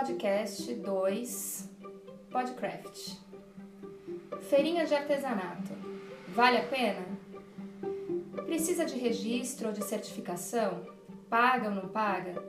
podcast 0.00 0.72
2 0.76 1.68
Podcraft. 2.30 3.18
Feirinha 4.48 4.86
de 4.86 4.94
artesanato. 4.94 5.74
Vale 6.28 6.56
a 6.56 6.62
pena? 6.62 7.06
Precisa 8.46 8.86
de 8.86 8.98
registro 8.98 9.68
ou 9.68 9.74
de 9.74 9.84
certificação? 9.84 10.86
Paga 11.28 11.68
ou 11.68 11.74
não 11.74 11.88
paga? 11.88 12.42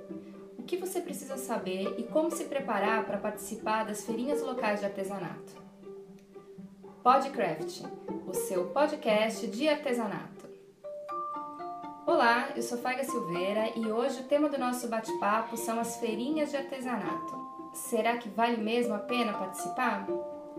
O 0.57 0.63
que 0.63 0.77
você 0.77 1.01
precisa 1.01 1.35
saber 1.35 1.93
e 1.99 2.03
como 2.03 2.31
se 2.31 2.45
preparar 2.45 3.03
para 3.03 3.17
participar 3.17 3.83
das 3.83 4.05
feirinhas 4.05 4.41
locais 4.41 4.79
de 4.79 4.85
artesanato? 4.85 5.61
Podcraft, 7.03 7.81
o 8.27 8.33
seu 8.33 8.67
podcast 8.67 9.45
de 9.47 9.67
artesanato. 9.67 10.49
Olá, 12.07 12.49
eu 12.55 12.63
sou 12.63 12.77
Faiga 12.77 13.03
Silveira 13.03 13.71
e 13.75 13.91
hoje 13.91 14.21
o 14.21 14.23
tema 14.23 14.47
do 14.47 14.57
nosso 14.57 14.87
bate-papo 14.87 15.57
são 15.57 15.79
as 15.79 15.97
feirinhas 15.97 16.49
de 16.49 16.57
artesanato. 16.57 17.40
Será 17.73 18.17
que 18.17 18.29
vale 18.29 18.57
mesmo 18.57 18.93
a 18.93 18.99
pena 18.99 19.33
participar? 19.33 20.05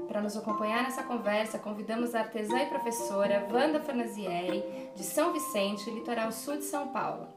Para 0.08 0.22
nos 0.22 0.36
acompanhar 0.36 0.82
nessa 0.82 1.02
conversa, 1.02 1.58
convidamos 1.58 2.14
a 2.14 2.20
artesã 2.20 2.58
e 2.58 2.66
professora 2.66 3.46
Wanda 3.50 3.80
Fornazieri, 3.80 4.64
de 4.94 5.02
São 5.02 5.32
Vicente, 5.32 5.90
litoral 5.90 6.32
sul 6.32 6.56
de 6.56 6.64
São 6.64 6.88
Paulo. 6.88 7.28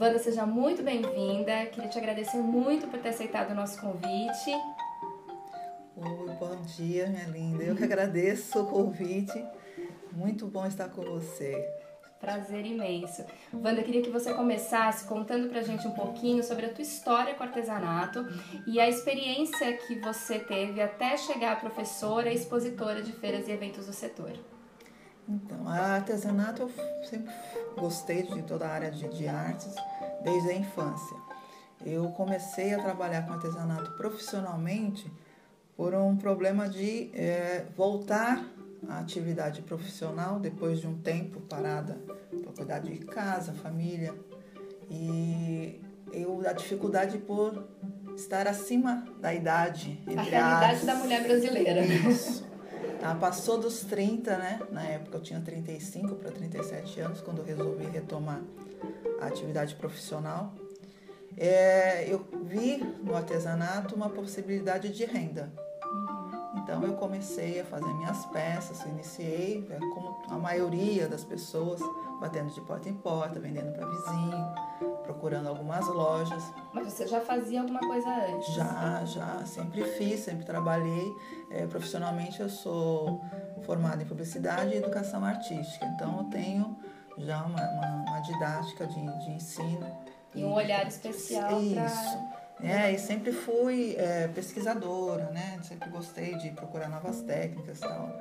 Wanda, 0.00 0.18
seja 0.18 0.44
muito 0.44 0.82
bem-vinda. 0.82 1.66
Queria 1.66 1.88
te 1.88 1.98
agradecer 1.98 2.38
muito 2.38 2.88
por 2.88 2.98
ter 3.00 3.10
aceitado 3.10 3.50
o 3.50 3.54
nosso 3.54 3.80
convite. 3.80 4.50
Oi, 5.96 6.34
bom 6.38 6.60
dia, 6.62 7.06
minha 7.06 7.26
linda. 7.26 7.62
Eu 7.62 7.76
que 7.76 7.84
agradeço 7.84 8.60
o 8.60 8.66
convite. 8.66 9.44
Muito 10.12 10.46
bom 10.46 10.66
estar 10.66 10.88
com 10.88 11.02
você. 11.02 11.79
Prazer 12.20 12.66
imenso. 12.66 13.24
Wanda, 13.52 13.82
queria 13.82 14.02
que 14.02 14.10
você 14.10 14.34
começasse 14.34 15.06
contando 15.06 15.48
pra 15.48 15.62
gente 15.62 15.88
um 15.88 15.92
pouquinho 15.92 16.44
sobre 16.44 16.66
a 16.66 16.68
tua 16.68 16.82
história 16.82 17.34
com 17.34 17.42
artesanato 17.42 18.26
e 18.66 18.78
a 18.78 18.86
experiência 18.86 19.74
que 19.78 19.98
você 20.00 20.38
teve 20.38 20.82
até 20.82 21.16
chegar 21.16 21.52
a 21.52 21.56
professora 21.56 22.30
e 22.30 22.34
expositora 22.34 23.02
de 23.02 23.12
feiras 23.12 23.48
e 23.48 23.52
eventos 23.52 23.86
do 23.86 23.92
setor. 23.94 24.32
Então, 25.26 25.66
artesanato 25.66 26.62
eu 26.62 26.70
sempre 27.04 27.32
gostei 27.74 28.22
de 28.24 28.42
toda 28.42 28.66
a 28.66 28.70
área 28.70 28.90
de, 28.90 29.08
de 29.08 29.26
artes 29.26 29.74
desde 30.22 30.50
a 30.50 30.54
infância. 30.54 31.16
Eu 31.86 32.10
comecei 32.10 32.74
a 32.74 32.82
trabalhar 32.82 33.26
com 33.26 33.32
artesanato 33.32 33.92
profissionalmente 33.92 35.10
por 35.74 35.94
um 35.94 36.14
problema 36.18 36.68
de 36.68 37.10
é, 37.14 37.64
voltar 37.74 38.44
a 38.88 38.98
atividade 38.98 39.62
profissional 39.62 40.38
depois 40.38 40.80
de 40.80 40.86
um 40.86 40.98
tempo 40.98 41.40
parada 41.42 41.98
para 42.42 42.52
cuidar 42.52 42.78
de 42.80 42.98
casa, 42.98 43.52
família. 43.52 44.14
E 44.90 45.80
eu 46.12 46.42
a 46.46 46.52
dificuldade 46.52 47.18
por 47.18 47.68
estar 48.16 48.46
acima 48.46 49.04
da 49.20 49.32
idade. 49.32 50.02
a 50.06 50.22
realidade 50.22 50.80
as... 50.80 50.84
da 50.84 50.94
mulher 50.94 51.22
brasileira. 51.22 51.84
Isso. 51.84 52.48
Tá, 53.00 53.14
passou 53.14 53.58
dos 53.58 53.80
30, 53.80 54.36
né? 54.36 54.60
Na 54.70 54.82
época 54.84 55.16
eu 55.16 55.22
tinha 55.22 55.40
35 55.40 56.16
para 56.16 56.30
37 56.30 57.00
anos, 57.00 57.20
quando 57.22 57.38
eu 57.38 57.44
resolvi 57.44 57.86
retomar 57.86 58.42
a 59.20 59.26
atividade 59.26 59.74
profissional. 59.74 60.54
É, 61.36 62.12
eu 62.12 62.26
vi 62.42 62.76
no 63.02 63.16
artesanato 63.16 63.94
uma 63.94 64.10
possibilidade 64.10 64.90
de 64.90 65.06
renda. 65.06 65.50
Então 66.54 66.82
eu 66.82 66.94
comecei 66.94 67.60
a 67.60 67.64
fazer 67.64 67.92
minhas 67.94 68.26
peças, 68.26 68.84
iniciei, 68.84 69.66
é, 69.70 69.78
como 69.94 70.18
a 70.28 70.36
maioria 70.38 71.08
das 71.08 71.24
pessoas, 71.24 71.80
batendo 72.20 72.52
de 72.52 72.60
porta 72.62 72.88
em 72.88 72.94
porta, 72.94 73.38
vendendo 73.38 73.72
para 73.72 73.86
vizinho, 73.86 74.54
procurando 75.04 75.48
algumas 75.48 75.86
lojas. 75.86 76.42
Mas 76.72 76.92
você 76.92 77.06
já 77.06 77.20
fazia 77.20 77.60
alguma 77.60 77.80
coisa 77.80 78.08
antes? 78.08 78.54
Já, 78.54 79.04
já, 79.04 79.46
sempre 79.46 79.84
fiz, 79.84 80.20
sempre 80.20 80.44
trabalhei. 80.44 81.12
É, 81.50 81.66
profissionalmente 81.66 82.40
eu 82.40 82.48
sou 82.48 83.20
formada 83.62 84.02
em 84.02 84.06
publicidade 84.06 84.74
e 84.74 84.76
educação 84.76 85.24
artística, 85.24 85.86
então 85.86 86.18
eu 86.18 86.24
tenho 86.24 86.76
já 87.18 87.42
uma, 87.44 87.60
uma, 87.60 88.04
uma 88.08 88.20
didática 88.20 88.86
de, 88.86 89.18
de 89.24 89.30
ensino. 89.30 89.86
E 90.34 90.44
um 90.44 90.52
olhar 90.52 90.86
especial 90.86 91.60
para 91.74 92.29
é, 92.62 92.92
e 92.92 92.98
sempre 92.98 93.32
fui 93.32 93.94
é, 93.96 94.28
pesquisadora, 94.28 95.30
né? 95.30 95.58
Sempre 95.62 95.88
gostei 95.88 96.36
de 96.36 96.50
procurar 96.50 96.88
novas 96.88 97.22
técnicas 97.22 97.78
e 97.78 97.80
tal. 97.80 98.20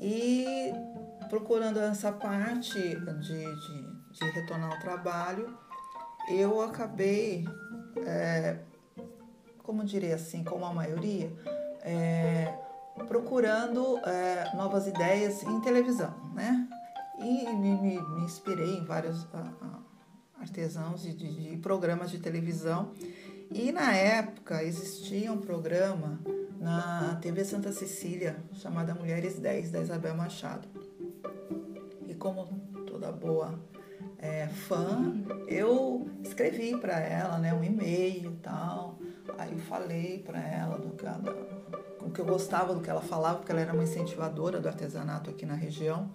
E 0.00 0.72
procurando 1.28 1.80
essa 1.80 2.12
parte 2.12 2.78
de, 2.78 2.96
de, 3.20 4.10
de 4.12 4.30
retornar 4.30 4.72
ao 4.72 4.78
trabalho, 4.78 5.56
eu 6.28 6.60
acabei, 6.62 7.44
é, 8.06 8.58
como 9.62 9.84
diria 9.84 10.14
assim, 10.14 10.44
como 10.44 10.64
a 10.64 10.72
maioria, 10.72 11.32
é, 11.82 12.54
procurando 13.08 13.98
é, 14.06 14.54
novas 14.54 14.86
ideias 14.86 15.42
em 15.42 15.60
televisão, 15.60 16.14
né? 16.32 16.68
E 17.18 17.48
me, 17.54 17.76
me, 17.76 18.00
me 18.00 18.24
inspirei 18.24 18.76
em 18.76 18.84
vários 18.84 19.26
artesãos 20.40 21.02
de, 21.02 21.14
de, 21.14 21.50
de 21.50 21.56
programas 21.58 22.10
de 22.10 22.18
televisão 22.18 22.92
e 23.50 23.72
na 23.72 23.94
época 23.94 24.62
existia 24.62 25.32
um 25.32 25.38
programa 25.38 26.20
na 26.60 27.18
TV 27.20 27.44
Santa 27.44 27.72
Cecília 27.72 28.36
chamada 28.54 28.94
Mulheres 28.94 29.38
10, 29.38 29.70
da 29.70 29.80
Isabel 29.80 30.14
Machado. 30.16 30.66
E 32.06 32.14
como 32.14 32.46
toda 32.86 33.12
boa 33.12 33.58
é, 34.18 34.46
fã, 34.46 35.14
eu 35.46 36.08
escrevi 36.22 36.76
para 36.78 36.98
ela 36.98 37.38
né, 37.38 37.52
um 37.52 37.62
e-mail 37.62 38.32
e 38.32 38.36
tal. 38.36 38.98
Aí 39.36 39.58
falei 39.58 40.22
para 40.24 40.40
ela 40.40 40.78
do 40.78 40.90
que, 40.90 41.04
que 42.12 42.20
eu 42.20 42.24
gostava 42.24 42.74
do 42.74 42.80
que 42.80 42.88
ela 42.88 43.02
falava, 43.02 43.38
porque 43.38 43.52
ela 43.52 43.60
era 43.60 43.72
uma 43.72 43.82
incentivadora 43.82 44.60
do 44.60 44.68
artesanato 44.68 45.28
aqui 45.28 45.44
na 45.44 45.54
região. 45.54 46.10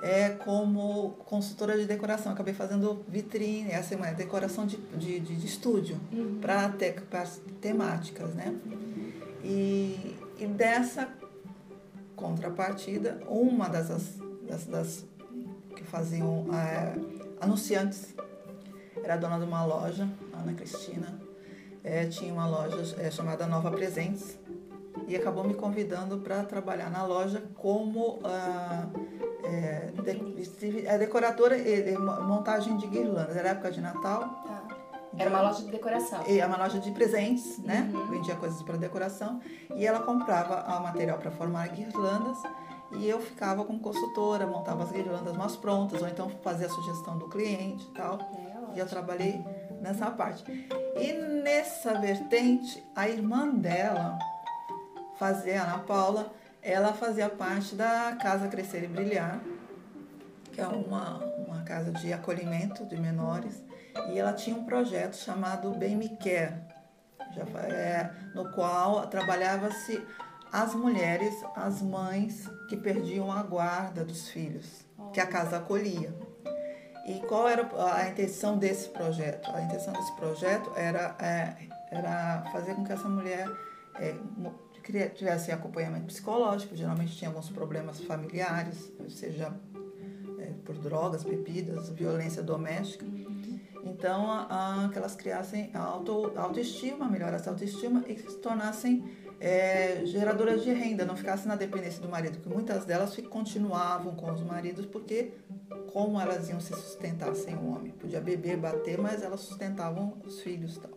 é, 0.04 0.30
como 0.30 1.16
consultora 1.26 1.76
de 1.76 1.88
decoração. 1.88 2.34
Acabei 2.34 2.54
fazendo 2.54 3.04
vitrine, 3.08 3.72
essa 3.72 3.96
é 3.96 3.98
uma 3.98 4.12
decoração 4.12 4.68
de, 4.68 4.78
de, 4.78 5.20
de 5.22 5.44
estúdio 5.48 6.00
uhum. 6.14 6.38
para 6.40 6.70
te, 6.70 6.94
temáticas, 7.60 8.32
né? 8.36 8.56
E, 9.44 10.24
e 10.38 10.48
dessa 10.48 11.10
contrapartida, 12.16 13.22
uma 13.28 13.68
das, 13.68 14.18
das, 14.68 15.06
que 15.76 15.84
faziam 15.84 16.46
é, 16.54 16.96
anunciantes 17.42 18.14
era 19.04 19.18
dona 19.18 19.38
de 19.38 19.46
uma 19.46 19.64
loja, 19.66 20.08
Ana 20.34 20.54
Cristina, 20.54 21.20
é, 21.84 22.06
tinha 22.06 22.34
uma 22.34 22.48
loja 22.48 22.96
é, 23.00 23.12
chamada 23.12 23.46
Nova 23.46 23.70
Presentes 23.70 24.38
e 25.08 25.16
acabou 25.16 25.44
me 25.44 25.54
convidando 25.54 26.18
para 26.18 26.44
trabalhar 26.44 26.90
na 26.90 27.06
loja 27.06 27.44
como 27.56 28.20
ah, 28.24 28.88
é, 29.44 29.92
de, 30.02 30.88
é, 30.88 30.98
decoradora 30.98 31.58
e 31.58 31.96
montagem 31.98 32.78
de 32.78 32.88
guirlandas. 32.88 33.36
Era 33.36 33.50
época 33.50 33.72
de 33.72 33.82
Natal. 33.82 34.44
Era 35.18 35.30
uma 35.30 35.42
loja 35.42 35.64
de 35.64 35.72
decoração. 35.72 36.24
É 36.28 36.46
uma 36.46 36.58
loja 36.58 36.80
de 36.80 36.92
presentes, 36.92 37.58
né? 37.60 37.90
Uhum. 37.94 38.08
Vendia 38.08 38.36
coisas 38.36 38.62
para 38.62 38.78
decoração. 38.78 39.40
E 39.76 39.86
ela 39.86 40.00
comprava 40.00 40.64
o 40.78 40.84
material 40.84 41.18
para 41.18 41.32
formar 41.32 41.68
guirlandas. 41.70 42.38
E 42.94 43.08
eu 43.08 43.20
ficava 43.20 43.64
como 43.64 43.80
consultora, 43.80 44.46
montava 44.46 44.84
as 44.84 44.92
guirlandas 44.92 45.36
mais 45.36 45.56
prontas, 45.56 46.02
ou 46.02 46.08
então 46.08 46.30
fazia 46.44 46.68
a 46.68 46.70
sugestão 46.70 47.18
do 47.18 47.28
cliente 47.28 47.86
e 47.88 47.94
tal. 47.94 48.20
É, 48.20 48.76
e 48.76 48.80
eu 48.80 48.86
trabalhei 48.86 49.44
nessa 49.82 50.10
parte. 50.12 50.44
E 50.96 51.14
nessa 51.14 52.00
vertente, 52.00 52.84
a 52.96 53.08
irmã 53.10 53.50
dela 53.50 54.18
fazia, 55.18 55.62
a 55.62 55.64
Ana 55.64 55.80
Paula, 55.80 56.32
ela 56.62 56.94
fazia 56.94 57.30
parte 57.30 57.76
da 57.76 58.18
Casa 58.22 58.48
Crescer 58.48 58.84
e 58.84 58.88
Brilhar, 58.88 59.40
que 60.52 60.62
é 60.62 60.68
uma, 60.68 61.18
uma 61.48 61.64
casa 61.64 61.92
de 61.92 62.12
acolhimento 62.12 62.86
de 62.86 62.98
menores, 62.98 63.64
e 64.12 64.20
ela 64.20 64.34
tinha 64.34 64.56
um 64.56 64.66
projeto 64.66 65.16
chamado 65.16 65.72
Bem 65.72 65.96
Me 65.96 66.10
Quer, 66.10 66.68
é, 67.70 68.10
no 68.34 68.52
qual 68.52 69.08
trabalhava-se 69.08 70.02
as 70.52 70.74
mulheres, 70.74 71.34
as 71.56 71.82
mães 71.82 72.50
que 72.70 72.78
perdiam 72.78 73.32
a 73.32 73.44
guarda 73.44 74.06
dos 74.06 74.30
filhos, 74.30 74.86
que 75.12 75.20
a 75.20 75.28
casa 75.28 75.58
acolhia. 75.58 76.14
E 77.06 77.20
qual 77.28 77.48
era 77.48 77.70
a 77.94 78.10
intenção 78.10 78.58
desse 78.58 78.90
projeto? 78.90 79.52
A 79.52 79.62
intenção 79.62 79.94
desse 79.94 80.16
projeto 80.16 80.72
era, 80.76 81.16
é, 81.20 81.68
era 81.92 82.44
fazer 82.52 82.74
com 82.74 82.84
que 82.84 82.92
essa 82.92 83.08
mulher 83.08 83.48
é, 83.96 84.16
tivesse 85.10 85.52
acompanhamento 85.52 86.06
psicológico, 86.06 86.76
geralmente 86.76 87.16
tinha 87.16 87.30
alguns 87.30 87.50
problemas 87.50 88.00
familiares, 88.02 88.92
seja 89.10 89.54
é, 90.40 90.52
por 90.64 90.76
drogas, 90.78 91.24
bebidas, 91.24 91.90
violência 91.90 92.42
doméstica. 92.42 93.06
Então, 93.86 94.32
a, 94.32 94.86
a, 94.86 94.90
que 94.90 94.98
elas 94.98 95.16
criassem 95.16 95.70
auto, 95.76 96.34
autoestima, 96.36 97.08
melhorassem 97.08 97.50
a 97.50 97.52
autoestima 97.52 98.04
e 98.08 98.18
se 98.18 98.38
tornassem 98.40 99.04
é, 99.40 100.02
geradoras 100.06 100.64
de 100.64 100.74
renda, 100.74 101.06
não 101.06 101.16
ficassem 101.16 101.48
na 101.48 101.56
dependência 101.56 102.02
do 102.02 102.10
marido, 102.10 102.40
porque 102.40 102.50
muitas 102.50 102.84
delas 102.84 103.16
continuavam 103.30 104.16
com 104.16 104.32
os 104.32 104.42
maridos 104.42 104.86
porque 104.88 105.34
como 105.94 106.20
elas 106.20 106.50
iam 106.50 106.60
se 106.60 106.74
sustentar 106.74 107.36
sem 107.36 107.56
o 107.56 107.70
homem? 107.70 107.92
Podia 107.92 108.20
beber, 108.20 108.58
bater, 108.58 108.98
mas 108.98 109.22
elas 109.22 109.42
sustentavam 109.42 110.18
os 110.26 110.42
filhos 110.42 110.78
tal. 110.78 110.92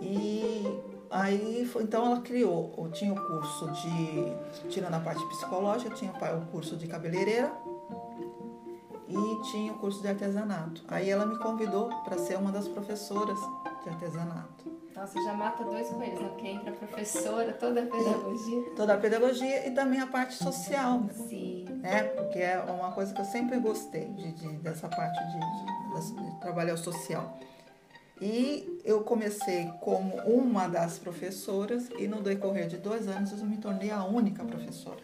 E 0.00 0.64
aí, 1.10 1.64
foi, 1.66 1.82
então 1.82 2.06
ela 2.06 2.20
criou, 2.22 2.88
tinha 2.92 3.12
o 3.12 3.26
curso 3.26 3.70
de, 3.70 4.68
tirando 4.68 4.94
a 4.94 5.00
parte 5.00 5.24
psicológica, 5.28 5.94
tinha 5.94 6.10
o 6.10 6.46
curso 6.46 6.76
de 6.76 6.86
cabeleireira, 6.86 7.52
e 9.12 9.42
tinha 9.50 9.72
o 9.72 9.78
curso 9.78 10.00
de 10.00 10.08
artesanato. 10.08 10.82
Aí 10.88 11.10
ela 11.10 11.26
me 11.26 11.38
convidou 11.38 11.88
para 12.02 12.18
ser 12.18 12.36
uma 12.36 12.50
das 12.50 12.66
professoras 12.68 13.38
de 13.82 13.90
artesanato. 13.90 14.82
Nossa, 14.94 15.20
já 15.22 15.34
mata 15.34 15.64
dois 15.64 15.88
coelhos, 15.88 16.20
né? 16.20 16.28
Porque 16.28 16.48
entra 16.48 16.70
a 16.70 16.74
professora, 16.74 17.52
toda 17.54 17.82
a 17.82 17.86
pedagogia. 17.86 18.74
Toda 18.76 18.94
a 18.94 18.98
pedagogia 18.98 19.68
e 19.68 19.70
também 19.72 20.00
a 20.00 20.06
parte 20.06 20.34
social. 20.34 21.02
Sim. 21.28 21.64
Né? 21.80 22.04
Porque 22.04 22.38
é 22.38 22.60
uma 22.60 22.92
coisa 22.92 23.12
que 23.14 23.20
eu 23.20 23.24
sempre 23.24 23.58
gostei 23.58 24.04
de, 24.10 24.32
de 24.32 24.48
dessa 24.58 24.88
parte 24.88 25.18
de, 25.18 25.40
de, 25.40 26.30
de 26.30 26.40
trabalhar 26.40 26.76
social. 26.76 27.38
E 28.20 28.80
eu 28.84 29.02
comecei 29.02 29.68
como 29.80 30.14
uma 30.18 30.68
das 30.68 30.98
professoras 30.98 31.88
e 31.98 32.06
no 32.06 32.22
decorrer 32.22 32.68
de 32.68 32.76
dois 32.76 33.08
anos 33.08 33.32
eu 33.32 33.46
me 33.46 33.56
tornei 33.56 33.90
a 33.90 34.04
única 34.04 34.44
professora. 34.44 35.00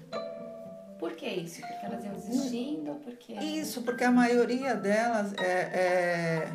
Por 0.99 1.13
que 1.13 1.27
isso? 1.27 1.61
Porque 1.61 1.87
elas 1.87 2.05
iam 2.05 2.15
desistindo? 2.15 2.95
Porque... 3.05 3.33
Isso, 3.35 3.83
porque 3.83 4.05
a 4.05 4.11
maioria 4.11 4.75
delas 4.75 5.33
é, 5.35 5.45
é, 5.45 6.53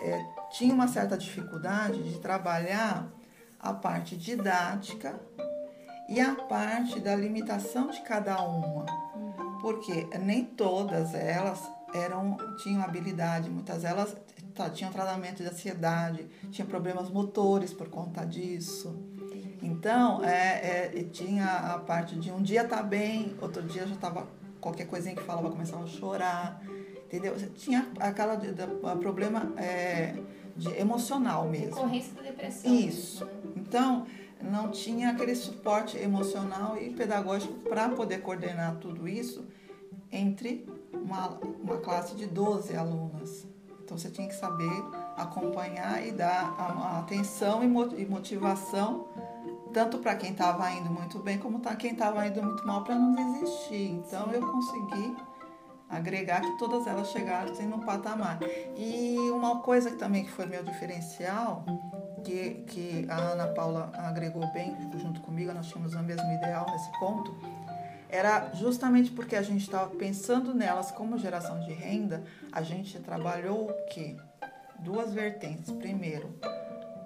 é, 0.00 0.26
tinha 0.52 0.72
uma 0.72 0.86
certa 0.86 1.16
dificuldade 1.16 2.02
de 2.02 2.18
trabalhar 2.20 3.08
a 3.58 3.72
parte 3.72 4.16
didática 4.16 5.18
e 6.08 6.20
a 6.20 6.34
parte 6.34 7.00
da 7.00 7.16
limitação 7.16 7.88
de 7.88 8.00
cada 8.02 8.40
uma. 8.42 8.86
Uhum. 9.14 9.58
Porque 9.60 10.06
nem 10.18 10.44
todas 10.44 11.14
elas 11.14 11.60
eram 11.94 12.36
tinham 12.58 12.82
habilidade, 12.82 13.48
muitas 13.48 13.82
delas 13.82 14.14
tá, 14.54 14.68
tinham 14.68 14.92
tratamento 14.92 15.42
de 15.42 15.48
ansiedade, 15.48 16.28
tinham 16.50 16.68
problemas 16.68 17.08
motores 17.08 17.72
por 17.72 17.88
conta 17.88 18.24
disso. 18.24 19.13
Então, 19.64 20.22
é, 20.22 20.90
é, 20.98 21.04
tinha 21.10 21.46
a 21.46 21.78
parte 21.78 22.16
de 22.16 22.30
um 22.30 22.42
dia 22.42 22.64
tá 22.64 22.82
bem, 22.82 23.34
outro 23.40 23.62
dia 23.62 23.86
já 23.86 23.96
tava 23.96 24.28
qualquer 24.60 24.86
coisinha 24.86 25.16
que 25.16 25.22
falava 25.22 25.50
começava 25.50 25.84
a 25.84 25.86
chorar, 25.86 26.62
entendeu? 27.06 27.34
Tinha 27.54 27.88
aquela 27.98 28.34
de, 28.36 28.52
de, 28.52 28.66
problema 29.00 29.54
é, 29.56 30.16
de 30.54 30.68
emocional 30.78 31.48
mesmo. 31.48 31.76
Decorrência 31.76 32.12
da 32.12 32.20
depressão. 32.20 32.74
Isso. 32.74 33.24
Né? 33.24 33.32
Então, 33.56 34.06
não 34.42 34.70
tinha 34.70 35.12
aquele 35.12 35.34
suporte 35.34 35.96
emocional 35.96 36.76
e 36.76 36.90
pedagógico 36.90 37.54
para 37.60 37.88
poder 37.88 38.20
coordenar 38.20 38.76
tudo 38.76 39.08
isso 39.08 39.46
entre 40.12 40.68
uma, 40.92 41.38
uma 41.62 41.78
classe 41.78 42.14
de 42.14 42.26
12 42.26 42.76
alunas. 42.76 43.46
Então, 43.82 43.96
você 43.96 44.10
tinha 44.10 44.28
que 44.28 44.34
saber 44.34 44.70
acompanhar 45.16 46.06
e 46.06 46.12
dar 46.12 46.54
a, 46.58 46.96
a 46.96 46.98
atenção 47.00 47.62
e 47.64 48.06
motivação 48.06 49.06
tanto 49.74 49.98
para 49.98 50.14
quem 50.14 50.30
estava 50.30 50.70
indo 50.70 50.88
muito 50.88 51.18
bem 51.18 51.36
como 51.36 51.58
para 51.58 51.74
quem 51.74 51.90
estava 51.90 52.24
indo 52.26 52.40
muito 52.40 52.64
mal 52.64 52.84
para 52.84 52.94
não 52.94 53.12
desistir. 53.12 53.90
Então 53.90 54.30
eu 54.32 54.40
consegui 54.40 55.16
agregar 55.90 56.40
que 56.40 56.56
todas 56.58 56.86
elas 56.86 57.10
chegassem 57.10 57.66
no 57.66 57.80
patamar. 57.84 58.38
E 58.76 59.16
uma 59.32 59.60
coisa 59.60 59.90
que 59.90 59.96
também 59.96 60.24
que 60.24 60.30
foi 60.30 60.46
meu 60.46 60.62
diferencial, 60.62 61.64
que, 62.24 62.64
que 62.68 63.06
a 63.10 63.16
Ana 63.16 63.48
Paula 63.48 63.90
agregou 63.96 64.46
bem 64.52 64.74
junto 64.96 65.20
comigo, 65.20 65.52
nós 65.52 65.66
tínhamos 65.66 65.92
o 65.94 66.02
mesmo 66.02 66.32
ideal 66.32 66.66
nesse 66.70 66.98
ponto, 67.00 67.34
era 68.08 68.52
justamente 68.54 69.10
porque 69.10 69.34
a 69.34 69.42
gente 69.42 69.62
estava 69.62 69.90
pensando 69.96 70.54
nelas 70.54 70.92
como 70.92 71.18
geração 71.18 71.58
de 71.60 71.72
renda, 71.72 72.22
a 72.52 72.62
gente 72.62 73.00
trabalhou 73.00 73.70
o 73.70 73.86
quê? 73.86 74.16
Duas 74.78 75.12
vertentes. 75.12 75.72
Primeiro, 75.72 76.38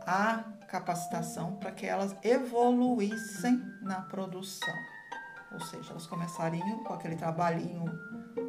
a 0.06 0.44
capacitação 0.68 1.56
para 1.56 1.72
que 1.72 1.86
elas 1.86 2.14
evoluíssem 2.22 3.60
na 3.82 4.02
produção. 4.02 4.74
Ou 5.50 5.60
seja, 5.60 5.90
elas 5.90 6.06
começariam 6.06 6.84
com 6.84 6.92
aquele 6.92 7.16
trabalhinho. 7.16 7.84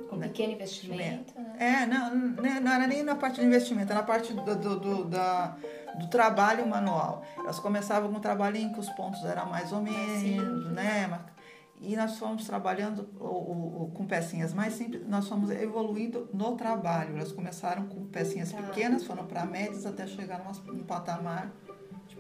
Com 0.09 0.17
né, 0.17 0.27
pequeno 0.27 0.53
investimento. 0.53 1.33
Né? 1.39 1.55
É, 1.57 1.85
não, 1.85 2.15
né, 2.15 2.59
não 2.59 2.71
era 2.71 2.85
nem 2.85 3.03
na 3.03 3.15
parte 3.15 3.39
de 3.39 3.47
investimento, 3.47 3.91
era 3.91 4.01
na 4.01 4.05
parte 4.05 4.33
do, 4.33 4.55
do, 4.55 4.79
do, 4.79 5.05
da, 5.05 5.55
do 5.97 6.07
trabalho 6.07 6.67
manual. 6.67 7.23
Elas 7.37 7.59
começavam 7.59 8.11
com 8.11 8.17
um 8.17 8.21
trabalhinho 8.21 8.73
que 8.73 8.79
os 8.79 8.89
pontos 8.89 9.23
eram 9.23 9.45
mais 9.49 9.71
ou 9.71 9.81
menos, 9.81 10.71
né? 10.73 11.19
E 11.81 11.95
nós 11.95 12.17
fomos 12.17 12.45
trabalhando 12.45 13.07
o, 13.17 13.83
o, 13.83 13.91
com 13.95 14.05
pecinhas 14.05 14.53
mais 14.53 14.73
simples, 14.73 15.07
nós 15.07 15.29
fomos 15.29 15.49
evoluindo 15.49 16.29
no 16.33 16.57
trabalho. 16.57 17.15
Elas 17.15 17.31
começaram 17.31 17.87
com 17.87 18.05
pecinhas 18.07 18.51
tá. 18.51 18.61
pequenas, 18.61 19.05
foram 19.05 19.25
para 19.25 19.45
médias 19.45 19.85
até 19.85 20.05
chegar 20.05 20.43
num 20.43 20.83
patamar 20.83 21.53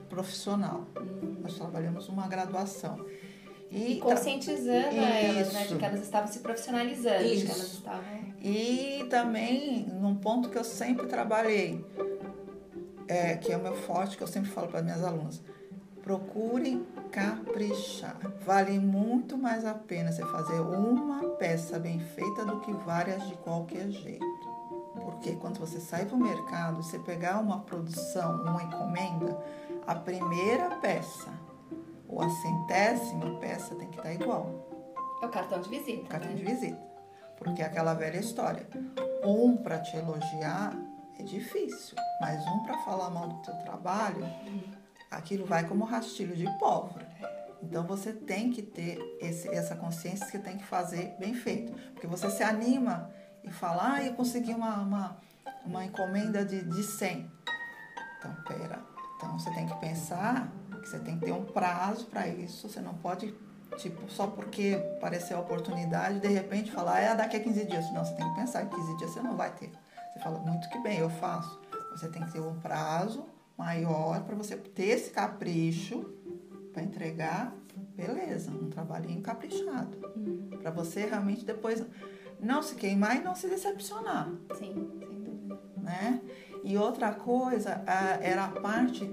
profissional. 0.09 0.85
Nós 1.41 1.55
trabalhamos 1.55 2.09
uma 2.09 2.27
graduação. 2.27 3.05
E, 3.71 3.93
e 3.93 3.99
conscientizando 3.99 4.95
tá... 4.95 5.01
elas, 5.01 5.53
né, 5.53 5.67
de 5.67 5.75
que 5.75 5.85
elas 5.85 6.01
estavam 6.01 6.27
se 6.27 6.39
profissionalizando, 6.39 7.23
Isso. 7.23 7.35
de 7.35 7.45
que 7.45 7.51
elas 7.51 7.73
estavam... 7.73 8.03
E 8.41 9.05
também, 9.09 9.85
num 9.85 10.15
ponto 10.15 10.49
que 10.49 10.57
eu 10.57 10.63
sempre 10.63 11.05
trabalhei, 11.07 11.85
é, 13.07 13.35
que 13.35 13.51
é 13.51 13.57
o 13.57 13.61
meu 13.61 13.75
forte, 13.75 14.17
que 14.17 14.23
eu 14.23 14.27
sempre 14.27 14.49
falo 14.49 14.67
para 14.67 14.81
minhas 14.81 15.03
alunas, 15.03 15.41
procurem 16.01 16.85
caprichar. 17.11 18.17
Vale 18.45 18.79
muito 18.79 19.37
mais 19.37 19.65
a 19.65 19.73
pena 19.73 20.11
você 20.11 20.25
fazer 20.25 20.59
uma 20.59 21.23
peça 21.35 21.77
bem 21.77 21.99
feita 21.99 22.45
do 22.45 22.59
que 22.61 22.71
várias 22.71 23.27
de 23.27 23.35
qualquer 23.35 23.89
jeito. 23.89 24.25
Porque 24.95 25.33
quando 25.35 25.59
você 25.59 25.79
sai 25.79 26.05
para 26.05 26.15
o 26.15 26.19
mercado, 26.19 26.81
você 26.81 26.97
pegar 26.99 27.39
uma 27.39 27.59
produção, 27.59 28.41
uma 28.43 28.63
encomenda, 28.63 29.37
a 29.89 29.95
primeira 29.95 30.75
peça 30.75 31.33
ou 32.07 32.21
a 32.21 32.29
centésima 32.29 33.39
peça 33.39 33.73
tem 33.73 33.89
que 33.89 33.97
estar 33.97 34.13
igual. 34.13 34.93
É 35.19 35.25
o 35.25 35.29
cartão 35.29 35.59
de 35.59 35.67
visita. 35.67 36.03
O 36.03 36.07
cartão 36.07 36.29
né? 36.29 36.35
de 36.35 36.45
visita. 36.45 36.79
Porque 37.35 37.63
é 37.63 37.65
aquela 37.65 37.95
velha 37.95 38.19
história. 38.19 38.67
Um 39.25 39.57
para 39.57 39.79
te 39.79 39.97
elogiar 39.97 40.77
é 41.17 41.23
difícil, 41.23 41.97
mas 42.21 42.39
um 42.45 42.59
para 42.59 42.77
falar 42.83 43.09
mal 43.09 43.29
do 43.29 43.41
teu 43.41 43.55
trabalho, 43.55 44.23
aquilo 45.09 45.47
vai 45.47 45.67
como 45.67 45.85
rastilho 45.85 46.35
de 46.35 46.45
pólvora. 46.59 47.09
Então 47.63 47.83
você 47.87 48.13
tem 48.13 48.51
que 48.51 48.61
ter 48.61 48.99
esse, 49.19 49.49
essa 49.49 49.75
consciência 49.75 50.27
que 50.27 50.37
tem 50.37 50.55
que 50.55 50.65
fazer 50.65 51.15
bem 51.19 51.33
feito. 51.33 51.73
Porque 51.93 52.05
você 52.05 52.29
se 52.29 52.43
anima 52.43 53.09
e 53.43 53.49
fala, 53.49 53.95
ah, 53.95 54.03
eu 54.03 54.13
consegui 54.13 54.53
uma, 54.53 54.81
uma, 54.81 55.17
uma 55.65 55.83
encomenda 55.83 56.45
de, 56.45 56.63
de 56.63 56.83
100. 56.83 57.39
Então, 58.19 58.35
pera, 58.45 58.88
então 59.19 59.37
você 59.37 59.51
tem 59.51 59.67
que 59.67 59.75
pensar 59.75 60.49
que 60.81 60.87
você 60.87 60.97
tem 60.99 61.19
que 61.19 61.25
ter 61.25 61.33
um 61.33 61.43
prazo 61.43 62.05
para 62.05 62.25
isso. 62.29 62.69
Você 62.69 62.79
não 62.79 62.93
pode, 62.93 63.35
tipo, 63.77 64.09
só 64.09 64.27
porque 64.27 64.81
apareceu 64.95 65.37
a 65.37 65.41
oportunidade, 65.41 66.21
de 66.21 66.29
repente 66.29 66.71
falar, 66.71 67.01
é 67.01 67.13
daqui 67.13 67.35
a 67.35 67.39
15 67.41 67.65
dias. 67.65 67.91
Não, 67.91 68.05
você 68.05 68.13
tem 68.13 68.27
que 68.29 68.35
pensar 68.39 68.65
que 68.65 68.73
15 68.73 68.97
dias 68.97 69.11
você 69.11 69.21
não 69.21 69.35
vai 69.35 69.51
ter. 69.51 69.71
Você 70.13 70.19
fala, 70.21 70.39
muito 70.39 70.69
que 70.69 70.79
bem, 70.79 70.99
eu 70.99 71.09
faço. 71.09 71.59
Você 71.91 72.07
tem 72.07 72.23
que 72.23 72.31
ter 72.31 72.39
um 72.39 72.57
prazo 72.61 73.25
maior 73.57 74.23
para 74.23 74.35
você 74.35 74.55
ter 74.55 74.85
esse 74.85 75.11
capricho 75.11 75.99
para 76.71 76.81
entregar, 76.81 77.53
beleza, 77.95 78.51
um 78.51 78.69
trabalhinho 78.69 79.21
caprichado. 79.21 79.97
Hum. 80.15 80.49
Para 80.61 80.71
você 80.71 81.05
realmente 81.05 81.43
depois 81.43 81.83
não 82.39 82.63
se 82.63 82.75
queimar 82.75 83.17
e 83.17 83.19
não 83.19 83.35
se 83.35 83.49
decepcionar. 83.49 84.31
Sim, 84.57 84.89
sem 84.97 85.23
dúvida. 85.23 85.59
Né? 85.75 86.21
E 86.63 86.77
outra 86.77 87.11
coisa 87.13 87.83
era 88.21 88.45
a 88.45 88.49
parte 88.49 89.05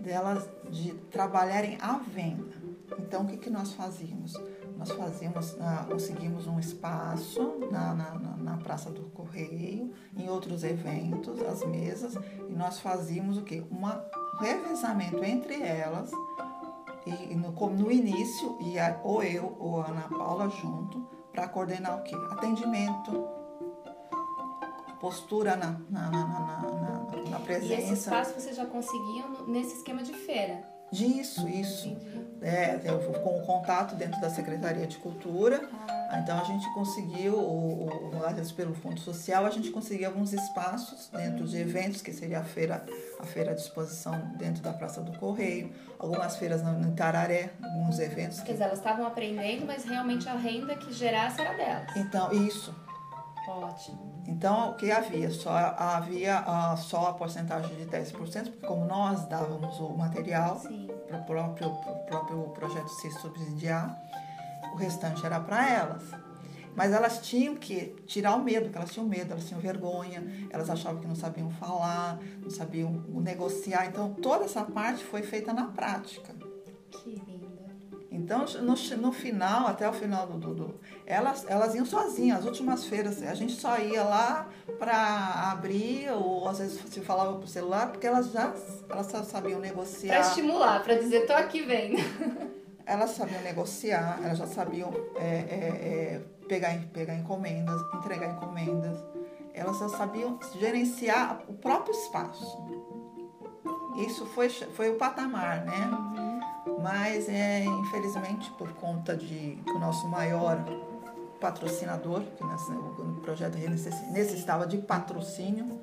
delas 0.00 0.48
de 0.70 0.94
trabalharem 1.10 1.78
à 1.80 1.98
venda. 1.98 2.56
Então, 2.98 3.22
o 3.22 3.26
que, 3.26 3.36
que 3.36 3.50
nós 3.50 3.72
fazíamos? 3.72 4.34
nós 4.76 4.90
fazíamos, 4.90 5.56
ah, 5.60 5.86
conseguimos 5.88 6.46
um 6.46 6.58
espaço 6.58 7.58
na, 7.70 7.94
na, 7.94 8.14
na, 8.36 8.56
Praça 8.58 8.90
do 8.90 9.04
Correio, 9.10 9.92
em 10.16 10.28
outros 10.28 10.64
eventos, 10.64 11.40
as 11.42 11.64
mesas, 11.64 12.14
e 12.48 12.52
nós 12.52 12.80
fazíamos 12.80 13.38
o 13.38 13.42
quê? 13.42 13.64
Um 13.70 13.86
revezamento 14.38 15.24
entre 15.24 15.62
elas, 15.62 16.10
e 17.06 17.34
no, 17.34 17.52
no 17.52 17.92
início, 17.92 18.58
ia 18.60 19.00
ou 19.02 19.22
eu 19.22 19.56
ou 19.58 19.80
a 19.80 19.86
Ana 19.88 20.08
Paula 20.08 20.48
junto, 20.48 21.06
para 21.32 21.48
coordenar 21.48 21.98
o 21.98 22.02
quê? 22.02 22.14
Atendimento, 22.32 23.26
postura 25.00 25.56
na, 25.56 25.78
na, 25.90 26.10
na, 26.10 27.30
na, 27.30 27.40
presença. 27.40 27.74
E 27.74 27.84
esse 27.84 27.92
espaço 27.94 28.34
você 28.38 28.52
já 28.52 28.66
conseguia 28.66 29.24
nesse 29.46 29.76
esquema 29.76 30.02
de 30.02 30.12
feira? 30.12 30.76
Disso, 30.90 31.48
isso. 31.48 31.96
É, 32.40 32.78
com 33.22 33.38
o 33.38 33.42
contato 33.44 33.96
dentro 33.96 34.20
da 34.20 34.30
Secretaria 34.30 34.86
de 34.86 34.98
Cultura. 34.98 35.68
Ah. 35.88 36.20
Então 36.22 36.38
a 36.38 36.44
gente 36.44 36.72
conseguiu, 36.72 37.34
o, 37.34 37.86
o, 37.86 38.54
pelo 38.54 38.74
Fundo 38.74 39.00
Social, 39.00 39.44
a 39.44 39.50
gente 39.50 39.70
conseguiu 39.70 40.06
alguns 40.06 40.32
espaços 40.32 41.10
dentro 41.12 41.46
de 41.46 41.58
eventos, 41.58 42.00
que 42.00 42.12
seria 42.12 42.40
a 42.40 42.44
feira, 42.44 42.84
a 43.18 43.24
feira 43.24 43.50
à 43.50 43.54
disposição 43.54 44.32
dentro 44.36 44.62
da 44.62 44.72
Praça 44.72 45.00
do 45.02 45.18
Correio, 45.18 45.72
algumas 45.98 46.36
feiras 46.36 46.62
no, 46.62 46.72
no 46.78 46.92
Itararé, 46.92 47.52
alguns 47.62 47.98
eventos. 47.98 48.40
Quer 48.40 48.52
dizer, 48.52 48.64
elas 48.64 48.78
estavam 48.78 49.06
aprendendo, 49.06 49.66
mas 49.66 49.84
realmente 49.84 50.28
a 50.28 50.34
renda 50.34 50.76
que 50.76 50.92
gerasse 50.92 51.40
era 51.40 51.56
delas. 51.56 51.96
Então, 51.96 52.32
isso. 52.32 52.72
Ótimo. 53.46 54.22
Então, 54.26 54.70
o 54.70 54.74
que 54.74 54.90
havia? 54.90 55.30
Só 55.30 55.50
havia 55.50 56.40
uh, 56.40 56.76
só 56.76 57.10
a 57.10 57.12
porcentagem 57.14 57.76
de 57.76 57.86
10%, 57.86 58.12
porque 58.50 58.66
como 58.66 58.84
nós 58.84 59.24
dávamos 59.26 59.78
o 59.78 59.90
material 59.90 60.60
para 61.06 61.18
o 61.18 61.24
próprio, 61.24 61.70
próprio 62.08 62.42
projeto 62.50 62.88
se 62.88 63.10
subsidiar, 63.12 63.96
o 64.72 64.76
restante 64.76 65.24
era 65.24 65.38
para 65.38 65.68
elas. 65.70 66.02
Mas 66.74 66.92
elas 66.92 67.20
tinham 67.26 67.54
que 67.54 67.96
tirar 68.06 68.34
o 68.34 68.42
medo, 68.42 68.64
porque 68.64 68.76
elas 68.76 68.92
tinham 68.92 69.08
medo, 69.08 69.32
elas 69.32 69.46
tinham 69.46 69.60
vergonha, 69.60 70.22
elas 70.50 70.68
achavam 70.68 71.00
que 71.00 71.06
não 71.06 71.14
sabiam 71.14 71.48
falar, 71.50 72.18
não 72.42 72.50
sabiam 72.50 72.92
negociar. 73.08 73.86
Então, 73.86 74.12
toda 74.12 74.44
essa 74.44 74.62
parte 74.62 75.02
foi 75.02 75.22
feita 75.22 75.54
na 75.54 75.68
prática. 75.68 76.34
Que 76.90 77.10
lindo. 77.10 77.35
Então, 78.16 78.46
no, 78.62 78.74
no 78.96 79.12
final, 79.12 79.66
até 79.66 79.88
o 79.88 79.92
final 79.92 80.26
do, 80.26 80.54
do, 80.54 80.80
elas, 81.04 81.44
elas 81.48 81.74
iam 81.74 81.84
sozinhas. 81.84 82.38
As 82.38 82.44
últimas 82.46 82.86
feiras, 82.86 83.22
a 83.22 83.34
gente 83.34 83.52
só 83.52 83.78
ia 83.78 84.02
lá 84.02 84.48
para 84.78 85.52
abrir, 85.52 86.10
ou 86.10 86.48
às 86.48 86.58
vezes 86.58 86.80
se 86.90 87.00
falava 87.00 87.36
pro 87.36 87.46
celular, 87.46 87.90
porque 87.90 88.06
elas 88.06 88.32
já 88.32 88.54
elas 88.88 89.06
sabiam 89.26 89.60
negociar. 89.60 90.14
Para 90.14 90.28
estimular, 90.28 90.82
para 90.82 90.94
dizer, 90.94 91.26
tô 91.26 91.34
aqui 91.34 91.62
vendo. 91.62 91.96
Elas 92.88 93.10
sabiam 93.10 93.42
negociar, 93.42 94.20
elas 94.22 94.38
já 94.38 94.46
sabiam 94.46 94.92
é, 95.16 95.26
é, 95.26 96.20
é, 96.20 96.22
pegar, 96.46 96.72
pegar 96.92 97.16
encomendas, 97.16 97.82
entregar 97.96 98.30
encomendas. 98.30 98.96
Elas 99.52 99.80
já 99.80 99.88
sabiam 99.88 100.38
gerenciar 100.60 101.42
o 101.48 101.54
próprio 101.54 101.92
espaço. 101.92 102.46
Isso 104.06 104.24
foi, 104.26 104.48
foi 104.48 104.88
o 104.88 104.94
patamar, 104.94 105.64
né? 105.64 105.90
Mas, 106.82 107.28
é, 107.28 107.64
infelizmente, 107.64 108.50
por 108.52 108.72
conta 108.74 109.16
de 109.16 109.58
que 109.64 109.70
o 109.70 109.78
nosso 109.78 110.06
maior 110.08 110.58
patrocinador, 111.40 112.22
que 112.36 112.44
nesse, 112.44 112.72
o 112.72 113.20
projeto 113.22 113.56
necessitava 114.10 114.66
de 114.66 114.78
patrocínio, 114.78 115.80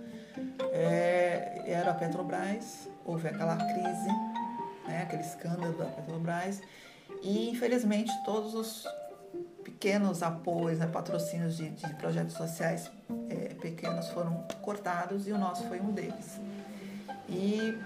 é, 0.72 1.64
era 1.66 1.92
a 1.92 1.94
Petrobras. 1.94 2.90
Houve 3.06 3.28
aquela 3.28 3.56
crise, 3.56 4.08
né, 4.88 5.04
aquele 5.04 5.22
escândalo 5.22 5.74
da 5.74 5.86
Petrobras. 5.86 6.62
E, 7.22 7.50
infelizmente, 7.50 8.12
todos 8.26 8.54
os 8.54 8.88
pequenos 9.64 10.22
apoios, 10.22 10.80
né, 10.80 10.88
patrocínios 10.88 11.58
de, 11.58 11.70
de, 11.70 11.94
projetos 11.96 12.36
sociais 12.36 12.92
é, 13.30 13.54
pequenos 13.56 14.10
foram 14.10 14.46
cortados 14.62 15.28
e 15.28 15.32
o 15.32 15.38
nosso 15.38 15.64
foi 15.68 15.80
um 15.80 15.92
deles. 15.92 16.40
E 17.30 17.78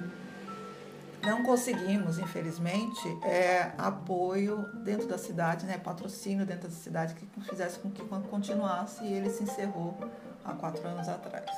não 1.23 1.43
conseguimos, 1.43 2.19
infelizmente, 2.19 3.07
é, 3.23 3.71
apoio 3.77 4.65
dentro 4.83 5.07
da 5.07 5.17
cidade, 5.17 5.65
né, 5.65 5.77
patrocínio 5.77 6.45
dentro 6.45 6.67
da 6.69 6.75
cidade 6.75 7.15
que 7.15 7.25
fizesse 7.41 7.79
com 7.79 7.89
que 7.89 8.03
continuasse 8.05 9.03
e 9.03 9.13
ele 9.13 9.29
se 9.29 9.43
encerrou 9.43 9.97
há 10.43 10.53
quatro 10.53 10.87
anos 10.87 11.07
atrás. 11.07 11.49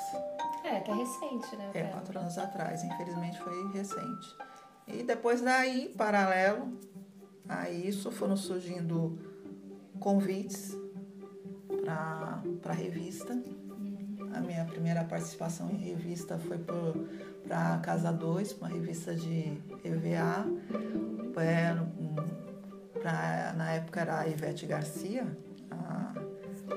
É, 0.64 0.80
que 0.82 0.92
é 0.92 0.94
recente, 0.94 1.56
né? 1.56 1.72
É, 1.74 1.84
quatro 1.84 2.20
anos 2.20 2.38
atrás, 2.38 2.84
infelizmente 2.84 3.40
foi 3.40 3.72
recente. 3.72 4.36
E 4.88 5.04
depois 5.04 5.42
daí, 5.42 5.94
paralelo 5.98 6.78
a 7.48 7.70
isso, 7.70 8.12
foram 8.12 8.36
surgindo 8.36 9.18
convites 10.00 10.76
para 11.84 12.72
a 12.72 12.76
revista. 12.76 13.38
A 14.34 14.40
minha 14.40 14.66
primeira 14.66 15.04
participação 15.04 15.70
em 15.70 15.78
revista 15.78 16.38
foi 16.38 16.58
por 16.58 16.94
para 17.50 17.80
Casa 17.80 18.14
2, 18.14 18.58
uma 18.62 18.68
revista 18.68 19.16
de 19.16 19.60
EVA. 19.84 20.46
É, 21.38 21.76
pra, 23.00 23.54
na 23.58 23.72
época 23.72 24.02
era 24.02 24.20
a 24.20 24.28
Ivete 24.28 24.68
Garcia, 24.68 25.26
a, 25.72 26.14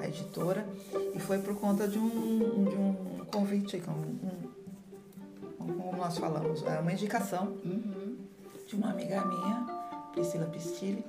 a, 0.00 0.09
editora, 0.09 0.67
e 1.14 1.19
foi 1.19 1.41
por 1.41 1.55
conta 1.57 1.87
de 1.87 1.99
um, 1.99 2.64
de 2.64 2.76
um 2.76 3.25
convite, 3.26 3.83
um, 3.88 4.29
um, 5.61 5.73
como 5.75 5.97
nós 5.97 6.17
falamos, 6.17 6.64
é 6.64 6.79
uma 6.79 6.93
indicação 6.93 7.59
uhum. 7.64 8.17
de 8.67 8.76
uma 8.76 8.91
amiga 8.91 9.23
minha, 9.25 9.67
Priscila 10.12 10.47
Pistilli, 10.47 11.05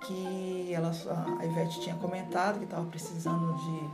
que 0.00 0.72
ela, 0.72 0.92
a 1.38 1.44
Ivete 1.44 1.80
tinha 1.82 1.94
comentado 1.96 2.58
que 2.58 2.64
estava 2.64 2.86
precisando 2.86 3.54
de 3.54 3.90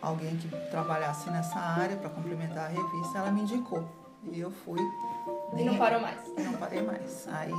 alguém 0.00 0.36
que 0.36 0.48
trabalhasse 0.70 1.28
nessa 1.28 1.58
área 1.58 1.96
para 1.96 2.08
complementar 2.08 2.66
a 2.66 2.68
revista, 2.68 3.18
ela 3.18 3.30
me 3.30 3.42
indicou. 3.42 4.01
E 4.30 4.40
eu 4.40 4.50
fui. 4.50 4.80
E 5.56 5.64
não 5.64 5.76
parou 5.76 6.00
mais. 6.00 6.18
Não 6.38 6.52
parei 6.54 6.82
mais. 6.82 7.26
Aí, 7.28 7.52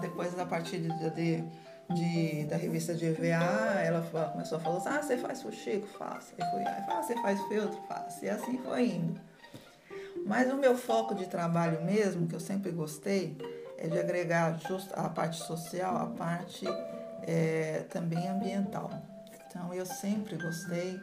depois, 0.00 0.38
a 0.38 0.44
partir 0.44 0.78
de, 0.78 1.44
de, 1.94 2.44
da 2.44 2.56
revista 2.56 2.94
de 2.94 3.06
EVA, 3.06 3.80
ela 3.80 4.02
começou 4.32 4.58
a 4.58 4.60
falar 4.60 4.78
assim, 4.78 4.88
ah, 4.88 5.02
você 5.02 5.16
faz 5.16 5.42
fuxico? 5.42 5.86
Faço. 5.98 6.32
Aí 6.38 6.50
fui, 6.50 6.64
ah, 6.64 7.02
você 7.02 7.14
faz 7.22 7.40
feltro? 7.48 7.80
Faço. 7.88 8.24
E 8.24 8.28
assim 8.28 8.58
foi 8.58 8.88
indo. 8.88 9.20
Mas 10.26 10.52
o 10.52 10.56
meu 10.56 10.76
foco 10.76 11.14
de 11.14 11.26
trabalho 11.26 11.82
mesmo, 11.84 12.26
que 12.26 12.34
eu 12.34 12.40
sempre 12.40 12.70
gostei, 12.70 13.36
é 13.78 13.88
de 13.88 13.98
agregar 13.98 14.58
just 14.68 14.90
a 14.94 15.08
parte 15.08 15.38
social, 15.38 15.96
a 15.96 16.06
parte 16.06 16.66
é, 17.22 17.84
também 17.88 18.28
ambiental. 18.28 18.90
Então, 19.46 19.72
eu 19.72 19.86
sempre 19.86 20.36
gostei 20.36 21.00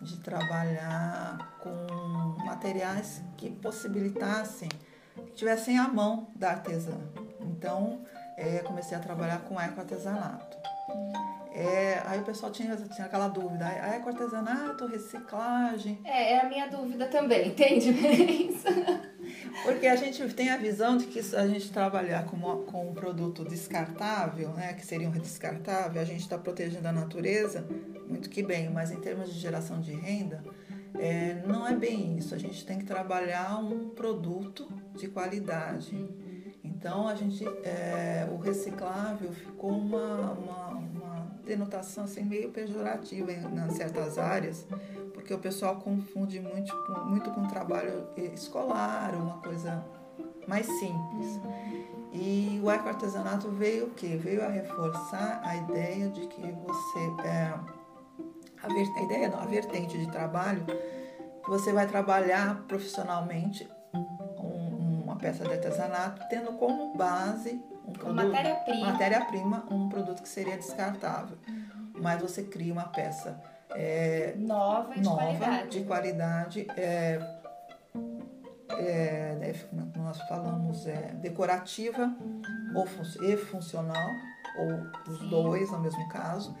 de 0.00 0.16
trabalhar 0.18 1.58
com 1.60 2.44
materiais 2.44 3.22
que 3.36 3.50
possibilitassem, 3.50 4.68
que 5.14 5.32
tivessem 5.32 5.78
a 5.78 5.88
mão 5.88 6.28
da 6.34 6.50
artesã. 6.50 6.98
Então, 7.40 8.00
é, 8.36 8.58
comecei 8.60 8.96
a 8.96 9.00
trabalhar 9.00 9.40
com 9.40 9.60
ecoartesanato. 9.60 10.58
É, 11.52 12.00
aí 12.06 12.20
o 12.20 12.24
pessoal 12.24 12.50
tinha, 12.52 12.76
tinha 12.76 13.06
aquela 13.06 13.28
dúvida, 13.28 13.66
é 13.68 13.96
ecoartesanato, 13.96 14.86
reciclagem? 14.86 15.98
É, 16.04 16.34
é 16.34 16.40
a 16.40 16.48
minha 16.48 16.68
dúvida 16.68 17.06
também, 17.06 17.48
entende 17.48 17.90
isso? 18.48 18.68
Porque 19.64 19.86
a 19.86 19.96
gente 19.96 20.26
tem 20.32 20.50
a 20.50 20.56
visão 20.56 20.96
de 20.96 21.06
que 21.06 21.18
a 21.36 21.46
gente 21.46 21.70
trabalhar 21.70 22.24
com, 22.24 22.36
uma, 22.36 22.56
com 22.64 22.88
um 22.88 22.94
produto 22.94 23.44
descartável, 23.44 24.50
né, 24.50 24.72
que 24.74 24.86
seria 24.86 25.08
um 25.08 25.12
descartável, 25.12 26.00
a 26.00 26.04
gente 26.04 26.20
está 26.20 26.38
protegendo 26.38 26.86
a 26.86 26.92
natureza, 26.92 27.66
muito 28.10 28.28
que 28.28 28.42
bem, 28.42 28.68
mas 28.68 28.90
em 28.90 29.00
termos 29.00 29.32
de 29.32 29.38
geração 29.38 29.80
de 29.80 29.92
renda, 29.92 30.42
é, 30.98 31.42
não 31.46 31.66
é 31.66 31.74
bem 31.74 32.18
isso. 32.18 32.34
A 32.34 32.38
gente 32.38 32.66
tem 32.66 32.78
que 32.78 32.84
trabalhar 32.84 33.58
um 33.58 33.90
produto 33.90 34.68
de 34.96 35.08
qualidade. 35.08 35.96
Então, 36.62 37.06
a 37.06 37.14
gente, 37.14 37.46
é, 37.62 38.28
o 38.30 38.36
reciclável 38.38 39.32
ficou 39.32 39.70
uma, 39.70 40.32
uma, 40.32 40.68
uma 40.68 41.30
denotação 41.44 42.04
assim, 42.04 42.24
meio 42.24 42.50
pejorativa 42.50 43.32
em, 43.32 43.38
em 43.38 43.70
certas 43.70 44.18
áreas, 44.18 44.66
porque 45.14 45.32
o 45.32 45.38
pessoal 45.38 45.76
confunde 45.76 46.40
muito, 46.40 46.74
muito 47.06 47.30
com 47.30 47.46
trabalho 47.46 48.08
escolar, 48.34 49.14
uma 49.14 49.38
coisa 49.38 49.84
mais 50.46 50.66
simples. 50.66 51.40
E 52.12 52.60
o 52.62 52.70
ecoartesanato 52.70 53.48
veio 53.50 53.86
o 53.86 53.90
quê? 53.90 54.16
Veio 54.16 54.44
a 54.44 54.48
reforçar 54.48 55.40
a 55.44 55.56
ideia 55.56 56.08
de 56.08 56.26
que 56.26 56.40
você... 56.40 57.24
É, 57.24 57.79
a, 58.62 58.98
a 58.98 59.02
ideia 59.02 59.28
não, 59.28 59.40
a 59.40 59.46
vertente 59.46 59.98
de 59.98 60.10
trabalho, 60.10 60.64
que 60.64 61.48
você 61.48 61.72
vai 61.72 61.86
trabalhar 61.86 62.62
profissionalmente 62.68 63.68
um, 63.92 65.02
uma 65.04 65.16
peça 65.16 65.44
de 65.44 65.52
artesanato, 65.52 66.22
tendo 66.28 66.52
como 66.52 66.94
base 66.96 67.60
um 67.86 67.92
produto, 67.92 68.14
matéria-prima. 68.14 68.92
matéria-prima, 68.92 69.66
um 69.70 69.88
produto 69.88 70.22
que 70.22 70.28
seria 70.28 70.56
descartável. 70.56 71.36
Mas 72.00 72.22
você 72.22 72.42
cria 72.42 72.72
uma 72.72 72.88
peça 72.88 73.40
é, 73.70 74.34
nova, 74.36 74.94
de 74.94 75.02
nova 75.02 75.16
qualidade. 75.16 75.68
de 75.68 75.84
qualidade 75.84 76.66
é, 76.76 77.20
é, 78.78 79.36
né, 79.72 79.92
nós 79.96 80.20
falamos 80.22 80.86
é 80.86 81.12
decorativa 81.14 82.14
ou 82.74 82.86
fun 82.86 83.02
e 83.22 83.36
funcional, 83.36 84.08
ou 84.58 85.12
os 85.12 85.18
Sim. 85.18 85.28
dois 85.28 85.70
no 85.70 85.80
mesmo 85.80 86.08
caso, 86.08 86.56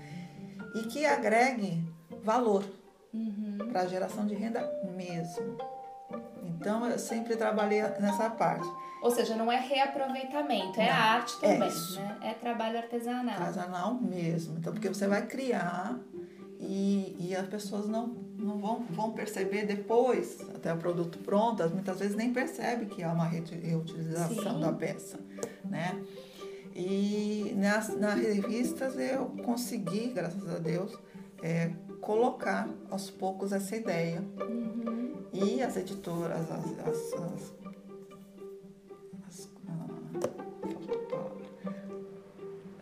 e 0.74 0.82
que 0.82 1.04
agregue 1.04 1.82
valor 2.22 2.64
uhum. 3.12 3.58
para 3.70 3.82
a 3.82 3.86
geração 3.86 4.26
de 4.26 4.34
renda 4.34 4.60
mesmo. 4.96 5.58
Então 6.42 6.86
eu 6.86 6.98
sempre 6.98 7.36
trabalhei 7.36 7.82
nessa 7.82 8.30
parte. 8.30 8.68
Ou 9.02 9.10
seja, 9.10 9.34
não 9.34 9.50
é 9.50 9.58
reaproveitamento, 9.58 10.78
é 10.78 10.86
não, 10.86 10.94
arte 10.94 11.36
é 11.42 11.54
também, 11.54 11.70
é 11.70 12.00
né? 12.00 12.16
É 12.22 12.34
trabalho 12.34 12.76
artesanal. 12.76 13.40
Artesanal 13.40 13.94
mesmo. 13.94 14.58
Então, 14.58 14.72
porque 14.74 14.88
você 14.88 15.06
vai 15.06 15.26
criar 15.26 15.98
e, 16.58 17.16
e 17.18 17.34
as 17.34 17.46
pessoas 17.46 17.88
não, 17.88 18.08
não 18.38 18.58
vão, 18.58 18.84
vão 18.90 19.12
perceber 19.12 19.64
depois, 19.64 20.38
até 20.54 20.72
o 20.74 20.76
produto 20.76 21.18
pronto, 21.18 21.66
muitas 21.70 21.98
vezes 21.98 22.14
nem 22.14 22.30
percebe 22.30 22.86
que 22.86 23.02
há 23.02 23.10
uma 23.10 23.24
reutilização 23.24 24.54
Sim. 24.54 24.60
da 24.60 24.72
peça, 24.72 25.18
né? 25.64 25.98
E 26.74 27.52
nas, 27.56 27.96
nas 27.96 28.18
revistas 28.20 28.98
eu 28.98 29.26
consegui, 29.44 30.08
graças 30.08 30.48
a 30.48 30.58
Deus, 30.58 30.96
é, 31.42 31.72
colocar 32.00 32.68
aos 32.90 33.10
poucos 33.10 33.52
essa 33.52 33.76
ideia. 33.76 34.22
Uhum. 34.40 35.26
E 35.32 35.62
as 35.62 35.76
editoras, 35.76 36.50
as, 36.50 36.64
as, 36.78 37.12
as, 37.14 37.54
as 39.28 39.48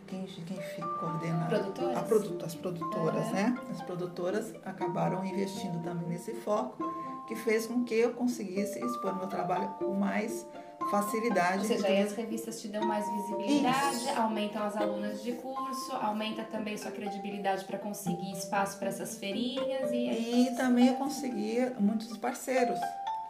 quem, 0.06 0.24
quem 0.24 0.58
coordena 0.98 1.46
produtoras? 1.46 1.96
A 1.96 2.02
produto, 2.02 2.44
as 2.44 2.54
produtoras, 2.54 3.26
é. 3.28 3.32
né? 3.32 3.58
As 3.70 3.82
produtoras 3.82 4.54
acabaram 4.64 5.24
investindo 5.24 5.82
também 5.82 6.08
nesse 6.08 6.34
foco, 6.34 6.82
que 7.26 7.36
fez 7.36 7.66
com 7.66 7.84
que 7.84 7.94
eu 7.94 8.14
conseguisse 8.14 8.78
expor 8.78 9.16
meu 9.16 9.26
trabalho 9.26 9.68
com 9.78 9.94
mais 9.94 10.46
facilidade. 10.90 11.58
Ou 11.58 11.64
seja, 11.64 11.86
aí 11.86 12.02
as 12.02 12.12
revistas 12.12 12.60
te 12.60 12.68
dão 12.68 12.84
mais 12.86 13.08
visibilidade, 13.10 13.96
Isso. 13.96 14.20
aumentam 14.20 14.62
as 14.62 14.76
alunas 14.76 15.22
de 15.22 15.32
curso, 15.32 15.92
aumenta 15.92 16.44
também 16.44 16.76
sua 16.76 16.90
credibilidade 16.90 17.64
para 17.64 17.78
conseguir 17.78 18.32
espaço 18.32 18.78
para 18.78 18.88
essas 18.88 19.18
feirinhas 19.18 19.90
e... 19.92 20.48
E 20.48 20.56
também 20.56 20.88
eu 20.88 20.94
consegui 20.94 21.58
muitos 21.78 22.16
parceiros, 22.16 22.78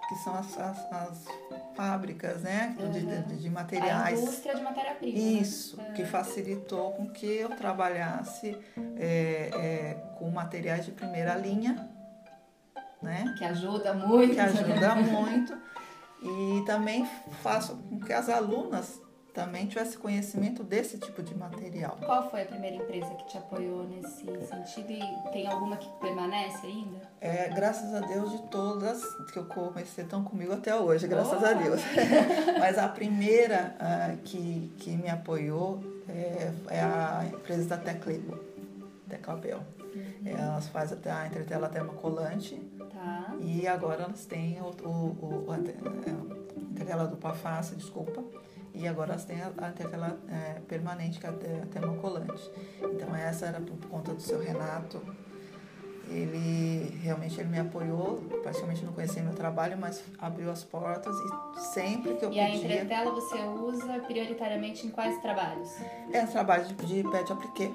que 0.08 0.14
são 0.16 0.34
as, 0.34 0.58
as, 0.58 0.92
as 0.92 1.24
fábricas, 1.74 2.42
né, 2.42 2.74
uhum. 2.78 2.90
de, 2.90 3.06
de, 3.06 3.36
de, 3.36 3.50
materiais. 3.50 4.18
A 4.18 4.22
indústria 4.22 4.54
de 4.54 4.62
matéria-prima. 4.62 5.18
Né? 5.18 5.24
Isso, 5.40 5.76
né? 5.76 5.92
que 5.94 6.04
facilitou 6.04 6.92
com 6.92 7.08
que 7.08 7.26
eu 7.26 7.50
trabalhasse 7.50 8.56
é, 8.96 9.50
é, 9.54 9.94
com 10.18 10.30
materiais 10.30 10.84
de 10.84 10.92
primeira 10.92 11.34
linha, 11.36 11.88
né? 13.00 13.32
Que 13.38 13.44
ajuda 13.44 13.94
muito. 13.94 14.34
Que 14.34 14.40
ajuda 14.40 14.94
muito. 14.96 15.56
E 16.22 16.64
também 16.66 17.08
faço 17.42 17.76
com 17.76 18.00
que 18.00 18.12
as 18.12 18.28
alunas 18.28 19.00
também 19.38 19.66
tivessem 19.66 20.00
conhecimento 20.00 20.64
desse 20.64 20.98
tipo 20.98 21.22
de 21.22 21.32
material. 21.32 21.96
Qual 22.04 22.28
foi 22.28 22.42
a 22.42 22.46
primeira 22.46 22.76
empresa 22.76 23.14
que 23.14 23.28
te 23.28 23.38
apoiou 23.38 23.84
nesse 23.84 24.24
sentido 24.46 24.90
e 24.90 25.30
tem 25.32 25.46
alguma 25.46 25.76
que 25.76 25.88
permanece 26.00 26.66
ainda? 26.66 27.00
É, 27.20 27.48
graças 27.50 27.94
a 27.94 28.00
Deus 28.00 28.32
de 28.32 28.42
todas 28.48 29.00
que 29.32 29.38
eu 29.38 29.44
comecei 29.44 30.02
estão 30.02 30.24
comigo 30.24 30.52
até 30.52 30.74
hoje, 30.74 31.06
graças 31.06 31.40
oh. 31.40 31.46
a 31.46 31.52
Deus. 31.52 31.80
Mas 32.58 32.78
a 32.78 32.88
primeira 32.88 33.76
uh, 33.76 34.16
que, 34.24 34.72
que 34.78 34.96
me 34.96 35.08
apoiou 35.08 35.80
é, 36.08 36.50
é 36.70 36.80
a 36.80 37.24
empresa 37.32 37.68
da 37.68 37.76
Teclebo, 37.76 38.40
Teclabel. 39.08 39.60
Uhum. 39.94 40.36
Elas 40.36 40.66
fazem 40.68 40.98
até 40.98 41.12
a 41.12 41.26
entretela 41.26 41.68
termocolante 41.68 42.60
Tá. 43.08 43.36
E 43.40 43.66
agora 43.66 44.02
elas 44.02 44.26
têm 44.26 44.60
o, 44.60 44.66
o, 44.86 45.46
o, 45.46 45.52
a 45.52 47.04
dupla 47.06 47.32
face, 47.34 47.74
desculpa. 47.74 48.22
E 48.74 48.86
agora 48.86 49.12
elas 49.12 49.24
têm 49.24 49.40
a, 49.40 49.50
a 49.56 49.70
intercala 49.70 50.18
é, 50.28 50.60
permanente, 50.68 51.18
que 51.18 51.26
é 51.26 51.30
a 51.30 51.66
termocolante. 51.66 52.50
Então 52.82 53.14
essa 53.16 53.46
era 53.46 53.60
por 53.60 53.78
conta 53.88 54.12
do 54.12 54.20
seu 54.20 54.40
Renato. 54.40 55.00
Ele 56.10 56.98
realmente 57.02 57.38
ele 57.38 57.50
me 57.50 57.58
apoiou, 57.58 58.22
praticamente 58.42 58.82
não 58.82 58.92
conhecia 58.92 59.22
meu 59.22 59.34
trabalho, 59.34 59.76
mas 59.78 60.02
abriu 60.18 60.50
as 60.50 60.64
portas 60.64 61.14
e 61.14 61.60
sempre 61.74 62.14
que 62.14 62.24
eu 62.24 62.32
e 62.32 62.36
podia... 62.36 62.48
E 62.48 62.52
a 62.52 62.56
entretela 62.56 63.10
você 63.10 63.42
usa 63.42 63.98
prioritariamente 64.00 64.86
em 64.86 64.90
quais 64.90 65.20
trabalhos? 65.20 65.70
É, 66.10 66.24
trabalhos 66.24 66.68
de, 66.68 66.74
de 66.74 67.10
pet 67.10 67.30
appliqué 67.30 67.70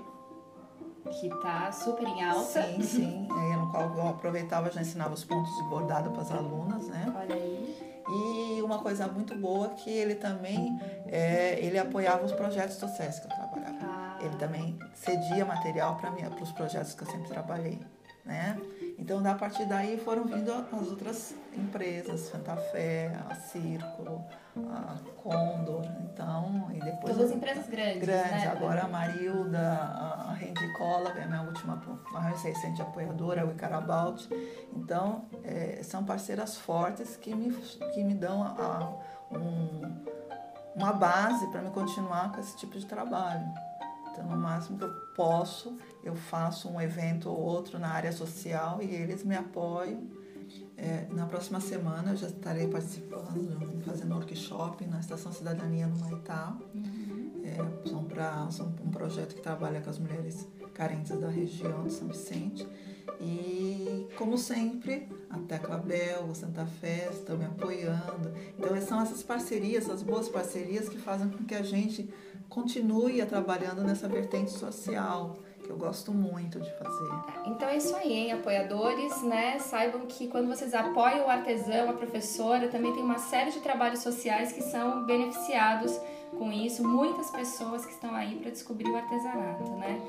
que 1.19 1.29
tá 1.41 1.71
super 1.71 2.07
em 2.07 2.23
alta. 2.23 2.63
Sim, 2.63 2.81
sim. 2.81 3.27
Qual 3.73 3.91
eu 3.97 4.07
aproveitava 4.07 4.69
já 4.69 4.81
ensinava 4.81 5.15
os 5.15 5.23
pontos 5.23 5.51
de 5.55 5.63
bordado 5.63 6.11
para 6.11 6.21
as 6.21 6.31
alunas, 6.31 6.87
né? 6.89 7.11
Olha 7.17 7.33
aí. 7.33 8.03
E 8.07 8.61
uma 8.61 8.77
coisa 8.77 9.07
muito 9.07 9.35
boa 9.35 9.69
que 9.69 9.89
ele 9.89 10.13
também 10.13 10.79
é, 11.07 11.57
ele 11.59 11.79
apoiava 11.79 12.23
os 12.23 12.31
projetos 12.33 12.75
sociais 12.75 13.19
que 13.19 13.25
eu 13.25 13.35
trabalhava. 13.35 13.77
Ah. 13.81 14.17
Ele 14.21 14.35
também 14.35 14.77
cedia 14.93 15.43
material 15.43 15.95
para 15.95 16.43
os 16.43 16.51
projetos 16.51 16.93
que 16.93 17.01
eu 17.01 17.07
sempre 17.07 17.29
trabalhei, 17.29 17.79
né? 18.23 18.61
Então, 18.97 19.25
a 19.25 19.35
partir 19.35 19.65
daí 19.65 19.97
foram 19.97 20.23
vindo 20.25 20.51
as 20.51 20.87
outras 20.87 21.35
empresas, 21.55 22.21
Santa 22.21 22.55
Fé, 22.55 23.11
a 23.29 23.35
Círculo, 23.35 24.23
a 24.69 24.95
Condor, 25.21 25.83
então, 26.01 26.69
e 26.71 26.79
depois... 26.79 27.15
Todas 27.15 27.31
as 27.31 27.35
empresas 27.35 27.67
grandes, 27.67 28.01
Grandes, 28.01 28.31
né? 28.31 28.47
agora 28.47 28.83
a 28.83 28.87
Marilda, 28.87 29.59
a 29.59 30.33
Rendicola, 30.33 31.11
que 31.11 31.19
é 31.19 31.23
a 31.23 31.27
minha 31.27 31.41
última, 31.41 31.81
mais 32.11 32.41
recente 32.43 32.81
apoiadora, 32.81 33.45
o 33.45 33.51
Icarabout. 33.51 34.29
Então, 34.75 35.25
é, 35.43 35.81
são 35.83 36.03
parceiras 36.03 36.57
fortes 36.57 37.15
que 37.17 37.33
me, 37.33 37.51
que 37.93 38.03
me 38.03 38.13
dão 38.13 38.43
a, 38.43 38.49
a, 38.49 39.35
um, 39.35 40.05
uma 40.75 40.93
base 40.93 41.47
para 41.51 41.61
me 41.61 41.71
continuar 41.71 42.31
com 42.31 42.39
esse 42.39 42.55
tipo 42.57 42.77
de 42.77 42.85
trabalho. 42.85 43.45
Então, 44.13 44.27
no 44.27 44.37
máximo 44.37 44.77
que 44.77 44.83
eu 44.83 44.93
posso, 45.15 45.75
eu 46.03 46.15
faço 46.15 46.69
um 46.69 46.79
evento 46.79 47.29
ou 47.29 47.39
outro 47.39 47.79
na 47.79 47.89
área 47.89 48.11
social 48.11 48.79
e 48.81 48.85
eles 48.85 49.23
me 49.23 49.35
apoiam. 49.35 50.07
É, 50.77 51.07
na 51.11 51.25
próxima 51.25 51.59
semana 51.59 52.11
eu 52.11 52.17
já 52.17 52.27
estarei 52.27 52.67
participando, 52.67 53.81
fazendo 53.83 54.13
workshop 54.13 54.85
na 54.85 54.99
Estação 54.99 55.31
Cidadania 55.31 55.87
no 55.87 55.97
Maitá. 55.97 56.55
Uhum. 56.75 57.41
É, 57.43 57.89
são, 57.89 58.03
pra, 58.03 58.49
são 58.51 58.67
um 58.83 58.91
projeto 58.91 59.33
que 59.33 59.41
trabalha 59.41 59.81
com 59.81 59.89
as 59.89 59.97
mulheres 59.97 60.47
carentes 60.73 61.17
da 61.19 61.29
região 61.29 61.83
de 61.83 61.93
São 61.93 62.07
Vicente. 62.07 62.67
E, 63.19 64.07
como 64.17 64.37
sempre, 64.37 65.07
a 65.29 65.39
Tecla 65.39 65.77
Bel, 65.77 66.25
o 66.25 66.35
Santa 66.35 66.65
Fé 66.65 67.09
estão 67.11 67.37
me 67.37 67.45
apoiando. 67.45 68.31
Então, 68.57 68.79
são 68.81 69.01
essas 69.01 69.23
parcerias, 69.23 69.85
essas 69.85 70.03
boas 70.03 70.29
parcerias 70.29 70.87
que 70.87 70.97
fazem 70.97 71.29
com 71.29 71.43
que 71.43 71.55
a 71.55 71.63
gente 71.63 72.13
continue 72.53 73.25
trabalhando 73.25 73.83
nessa 73.83 74.07
vertente 74.07 74.51
social, 74.51 75.37
que 75.63 75.69
eu 75.69 75.75
gosto 75.75 76.13
muito 76.13 76.59
de 76.59 76.71
fazer. 76.77 77.09
Então 77.47 77.67
é 77.67 77.77
isso 77.77 77.95
aí, 77.95 78.13
hein, 78.13 78.31
apoiadores, 78.31 79.23
né? 79.23 79.57
Saibam 79.57 80.05
que 80.05 80.27
quando 80.27 80.47
vocês 80.47 80.73
apoiam 80.73 81.25
o 81.25 81.29
artesão, 81.29 81.89
a 81.89 81.93
professora, 81.93 82.67
também 82.67 82.93
tem 82.93 83.01
uma 83.01 83.17
série 83.17 83.51
de 83.51 83.59
trabalhos 83.59 83.99
sociais 83.99 84.51
que 84.51 84.61
são 84.61 85.05
beneficiados 85.05 85.99
com 86.37 86.51
isso. 86.51 86.87
Muitas 86.87 87.31
pessoas 87.31 87.85
que 87.85 87.93
estão 87.93 88.13
aí 88.13 88.35
para 88.35 88.51
descobrir 88.51 88.89
o 88.89 88.95
artesanato, 88.95 89.71
né? 89.71 89.99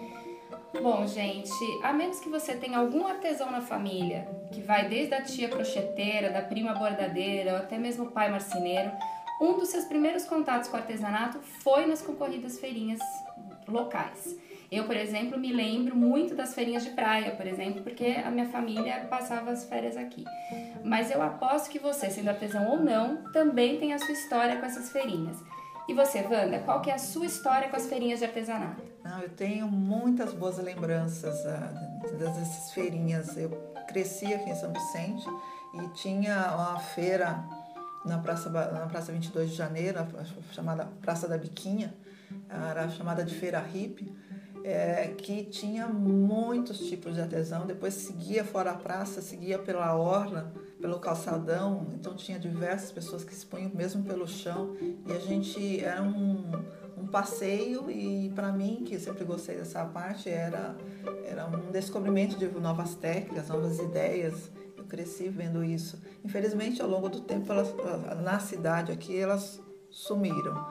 Bom, 0.82 1.06
gente, 1.06 1.50
a 1.82 1.92
menos 1.92 2.18
que 2.18 2.28
você 2.28 2.56
tenha 2.56 2.78
algum 2.78 3.06
artesão 3.06 3.50
na 3.50 3.60
família, 3.60 4.28
que 4.52 4.60
vai 4.60 4.88
desde 4.88 5.14
a 5.14 5.22
tia 5.22 5.48
crocheteira, 5.48 6.30
da 6.30 6.42
prima 6.42 6.74
bordadeira, 6.74 7.52
ou 7.52 7.58
até 7.58 7.78
mesmo 7.78 8.06
o 8.06 8.10
pai 8.10 8.28
marceneiro, 8.28 8.90
um 9.44 9.58
dos 9.58 9.68
seus 9.68 9.84
primeiros 9.84 10.24
contatos 10.24 10.68
com 10.68 10.76
o 10.76 10.80
artesanato 10.80 11.38
foi 11.62 11.86
nas 11.86 12.00
concorridas 12.00 12.58
feirinhas 12.58 13.00
locais. 13.68 14.36
Eu, 14.70 14.84
por 14.84 14.96
exemplo, 14.96 15.38
me 15.38 15.52
lembro 15.52 15.94
muito 15.94 16.34
das 16.34 16.54
feirinhas 16.54 16.82
de 16.82 16.90
praia, 16.90 17.36
por 17.36 17.46
exemplo, 17.46 17.82
porque 17.82 18.06
a 18.24 18.30
minha 18.30 18.48
família 18.48 19.06
passava 19.08 19.50
as 19.50 19.64
férias 19.64 19.96
aqui. 19.96 20.24
Mas 20.82 21.10
eu 21.10 21.22
aposto 21.22 21.70
que 21.70 21.78
você, 21.78 22.10
sendo 22.10 22.28
artesão 22.28 22.68
ou 22.70 22.80
não, 22.80 23.30
também 23.32 23.78
tem 23.78 23.92
a 23.92 23.98
sua 23.98 24.12
história 24.12 24.56
com 24.58 24.66
essas 24.66 24.90
feirinhas. 24.90 25.36
E 25.86 25.92
você, 25.92 26.22
Wanda, 26.22 26.60
qual 26.60 26.80
que 26.80 26.90
é 26.90 26.94
a 26.94 26.98
sua 26.98 27.26
história 27.26 27.68
com 27.68 27.76
as 27.76 27.86
feirinhas 27.86 28.18
de 28.18 28.24
artesanato? 28.24 28.82
Não, 29.04 29.20
eu 29.20 29.28
tenho 29.28 29.68
muitas 29.68 30.32
boas 30.32 30.58
lembranças 30.58 31.38
uh, 31.44 32.16
dessas 32.16 32.72
feirinhas. 32.72 33.36
Eu 33.36 33.50
cresci 33.86 34.32
aqui 34.32 34.48
em 34.48 34.54
São 34.54 34.72
Vicente 34.72 35.26
e 35.74 35.88
tinha 35.90 36.54
uma 36.54 36.80
feira 36.80 37.44
na 38.04 38.18
Praça, 38.18 38.50
na 38.50 38.86
Praça 38.86 39.12
22 39.12 39.50
de 39.50 39.56
Janeiro, 39.56 39.98
chamada 40.52 40.86
Praça 41.00 41.26
da 41.26 41.38
Biquinha, 41.38 41.94
era 42.48 42.88
chamada 42.88 43.24
de 43.24 43.34
Feira 43.34 43.60
Hippie, 43.60 44.12
é, 44.64 45.08
que 45.08 45.44
tinha 45.44 45.86
muitos 45.86 46.78
tipos 46.78 47.14
de 47.14 47.20
artesão. 47.20 47.66
Depois 47.66 47.92
seguia 47.94 48.42
fora 48.44 48.70
a 48.70 48.74
praça, 48.74 49.20
seguia 49.20 49.58
pela 49.58 49.94
orla, 49.94 50.52
pelo 50.80 50.98
calçadão, 50.98 51.86
então 51.94 52.14
tinha 52.14 52.38
diversas 52.38 52.90
pessoas 52.90 53.24
que 53.24 53.34
se 53.34 53.44
punham 53.44 53.70
mesmo 53.74 54.02
pelo 54.02 54.26
chão 54.26 54.74
e 55.06 55.12
a 55.12 55.18
gente 55.18 55.84
era 55.84 56.02
um, 56.02 56.50
um 56.96 57.06
passeio 57.06 57.90
e 57.90 58.30
para 58.34 58.52
mim 58.52 58.84
que 58.86 58.98
sempre 58.98 59.24
gostei 59.24 59.56
dessa 59.56 59.84
parte 59.84 60.28
era 60.28 60.74
era 61.26 61.46
um 61.46 61.70
descobrimento 61.70 62.38
de 62.38 62.46
novas 62.60 62.94
técnicas, 62.94 63.48
novas 63.48 63.78
ideias 63.78 64.50
cresci 64.84 65.28
vendo 65.28 65.64
isso. 65.64 66.00
Infelizmente, 66.24 66.80
ao 66.80 66.88
longo 66.88 67.08
do 67.08 67.20
tempo, 67.20 67.50
elas, 67.52 67.74
na 68.22 68.38
cidade 68.38 68.92
aqui, 68.92 69.18
elas 69.18 69.60
sumiram. 69.90 70.66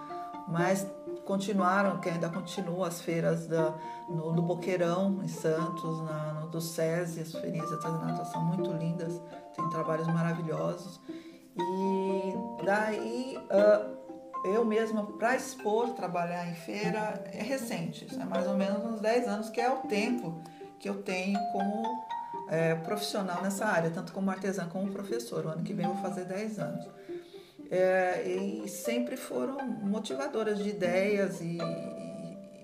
Mas 0.47 0.85
continuaram, 1.25 1.99
que 1.99 2.09
ainda 2.09 2.29
continuam 2.29 2.83
as 2.83 3.01
feiras 3.01 3.47
da, 3.47 3.73
no, 4.09 4.33
do 4.33 4.41
Boqueirão, 4.41 5.21
em 5.23 5.27
Santos, 5.27 6.01
na, 6.01 6.33
no, 6.33 6.47
do 6.49 6.59
SESI, 6.59 7.21
as 7.21 7.31
feirinhas 7.31 7.67
de 7.67 7.75
artesanato 7.75 8.27
são 8.29 8.43
muito 8.43 8.71
lindas, 8.71 9.21
tem 9.55 9.69
trabalhos 9.69 10.07
maravilhosos. 10.07 10.99
E 11.55 12.65
daí 12.65 13.37
uh, 13.37 14.47
eu 14.47 14.65
mesma, 14.65 15.05
para 15.05 15.35
expor, 15.35 15.91
trabalhar 15.91 16.49
em 16.49 16.55
feira, 16.55 17.23
é 17.31 17.41
recente, 17.41 18.07
é 18.19 18.25
mais 18.25 18.47
ou 18.47 18.55
menos 18.55 18.83
uns 18.83 18.99
10 18.99 19.27
anos, 19.27 19.49
que 19.49 19.61
é 19.61 19.71
o 19.71 19.77
tempo 19.87 20.41
que 20.79 20.89
eu 20.89 21.01
tenho 21.01 21.39
como 21.51 21.83
é, 22.53 22.75
profissional 22.75 23.41
nessa 23.41 23.65
área, 23.65 23.89
tanto 23.89 24.13
como 24.13 24.29
artesã 24.29 24.67
como 24.67 24.91
professor. 24.91 25.43
O 25.43 25.49
ano 25.49 25.63
que 25.63 25.73
vem 25.73 25.87
eu 25.87 25.93
vou 25.93 26.03
fazer 26.03 26.25
10 26.25 26.59
anos. 26.59 26.85
É, 27.71 28.21
e 28.27 28.69
sempre 28.69 29.17
foram 29.17 29.57
motivadoras 29.67 30.59
de 30.59 30.69
ideias 30.69 31.41
e, 31.41 31.57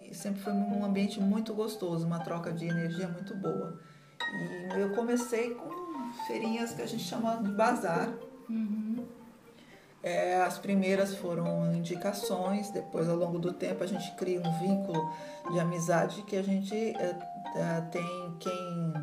e, 0.08 0.13
sempre 0.13 0.41
foi 0.41 0.54
um 0.54 0.86
ambiente 0.86 1.19
muito 1.19 1.56
gostoso, 1.56 2.06
uma 2.06 2.19
troca 2.19 2.52
de 2.52 2.67
energia 2.67 3.08
muito 3.08 3.36
boa. 3.36 3.80
E 4.75 4.80
eu 4.80 4.91
comecei 4.93 5.56
com 5.56 6.13
feirinhas 6.28 6.71
que 6.71 6.84
a 6.84 6.86
gente 6.86 7.04
chama 7.04 7.38
de 7.38 7.49
bazar. 7.49 8.10
Uhum. 8.47 9.04
É, 10.04 10.39
as 10.43 10.60
primeiras 10.60 11.15
foram 11.15 11.73
indicações, 11.73 12.69
depois 12.69 13.10
ao 13.10 13.15
longo 13.17 13.39
do 13.39 13.52
tempo 13.54 13.84
a 13.84 13.88
gente 13.88 14.12
cria 14.12 14.39
um 14.39 14.60
vínculo 14.60 15.12
de 15.52 15.60
amizade 15.60 16.21
que 16.21 16.36
a 16.36 16.43
gente 16.43 16.75
é, 16.75 17.15
é, 17.56 17.82
tem 17.91 18.38
quem 18.39 18.93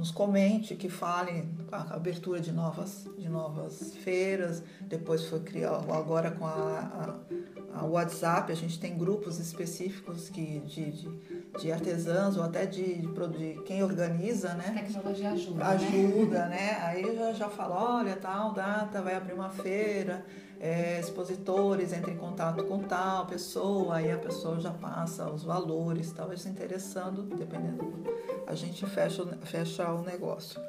nos 0.00 0.10
comente, 0.10 0.74
que 0.74 0.88
fale 0.88 1.46
a 1.70 1.94
abertura 1.94 2.40
de 2.40 2.50
novas, 2.50 3.06
de 3.18 3.28
novas 3.28 3.94
feiras. 3.96 4.62
Depois 4.80 5.26
foi 5.26 5.40
criar 5.40 5.74
agora 5.74 6.30
com 6.30 6.46
a, 6.46 7.20
a, 7.74 7.80
a 7.82 7.84
WhatsApp, 7.84 8.50
a 8.50 8.54
gente 8.54 8.80
tem 8.80 8.96
grupos 8.96 9.38
específicos 9.38 10.30
que, 10.30 10.60
de, 10.60 10.90
de, 10.90 11.08
de 11.58 11.70
artesãos 11.70 12.38
ou 12.38 12.42
até 12.42 12.64
de, 12.64 13.02
de, 13.02 13.28
de, 13.28 13.62
quem 13.64 13.82
organiza, 13.82 14.54
né? 14.54 14.68
A 14.68 14.82
tecnologia 14.82 15.32
ajuda. 15.32 15.66
Ajuda, 15.66 16.46
né? 16.46 16.56
né? 16.56 16.78
Aí 16.82 17.14
já, 17.14 17.32
já 17.34 17.48
fala, 17.50 17.98
olha, 17.98 18.16
tal 18.16 18.54
data 18.54 19.02
vai 19.02 19.14
abrir 19.14 19.34
uma 19.34 19.50
feira 19.50 20.24
é, 20.60 21.00
expositores 21.00 21.94
entrem 21.94 22.14
em 22.14 22.18
contato 22.18 22.62
com 22.64 22.80
tal 22.80 23.24
pessoa, 23.24 23.96
aí 23.96 24.10
a 24.10 24.18
pessoa 24.18 24.60
já 24.60 24.70
passa 24.70 25.30
os 25.30 25.42
valores, 25.42 26.12
talvez 26.12 26.42
se 26.42 26.50
interessando, 26.50 27.22
dependendo, 27.22 28.04
a 28.46 28.54
gente 28.54 28.84
fecha, 28.86 29.24
fecha 29.42 29.90
o 29.90 30.02
negócio. 30.02 30.60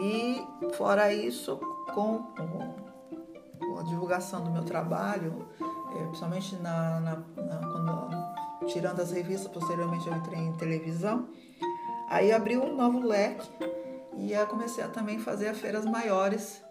E 0.00 0.40
fora 0.74 1.12
isso, 1.12 1.56
com, 1.92 2.22
com 2.22 3.78
a 3.80 3.82
divulgação 3.82 4.44
do 4.44 4.50
meu 4.50 4.62
trabalho, 4.62 5.48
é, 5.60 6.04
principalmente 6.04 6.54
na, 6.56 7.00
na, 7.00 7.16
na, 7.42 7.56
quando, 7.66 8.68
tirando 8.68 9.00
as 9.00 9.10
revistas, 9.10 9.50
posteriormente 9.50 10.06
eu 10.06 10.14
entrei 10.14 10.38
em 10.38 10.52
televisão, 10.52 11.28
aí 12.08 12.30
abriu 12.30 12.62
um 12.62 12.76
novo 12.76 13.00
leque 13.00 13.48
e 14.16 14.32
eu 14.32 14.46
comecei 14.46 14.84
a 14.84 14.88
também 14.88 15.18
fazer 15.18 15.48
as 15.48 15.58
feiras 15.58 15.84
maiores 15.84 16.62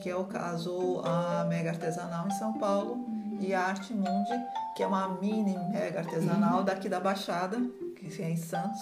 que 0.00 0.08
é 0.08 0.16
o 0.16 0.24
caso 0.24 1.00
a 1.04 1.44
Mega 1.44 1.70
Artesanal 1.70 2.26
em 2.26 2.30
São 2.32 2.54
Paulo 2.54 3.04
e 3.38 3.54
a 3.54 3.66
Arte 3.66 3.94
Mundi, 3.94 4.32
que 4.76 4.82
é 4.82 4.86
uma 4.86 5.08
mini 5.20 5.56
mega 5.70 6.00
artesanal 6.00 6.62
daqui 6.62 6.88
da 6.88 7.00
Baixada, 7.00 7.58
que 7.96 8.22
é 8.22 8.30
em 8.30 8.36
Santos, 8.36 8.80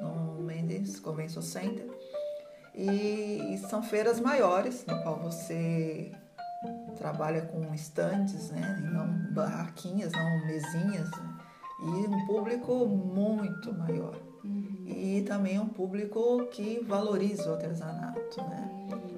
no 0.00 0.42
Mendes 0.42 1.00
Convention 1.00 1.42
Center. 1.42 1.88
E 2.74 3.60
são 3.68 3.82
feiras 3.82 4.20
maiores, 4.20 4.84
no 4.86 5.02
qual 5.02 5.16
você 5.16 6.12
trabalha 6.96 7.42
com 7.42 7.74
estantes, 7.74 8.50
né? 8.50 8.80
E 8.80 8.86
não 8.86 9.32
barraquinhas, 9.32 10.12
não 10.12 10.46
mesinhas. 10.46 11.10
Né? 11.10 11.38
E 11.80 12.06
um 12.08 12.26
público 12.26 12.86
muito 12.86 13.72
maior. 13.74 14.16
Uhum. 14.44 14.77
E 14.90 15.22
também 15.22 15.58
um 15.58 15.68
público 15.68 16.46
que 16.50 16.82
valoriza 16.86 17.50
o 17.50 17.54
artesanato, 17.54 18.40
né? 18.42 18.70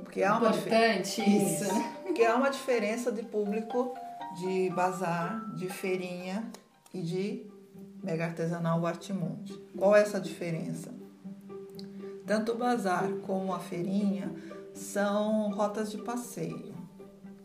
Porque 0.03 0.23
há 0.23 0.37
uma 0.37 0.51
Importante 0.51 1.21
isso. 1.21 1.65
isso. 1.65 1.85
Porque 2.03 2.25
há 2.25 2.35
uma 2.35 2.51
diferença 2.51 3.13
de 3.13 3.23
público 3.23 3.95
de 4.41 4.71
bazar, 4.71 5.49
de 5.55 5.69
feirinha 5.69 6.45
e 6.93 7.01
de 7.01 7.47
mega 8.03 8.27
artesanal 8.27 8.85
Artimonte. 8.87 9.53
Qual 9.77 9.95
é 9.95 10.01
essa 10.01 10.21
diferença? 10.21 10.93
Tanto 12.27 12.53
o 12.53 12.55
bazar 12.57 13.09
como 13.27 13.53
a 13.53 13.59
feirinha 13.59 14.33
são 14.73 15.51
rotas 15.51 15.91
de 15.91 15.99
passeio. 15.99 16.75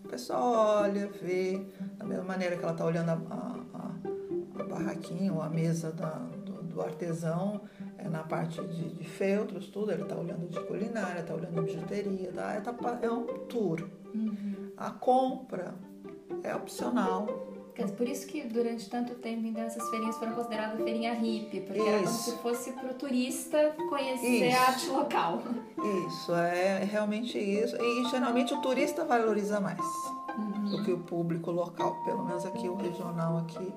O 0.04 0.08
pessoal 0.08 0.84
olha, 0.84 1.10
vê, 1.22 1.66
da 1.98 2.06
mesma 2.06 2.24
maneira 2.24 2.56
que 2.56 2.64
ela 2.64 2.72
está 2.72 2.86
olhando 2.86 3.10
a, 3.10 3.14
a, 3.14 4.62
a, 4.62 4.64
barraquinha 4.64 5.34
ou 5.34 5.42
a 5.42 5.50
mesa 5.50 5.92
da, 5.92 6.12
do, 6.46 6.62
do 6.62 6.82
artesão, 6.82 7.62
é 7.75 7.75
na 8.10 8.24
parte 8.24 8.62
de, 8.62 8.89
de 8.89 9.04
feltros, 9.04 9.68
tudo, 9.68 9.91
ele 9.91 10.04
está 10.04 10.15
olhando 10.15 10.48
de 10.48 10.60
culinária, 10.62 11.22
está 11.22 11.34
olhando 11.34 11.54
de 11.54 11.62
bijuteria, 11.62 12.32
tá? 12.32 12.54
é, 12.54 12.62
tá, 12.62 13.00
é 13.02 13.10
um 13.10 13.26
tour. 13.48 13.88
Uhum. 14.13 14.72
A 14.78 14.91
compra 14.91 15.76
é 16.44 16.56
opcional. 16.56 17.54
Por 17.98 18.08
isso 18.08 18.26
que 18.28 18.41
durante 18.44 18.89
tanto 18.89 19.15
tempo, 19.15 19.46
então, 19.46 19.63
essas 19.63 19.89
feirinhas 19.89 20.18
foram 20.18 20.34
consideradas 20.34 20.82
feirinha 20.82 21.13
hippie, 21.13 21.60
porque 21.60 21.80
isso. 21.80 21.89
era 21.89 22.04
como 22.04 22.18
se 22.18 22.32
fosse 22.38 22.72
para 22.72 22.91
o 22.91 22.94
turista 22.94 23.76
conhecer 23.89 24.48
isso. 24.48 24.58
a 24.58 24.62
arte 24.62 24.89
local. 24.89 25.41
Isso, 26.08 26.34
é 26.34 26.84
realmente 26.86 27.38
isso. 27.38 27.76
E 27.76 28.06
geralmente 28.10 28.54
o 28.54 28.62
turista 28.62 29.04
valoriza 29.04 29.60
mais 29.60 29.82
uhum. 30.38 30.72
do 30.72 30.84
que 30.84 30.91
o 30.94 31.00
público 31.00 31.52
local, 31.52 32.02
pelo 32.06 32.24
menos 32.24 32.46
aqui 32.46 32.70
o 32.70 32.76
regional 32.76 33.39
aqui. 33.39 33.74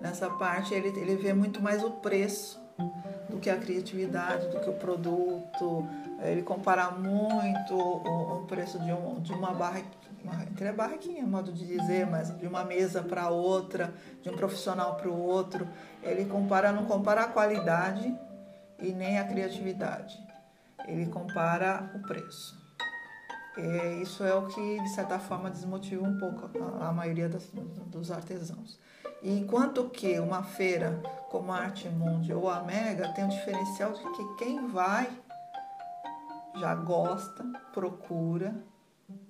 Nessa 0.00 0.30
parte 0.30 0.72
ele, 0.72 0.88
ele 0.88 1.16
vê 1.16 1.34
muito 1.34 1.60
mais 1.60 1.82
o 1.82 1.90
preço 1.90 2.59
do 3.28 3.38
que 3.38 3.48
a 3.48 3.56
criatividade, 3.56 4.48
do 4.48 4.60
que 4.60 4.68
o 4.68 4.74
produto. 4.74 5.86
Ele 6.22 6.42
compara 6.42 6.90
muito 6.90 7.74
o, 7.74 8.42
o 8.42 8.46
preço 8.46 8.78
de, 8.78 8.92
um, 8.92 9.20
de 9.20 9.32
uma 9.32 9.52
barraquinha, 9.52 10.00
entre 10.50 10.68
a 10.68 10.72
barraquinha, 10.72 11.26
modo 11.26 11.52
de 11.52 11.66
dizer, 11.66 12.06
mas 12.06 12.36
de 12.36 12.46
uma 12.46 12.64
mesa 12.64 13.02
para 13.02 13.30
outra, 13.30 13.94
de 14.22 14.28
um 14.28 14.36
profissional 14.36 14.96
para 14.96 15.08
o 15.08 15.18
outro. 15.18 15.66
Ele 16.02 16.24
compara, 16.24 16.72
não 16.72 16.84
compara 16.84 17.22
a 17.22 17.28
qualidade 17.28 18.14
e 18.78 18.92
nem 18.92 19.18
a 19.18 19.24
criatividade. 19.24 20.18
Ele 20.86 21.06
compara 21.06 21.90
o 21.94 22.00
preço. 22.00 22.58
Isso 24.02 24.24
é 24.24 24.34
o 24.34 24.46
que, 24.46 24.80
de 24.80 24.88
certa 24.90 25.18
forma, 25.18 25.50
desmotiva 25.50 26.06
um 26.06 26.18
pouco 26.18 26.50
a, 26.80 26.88
a 26.88 26.92
maioria 26.92 27.28
das, 27.28 27.50
dos 27.86 28.10
artesãos. 28.10 28.78
E 29.22 29.38
enquanto 29.38 29.88
que 29.90 30.18
uma 30.18 30.42
feira 30.42 31.00
como 31.30 31.52
a 31.52 31.56
Arte 31.56 31.88
Mundi 31.88 32.32
ou 32.32 32.48
a 32.48 32.62
Mega 32.62 33.08
tem 33.08 33.24
o 33.24 33.28
diferencial 33.28 33.92
de 33.92 34.02
que 34.02 34.34
quem 34.38 34.66
vai 34.68 35.08
já 36.56 36.74
gosta, 36.74 37.44
procura, 37.72 38.54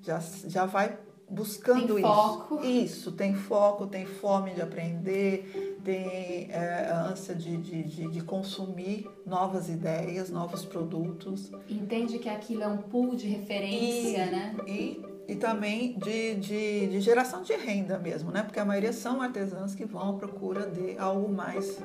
já, 0.01 0.19
já 0.47 0.65
vai 0.65 0.99
buscando 1.29 1.95
tem 1.95 1.99
isso. 1.99 2.07
Foco. 2.07 2.65
Isso, 2.65 3.13
tem 3.13 3.35
foco, 3.35 3.87
tem 3.87 4.05
fome 4.05 4.53
de 4.53 4.61
aprender, 4.61 5.79
tem 5.85 6.51
é, 6.51 6.91
ânsia 6.93 7.35
de, 7.35 7.57
de, 7.57 7.83
de, 7.85 8.09
de, 8.09 8.21
consumir 8.23 9.09
novas 9.25 9.69
ideias, 9.69 10.29
novos 10.31 10.65
produtos. 10.65 11.53
Entende 11.69 12.19
que 12.19 12.29
aquilo 12.29 12.65
é 12.65 12.69
um 12.69 12.79
pool 12.79 13.15
de 13.15 13.29
referência, 13.29 14.27
e, 14.27 14.31
né? 14.31 14.57
E 14.67 15.10
e 15.31 15.37
também 15.37 15.97
de, 15.97 16.35
de, 16.35 16.87
de, 16.89 17.01
geração 17.01 17.43
de 17.43 17.53
renda 17.55 17.97
mesmo, 17.97 18.33
né? 18.33 18.43
Porque 18.43 18.59
a 18.59 18.65
maioria 18.65 18.93
são 18.93 19.23
artesãos 19.23 19.77
que 19.77 19.85
vão 19.85 20.11
à 20.11 20.13
procura 20.15 20.67
de 20.67 20.99
algo 20.99 21.33
mais 21.33 21.79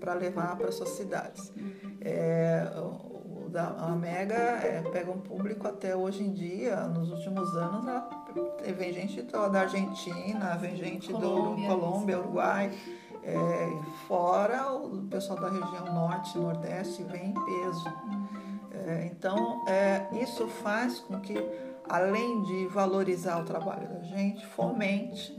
para 0.00 0.14
levar 0.14 0.56
para 0.56 0.72
suas 0.72 0.88
cidades. 0.90 1.52
É, 2.00 2.66
o 2.76 3.50
da, 3.50 3.68
a 3.68 3.90
Mega 3.90 4.34
é, 4.34 4.82
pega 4.90 5.10
um 5.10 5.20
público 5.20 5.68
até 5.68 5.94
hoje 5.94 6.22
em 6.22 6.32
dia, 6.32 6.76
nos 6.86 7.10
últimos 7.10 7.54
anos, 7.56 7.86
ela, 7.86 8.08
vem 8.76 8.92
gente 8.92 9.20
da 9.22 9.60
Argentina, 9.60 10.56
vem 10.56 10.76
gente 10.76 11.12
Colômbia, 11.12 11.68
do 11.68 11.78
Colômbia, 11.78 12.18
Uruguai. 12.18 12.72
É, 13.22 13.36
fora 14.06 14.72
o 14.72 15.02
pessoal 15.10 15.38
da 15.38 15.50
região 15.50 15.92
norte, 15.92 16.38
nordeste 16.38 17.02
vem 17.04 17.30
em 17.30 17.34
peso. 17.34 17.92
É, 18.70 19.10
então, 19.12 19.62
é, 19.66 20.06
isso 20.22 20.46
faz 20.46 21.00
com 21.00 21.20
que 21.20 21.36
além 21.88 22.42
de 22.42 22.66
valorizar 22.68 23.40
o 23.40 23.44
trabalho 23.44 23.88
da 23.88 24.00
gente, 24.02 24.44
fomente 24.46 25.36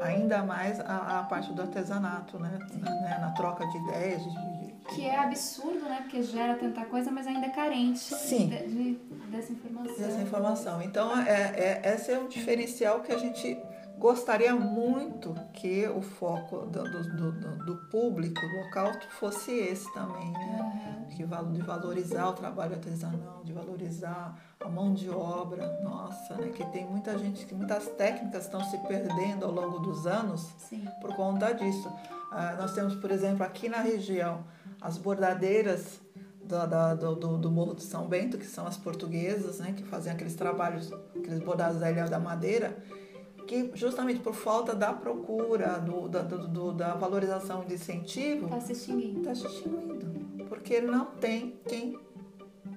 ainda 0.00 0.42
mais 0.42 0.80
a, 0.80 1.20
a 1.20 1.22
parte 1.24 1.52
do 1.52 1.62
artesanato, 1.62 2.38
né? 2.38 2.58
Na, 2.74 2.90
né? 2.90 3.18
Na 3.20 3.30
troca 3.30 3.66
de 3.66 3.78
ideias. 3.78 4.22
De, 4.22 4.30
de, 4.30 4.72
que 4.94 5.06
é 5.06 5.18
absurdo, 5.18 5.88
né? 5.88 6.00
Porque 6.02 6.22
gera 6.22 6.54
tanta 6.56 6.84
coisa, 6.84 7.10
mas 7.10 7.26
ainda 7.26 7.46
é 7.46 7.50
carente 7.50 7.98
Sim. 7.98 8.48
De, 8.48 8.66
de, 8.66 8.94
dessa 9.30 9.52
informação. 9.52 9.96
Dessa 9.96 10.22
informação. 10.22 10.82
Então, 10.82 11.16
é, 11.22 11.80
é, 11.84 11.94
esse 11.94 12.12
é 12.12 12.18
um 12.18 12.28
diferencial 12.28 13.00
que 13.00 13.12
a 13.12 13.18
gente 13.18 13.56
gostaria 14.02 14.52
muito 14.52 15.32
que 15.52 15.86
o 15.86 16.02
foco 16.02 16.66
do, 16.66 16.82
do, 16.82 17.32
do, 17.32 17.64
do 17.64 17.76
público 17.88 18.44
local 18.44 18.90
fosse 19.20 19.52
esse 19.52 19.90
também, 19.94 20.28
né? 20.32 20.58
Uhum. 20.60 21.04
Que, 21.06 21.24
de 21.24 21.62
valorizar 21.62 22.30
o 22.30 22.32
trabalho 22.32 22.72
artesanal, 22.74 23.42
de 23.44 23.52
valorizar 23.52 24.36
a 24.58 24.68
mão 24.68 24.92
de 24.92 25.08
obra, 25.08 25.80
nossa, 25.84 26.34
né? 26.34 26.48
Que 26.48 26.64
tem 26.72 26.84
muita 26.84 27.16
gente, 27.16 27.46
que 27.46 27.54
muitas 27.54 27.86
técnicas 27.90 28.42
estão 28.46 28.64
se 28.64 28.76
perdendo 28.88 29.44
ao 29.44 29.52
longo 29.52 29.78
dos 29.78 30.04
anos 30.04 30.52
Sim. 30.58 30.84
por 31.00 31.14
conta 31.14 31.52
disso. 31.52 31.88
Ah, 32.32 32.56
nós 32.58 32.74
temos, 32.74 32.96
por 32.96 33.12
exemplo, 33.12 33.44
aqui 33.44 33.68
na 33.68 33.82
região, 33.82 34.42
as 34.80 34.98
bordadeiras 34.98 36.00
do, 36.42 36.66
da, 36.66 36.94
do, 36.96 37.38
do, 37.38 37.50
Morro 37.52 37.76
de 37.76 37.84
São 37.84 38.08
Bento, 38.08 38.36
que 38.36 38.46
são 38.46 38.66
as 38.66 38.76
portuguesas, 38.76 39.60
né? 39.60 39.72
Que 39.76 39.84
fazem 39.84 40.12
aqueles 40.12 40.34
trabalhos, 40.34 40.92
aqueles 41.16 41.38
bordados 41.38 41.78
da 41.78 41.88
ilha 41.88 42.08
da 42.08 42.18
madeira 42.18 42.76
que 43.46 43.70
justamente 43.74 44.20
por 44.20 44.34
falta 44.34 44.74
da 44.74 44.92
procura, 44.92 45.78
do, 45.78 46.08
da, 46.08 46.22
do, 46.22 46.72
da 46.72 46.94
valorização 46.94 47.64
de 47.64 47.74
incentivo, 47.74 48.46
está 48.46 48.60
se 48.60 48.72
extinguindo. 48.72 49.20
Está 49.20 49.34
se 49.34 49.46
extinguindo. 49.46 50.46
Porque 50.48 50.80
não 50.80 51.06
tem 51.06 51.58
quem 51.66 51.98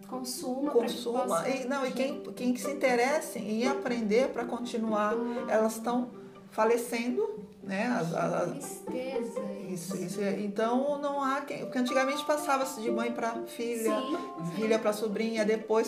consuma, 0.08 0.72
consuma 0.72 1.48
e 1.50 1.66
não 1.66 1.86
e 1.86 1.92
quem, 1.92 2.22
quem 2.36 2.56
se 2.56 2.72
interesse 2.72 3.40
em 3.40 3.68
aprender 3.68 4.30
para 4.30 4.46
continuar 4.46 5.14
ah. 5.14 5.46
elas 5.52 5.74
estão 5.74 6.10
falecendo 6.52 7.44
né 7.64 7.88
as, 7.88 8.14
as, 8.14 8.52
tristeza 8.52 9.42
isso 9.70 9.98
isso 9.98 10.22
então 10.22 11.00
não 11.02 11.22
há 11.22 11.42
quem 11.42 11.60
porque 11.60 11.78
antigamente 11.78 12.24
passava-se 12.26 12.82
de 12.82 12.92
mãe 12.92 13.12
para 13.12 13.34
filha 13.48 14.00
sim, 14.00 14.18
filha 14.56 14.78
para 14.78 14.94
sobrinha 14.94 15.44
depois 15.44 15.88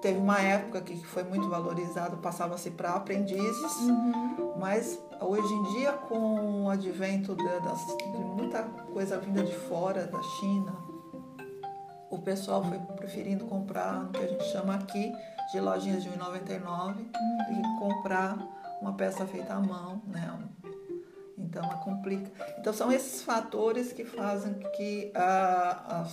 Teve 0.00 0.18
uma 0.18 0.40
época 0.40 0.80
que 0.80 0.96
foi 1.04 1.24
muito 1.24 1.48
valorizado, 1.48 2.16
passava-se 2.18 2.70
para 2.70 2.90
aprendizes, 2.90 3.76
uhum. 3.80 4.54
mas 4.58 5.00
hoje 5.20 5.52
em 5.52 5.62
dia, 5.74 5.92
com 5.92 6.64
o 6.64 6.70
advento 6.70 7.34
de, 7.34 7.42
de, 7.42 8.18
muita 8.18 8.62
coisa 8.92 9.18
vinda 9.18 9.42
de 9.42 9.54
fora, 9.54 10.06
da 10.06 10.22
China, 10.22 10.76
o 12.10 12.18
pessoal 12.18 12.62
foi 12.62 12.78
preferindo 12.96 13.46
comprar 13.46 14.04
no 14.04 14.10
que 14.10 14.22
a 14.22 14.26
gente 14.26 14.44
chama 14.44 14.74
aqui 14.74 15.12
de 15.52 15.60
lojinhas 15.60 16.02
de 16.02 16.10
1,99 16.10 16.96
uhum. 16.96 17.06
e 17.50 17.78
comprar 17.78 18.36
uma 18.80 18.92
peça 18.92 19.26
feita 19.26 19.54
à 19.54 19.60
mão, 19.60 20.02
né? 20.06 20.38
Então, 21.38 21.64
a 21.70 21.76
complica. 21.76 22.30
Então, 22.58 22.72
são 22.72 22.90
esses 22.90 23.22
fatores 23.22 23.92
que 23.92 24.04
fazem 24.04 24.54
que 24.74 25.12
a, 25.14 25.22
a, 25.22 26.00
a, 26.02 26.06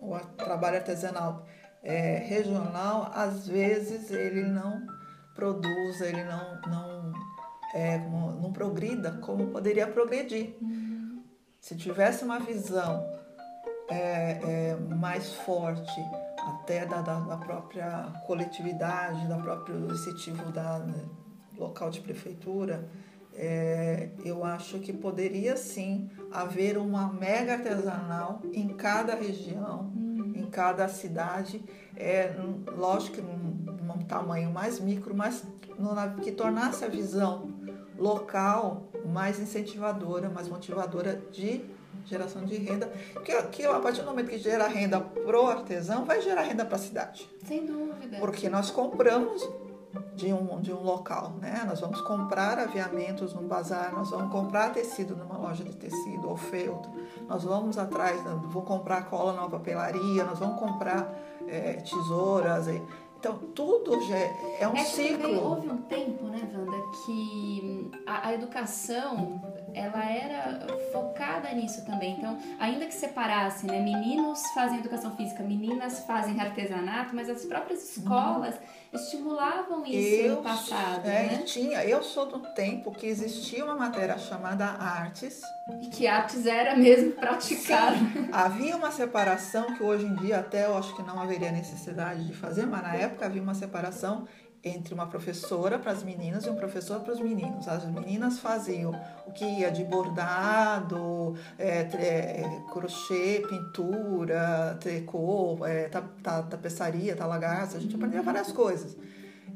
o 0.00 0.18
trabalho 0.36 0.76
artesanal 0.76 1.46
é, 1.86 2.18
regional, 2.18 3.12
às 3.14 3.46
vezes 3.46 4.10
ele 4.10 4.42
não 4.42 4.84
produz, 5.36 6.00
ele 6.00 6.24
não, 6.24 6.60
não, 6.66 7.12
é, 7.72 7.98
não 7.98 8.52
progrida 8.52 9.12
como 9.22 9.46
poderia 9.46 9.86
progredir. 9.86 10.56
Uhum. 10.60 11.22
Se 11.60 11.76
tivesse 11.76 12.24
uma 12.24 12.40
visão 12.40 13.06
é, 13.88 14.40
é, 14.42 14.76
mais 14.96 15.32
forte 15.32 16.00
até 16.48 16.84
da, 16.84 17.02
da, 17.02 17.20
da, 17.20 17.36
própria 17.36 18.12
coletividade, 18.26 19.28
da 19.28 19.38
próprio 19.38 19.76
iniciativo 19.88 20.50
da 20.50 20.80
né, 20.80 21.04
local 21.56 21.88
de 21.88 22.00
prefeitura, 22.00 22.88
é, 23.32 24.10
eu 24.24 24.44
acho 24.44 24.80
que 24.80 24.92
poderia 24.92 25.56
sim 25.56 26.10
haver 26.32 26.78
uma 26.78 27.12
mega 27.12 27.52
artesanal 27.52 28.40
em 28.52 28.68
cada 28.70 29.14
região. 29.14 30.05
Em 30.46 30.50
cada 30.50 30.88
cidade, 30.88 31.62
é, 31.96 32.34
lógico 32.76 33.16
que 33.16 33.22
num, 33.22 33.74
num 33.82 33.98
tamanho 34.04 34.50
mais 34.50 34.78
micro, 34.78 35.14
mas 35.14 35.44
que 36.22 36.32
tornasse 36.32 36.84
a 36.84 36.88
visão 36.88 37.50
local 37.98 38.88
mais 39.04 39.40
incentivadora, 39.40 40.28
mais 40.28 40.48
motivadora 40.48 41.20
de 41.32 41.64
geração 42.04 42.44
de 42.44 42.56
renda, 42.56 42.90
que, 43.24 43.42
que 43.44 43.64
a 43.64 43.80
partir 43.80 44.02
do 44.02 44.06
momento 44.06 44.28
que 44.28 44.38
gera 44.38 44.68
renda 44.68 45.00
pro 45.00 45.46
artesão, 45.46 46.04
vai 46.04 46.20
gerar 46.20 46.42
renda 46.42 46.64
para 46.64 46.76
a 46.76 46.78
cidade. 46.78 47.28
Sem 47.44 47.66
dúvida. 47.66 48.18
Porque 48.18 48.48
nós 48.48 48.70
compramos 48.70 49.42
de 50.14 50.32
um, 50.32 50.60
de 50.60 50.72
um 50.72 50.82
local, 50.82 51.34
né? 51.40 51.64
Nós 51.66 51.80
vamos 51.80 52.00
comprar 52.02 52.58
aviamentos 52.58 53.34
num 53.34 53.46
bazar, 53.46 53.92
nós 53.92 54.10
vamos 54.10 54.30
comprar 54.32 54.72
tecido 54.72 55.16
numa 55.16 55.36
loja 55.36 55.62
de 55.62 55.74
tecido 55.74 56.28
ou 56.28 56.36
feltro, 56.36 56.90
nós 57.28 57.44
vamos 57.44 57.78
atrás, 57.78 58.22
né? 58.24 58.38
vamos 58.42 58.64
comprar 58.64 59.04
cola 59.06 59.32
numa 59.32 59.50
papelaria, 59.50 60.24
nós 60.24 60.38
vamos 60.38 60.58
comprar 60.58 61.12
é, 61.46 61.74
tesouras. 61.74 62.66
Então, 63.18 63.38
tudo 63.54 64.00
já 64.06 64.16
é 64.16 64.68
um 64.68 64.76
é 64.76 64.84
ciclo. 64.84 65.42
houve 65.42 65.68
um 65.68 65.78
tempo, 65.78 66.26
né, 66.26 66.48
Wanda, 66.54 66.76
que 67.04 67.90
a, 68.06 68.28
a, 68.28 68.34
educação 68.34 69.42
ela 69.74 70.04
era 70.04 70.66
focada 70.92 71.50
nisso 71.52 71.84
também. 71.84 72.12
Então, 72.18 72.38
ainda 72.60 72.86
que 72.86 72.94
separasse, 72.94 73.66
né, 73.66 73.80
meninos 73.80 74.40
fazem 74.54 74.78
educação 74.78 75.16
física, 75.16 75.42
meninas 75.42 76.00
fazem 76.06 76.40
artesanato, 76.40 77.16
mas 77.16 77.28
as 77.28 77.44
próprias 77.44 77.96
escolas 77.96 78.54
uhum 78.54 78.85
estimulavam 78.96 79.84
isso 79.86 80.26
eu, 80.26 80.36
no 80.36 80.42
passado, 80.42 81.06
é, 81.06 81.22
né? 81.22 81.42
Tinha. 81.44 81.84
Eu 81.84 82.02
sou 82.02 82.26
do 82.26 82.40
tempo 82.54 82.90
que 82.90 83.06
existia 83.06 83.64
uma 83.64 83.74
matéria 83.74 84.18
chamada 84.18 84.64
artes. 84.64 85.40
E 85.80 85.88
que 85.88 86.06
artes 86.06 86.46
era 86.46 86.76
mesmo 86.76 87.12
praticada. 87.12 87.96
Havia 88.32 88.76
uma 88.76 88.90
separação 88.90 89.74
que 89.74 89.82
hoje 89.82 90.06
em 90.06 90.14
dia 90.16 90.40
até 90.40 90.66
eu 90.66 90.76
acho 90.76 90.94
que 90.94 91.02
não 91.02 91.20
haveria 91.20 91.52
necessidade 91.52 92.24
de 92.26 92.32
fazer, 92.32 92.66
mas 92.66 92.82
na 92.82 92.94
época 92.94 93.26
havia 93.26 93.42
uma 93.42 93.54
separação 93.54 94.26
entre 94.66 94.92
uma 94.92 95.06
professora 95.06 95.78
para 95.78 95.92
as 95.92 96.02
meninas 96.02 96.44
e 96.44 96.50
um 96.50 96.56
professor 96.56 97.00
para 97.00 97.12
os 97.12 97.20
meninos. 97.20 97.68
As 97.68 97.84
meninas 97.84 98.40
faziam 98.40 98.92
o 99.26 99.32
que 99.32 99.44
ia 99.44 99.70
de 99.70 99.84
bordado, 99.84 101.36
é, 101.58 101.80
é, 101.80 102.62
crochê, 102.72 103.44
pintura, 103.48 104.76
tricô, 104.80 105.64
é, 105.64 105.88
tapeçaria, 106.50 107.14
talagaça, 107.14 107.76
a 107.76 107.80
gente 107.80 107.94
aprendia 107.94 108.22
várias 108.22 108.50
coisas. 108.50 108.96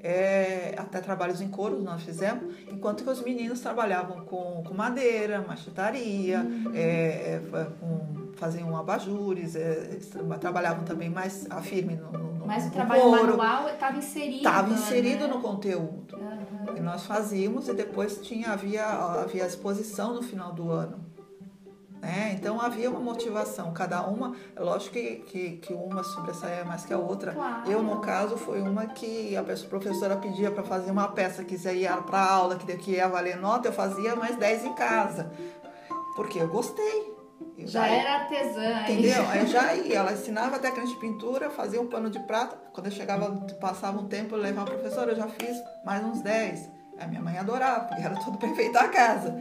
É, 0.03 0.75
até 0.79 1.01
trabalhos 1.01 1.43
em 1.43 1.49
couro 1.49 1.83
nós 1.83 2.03
fizemos, 2.03 2.55
enquanto 2.71 3.05
que 3.05 3.11
os 3.11 3.23
meninos 3.23 3.61
trabalhavam 3.61 4.25
com, 4.25 4.63
com 4.67 4.73
madeira, 4.73 5.45
machetaria, 5.47 6.47
é, 6.73 7.41
é, 7.43 7.67
com, 7.79 8.33
faziam 8.37 8.75
abajures, 8.77 9.57
é, 9.57 9.99
trabalhavam 10.41 10.85
também 10.85 11.11
mais 11.11 11.47
a 11.51 11.61
firme 11.61 11.97
no, 11.97 12.11
no 12.13 12.40
mas 12.51 12.67
o 12.67 12.71
trabalho 12.71 13.03
couro, 13.03 13.37
manual 13.39 13.69
estava 13.69 13.97
inserido. 13.97 14.39
Estava 14.39 14.73
inserido 14.73 15.29
né? 15.29 15.33
no 15.33 15.41
conteúdo. 15.41 16.17
Uhum. 16.17 16.77
E 16.77 16.81
nós 16.81 17.05
fazíamos 17.07 17.69
e 17.69 17.75
depois 17.75 18.19
tinha, 18.19 18.51
havia, 18.51 18.85
havia 18.85 19.47
exposição 19.47 20.15
no 20.15 20.23
final 20.23 20.53
do 20.53 20.69
ano. 20.69 20.99
Né? 22.03 22.35
Então 22.35 22.61
havia 22.61 22.91
uma 22.91 22.99
motivação, 22.99 23.73
cada 23.73 24.03
uma, 24.03 24.35
é 24.57 24.61
lógico 24.61 24.95
que, 24.95 25.17
que, 25.27 25.51
que 25.59 25.73
uma 25.73 26.03
sobressaia 26.03 26.65
mais 26.65 26.85
que 26.85 26.93
a 26.93 26.99
outra. 26.99 27.33
Claro. 27.33 27.71
Eu, 27.71 27.83
no 27.85 28.01
caso, 28.01 28.37
foi 28.37 28.61
uma 28.61 28.87
que 28.87 29.37
a 29.37 29.45
professora 29.45 30.17
pedia 30.17 30.51
para 30.51 30.65
fazer 30.65 30.91
uma 30.91 31.07
peça 31.07 31.45
que 31.45 31.55
ia 31.55 31.99
para 31.99 32.21
aula, 32.21 32.57
que, 32.57 32.77
que 32.79 32.93
ia 32.93 33.07
valer 33.07 33.37
nota, 33.37 33.69
eu 33.69 33.73
fazia 33.73 34.17
mais 34.17 34.35
10 34.37 34.65
em 34.65 34.75
casa. 34.75 35.31
Porque 36.17 36.41
eu 36.41 36.49
gostei. 36.49 37.20
Já 37.67 37.87
era 37.87 38.23
artesã. 38.23 38.83
Entendeu? 38.83 39.27
Aí 39.31 39.47
já 39.47 39.75
ia. 39.75 39.99
Ela 39.99 40.13
ensinava 40.13 40.59
técnicas 40.59 40.91
de 40.91 40.97
pintura, 40.97 41.51
fazia 41.51 41.81
um 41.81 41.87
pano 41.87 42.11
de 42.11 42.19
prata. 42.21 42.57
Quando 42.73 42.87
eu 42.87 42.93
chegava, 42.93 43.31
passava 43.61 43.99
um 43.99 44.07
tempo, 44.09 44.35
eu 44.35 44.41
levava 44.41 44.71
a 44.71 44.75
professora, 44.75 45.13
eu 45.13 45.17
já 45.17 45.29
fiz 45.29 45.57
mais 45.85 46.05
uns 46.05 46.21
10. 46.23 46.71
A 46.99 47.07
minha 47.07 47.23
mãe 47.23 47.39
adorava, 47.39 47.87
porque 47.87 48.03
era 48.03 48.15
tudo 48.17 48.39
perfeito 48.39 48.77
a 48.77 48.89
casa. 48.89 49.35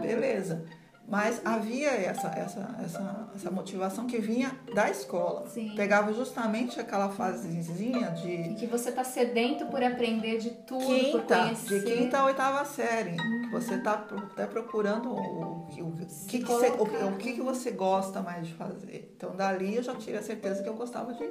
Beleza. 0.00 0.64
Mas 1.08 1.42
havia 1.44 1.90
essa, 1.90 2.28
essa, 2.28 2.76
essa, 2.82 3.28
essa 3.34 3.50
motivação 3.50 4.06
que 4.06 4.18
vinha 4.18 4.56
da 4.74 4.88
escola. 4.88 5.46
Sim. 5.48 5.74
Pegava 5.74 6.12
justamente 6.12 6.80
aquela 6.80 7.10
fasezinha 7.10 8.10
de. 8.12 8.30
Em 8.30 8.54
que 8.54 8.66
você 8.66 8.90
está 8.90 9.04
sedento 9.04 9.66
por 9.66 9.82
aprender 9.82 10.38
de 10.38 10.50
tudo, 10.50 10.86
quinta, 10.86 11.18
por 11.18 11.26
conhecer. 11.26 11.84
De 11.84 11.92
quinta 11.92 12.18
a 12.18 12.24
oitava 12.24 12.64
série. 12.64 13.16
Que 13.16 13.50
você 13.50 13.74
está 13.74 13.96
tá 13.96 14.46
procurando 14.46 15.10
o, 15.10 15.16
o, 15.16 15.88
o, 15.88 15.96
que, 16.26 16.38
que 16.38 16.44
você, 16.44 16.68
o, 16.70 17.08
o 17.08 17.16
que, 17.16 17.32
que 17.34 17.42
você 17.42 17.72
gosta 17.72 18.22
mais 18.22 18.46
de 18.46 18.54
fazer. 18.54 19.12
Então, 19.16 19.36
dali 19.36 19.76
eu 19.76 19.82
já 19.82 19.94
tive 19.96 20.16
a 20.16 20.22
certeza 20.22 20.62
que 20.62 20.68
eu 20.68 20.74
gostava 20.74 21.12
de 21.12 21.28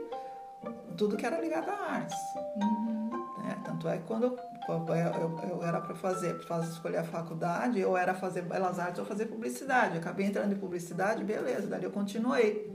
tudo 0.98 1.18
que 1.18 1.26
era 1.26 1.40
ligado 1.40 1.70
à 1.70 1.94
artes. 1.94 2.18
Uhum. 2.56 3.10
Né? 3.44 3.58
Tanto 3.64 3.88
é 3.88 3.98
que 3.98 4.04
quando 4.04 4.24
eu 4.24 4.51
eu, 4.70 5.50
eu 5.50 5.64
era 5.64 5.82
para 5.82 5.96
fazer, 5.96 6.36
para 6.46 6.60
escolher 6.64 6.98
a 6.98 7.04
faculdade, 7.04 7.80
eu 7.80 7.98
era 7.98 8.14
fazer 8.14 8.44
belas 8.44 8.80
artes 8.80 9.00
ou 9.00 9.06
fazer 9.06 9.26
publicidade. 9.26 9.96
Eu 9.96 10.02
acabei 10.02 10.28
entrando 10.28 10.54
em 10.54 10.58
publicidade, 10.58 11.24
beleza, 11.24 11.68
dali 11.68 11.84
eu 11.84 11.92
continuei. 11.92 12.70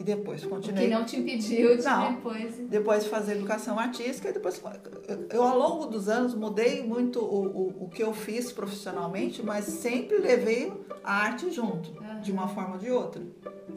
E 0.00 0.04
depois 0.04 0.44
continuei. 0.44 0.84
Que 0.84 0.90
não 0.90 1.04
te 1.04 1.16
impediu 1.16 1.76
de 1.76 1.84
Não. 1.84 2.14
depois. 2.14 2.56
Depois 2.68 3.06
fazer 3.06 3.32
educação 3.36 3.78
artística 3.78 4.30
e 4.30 4.32
depois 4.32 4.60
eu 5.30 5.42
ao 5.42 5.56
longo 5.56 5.86
dos 5.86 6.08
anos 6.08 6.34
mudei 6.34 6.82
muito 6.82 7.20
o, 7.20 7.46
o, 7.46 7.84
o 7.84 7.88
que 7.88 8.02
eu 8.02 8.12
fiz 8.12 8.50
profissionalmente, 8.50 9.42
mas 9.44 9.66
sempre 9.66 10.18
levei 10.18 10.72
a 11.04 11.22
arte 11.24 11.50
junto, 11.50 11.92
de 12.22 12.32
uma 12.32 12.48
forma 12.48 12.74
ou 12.74 12.78
de 12.78 12.90
outra. 12.90 13.22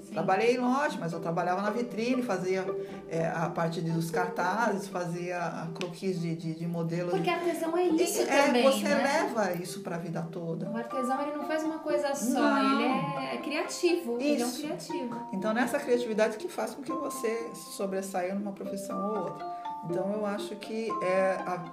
Sim. 0.02 0.13
Trabalhei 0.13 0.56
em 0.56 0.58
loja, 0.60 0.98
mas 1.00 1.13
eu 1.13 1.19
trabalhava 1.19 1.62
na 1.62 1.69
vitrine, 1.69 2.21
fazia 2.24 2.65
é, 3.10 3.28
a 3.28 3.50
parte 3.50 3.82
dos 3.82 4.10
cartazes, 4.12 4.88
fazia 4.88 5.39
a 5.39 5.67
croquis 5.74 6.19
de, 6.19 6.36
de, 6.36 6.54
de 6.56 6.67
modelo. 6.67 7.12
Porque 7.12 7.30
artesão 7.30 7.76
é 7.78 7.84
isso 7.84 8.19
E, 8.19 8.24
é, 8.30 8.45
também, 8.48 8.63
você 8.63 8.84
né? 8.88 8.95
leva 9.24 9.54
isso 9.54 9.82
para 9.82 9.95
a 9.95 10.00
vida 10.00 10.21
toda. 10.32 10.69
O 10.69 10.78
artesão 10.78 11.21
ele 11.21 11.36
não 11.38 11.45
faz 11.45 11.63
uma 11.63 11.80
coisa 11.80 12.13
só, 12.15 12.39
Não. 12.39 12.82
ele 12.82 13.36
é 13.36 13.38
criativo. 13.38 14.17
Ele 14.19 14.41
é 14.41 14.45
um 14.45 14.50
Isso. 14.50 14.62
criativo. 14.62 15.19
Então, 15.34 15.54
nessa 15.54 15.80
criatividade 15.80 16.38
que 16.38 16.48
faz 16.48 16.74
com 16.74 16.82
que 16.82 16.91
você 16.91 17.52
sobressaia 17.76 18.34
numa 18.36 18.52
profissão 18.52 19.10
ou 19.10 19.17
outra. 19.24 19.45
Então, 19.89 20.12
eu 20.13 20.26
acho 20.26 20.56
que 20.56 20.89
é, 21.04 21.38
a- 21.45 21.63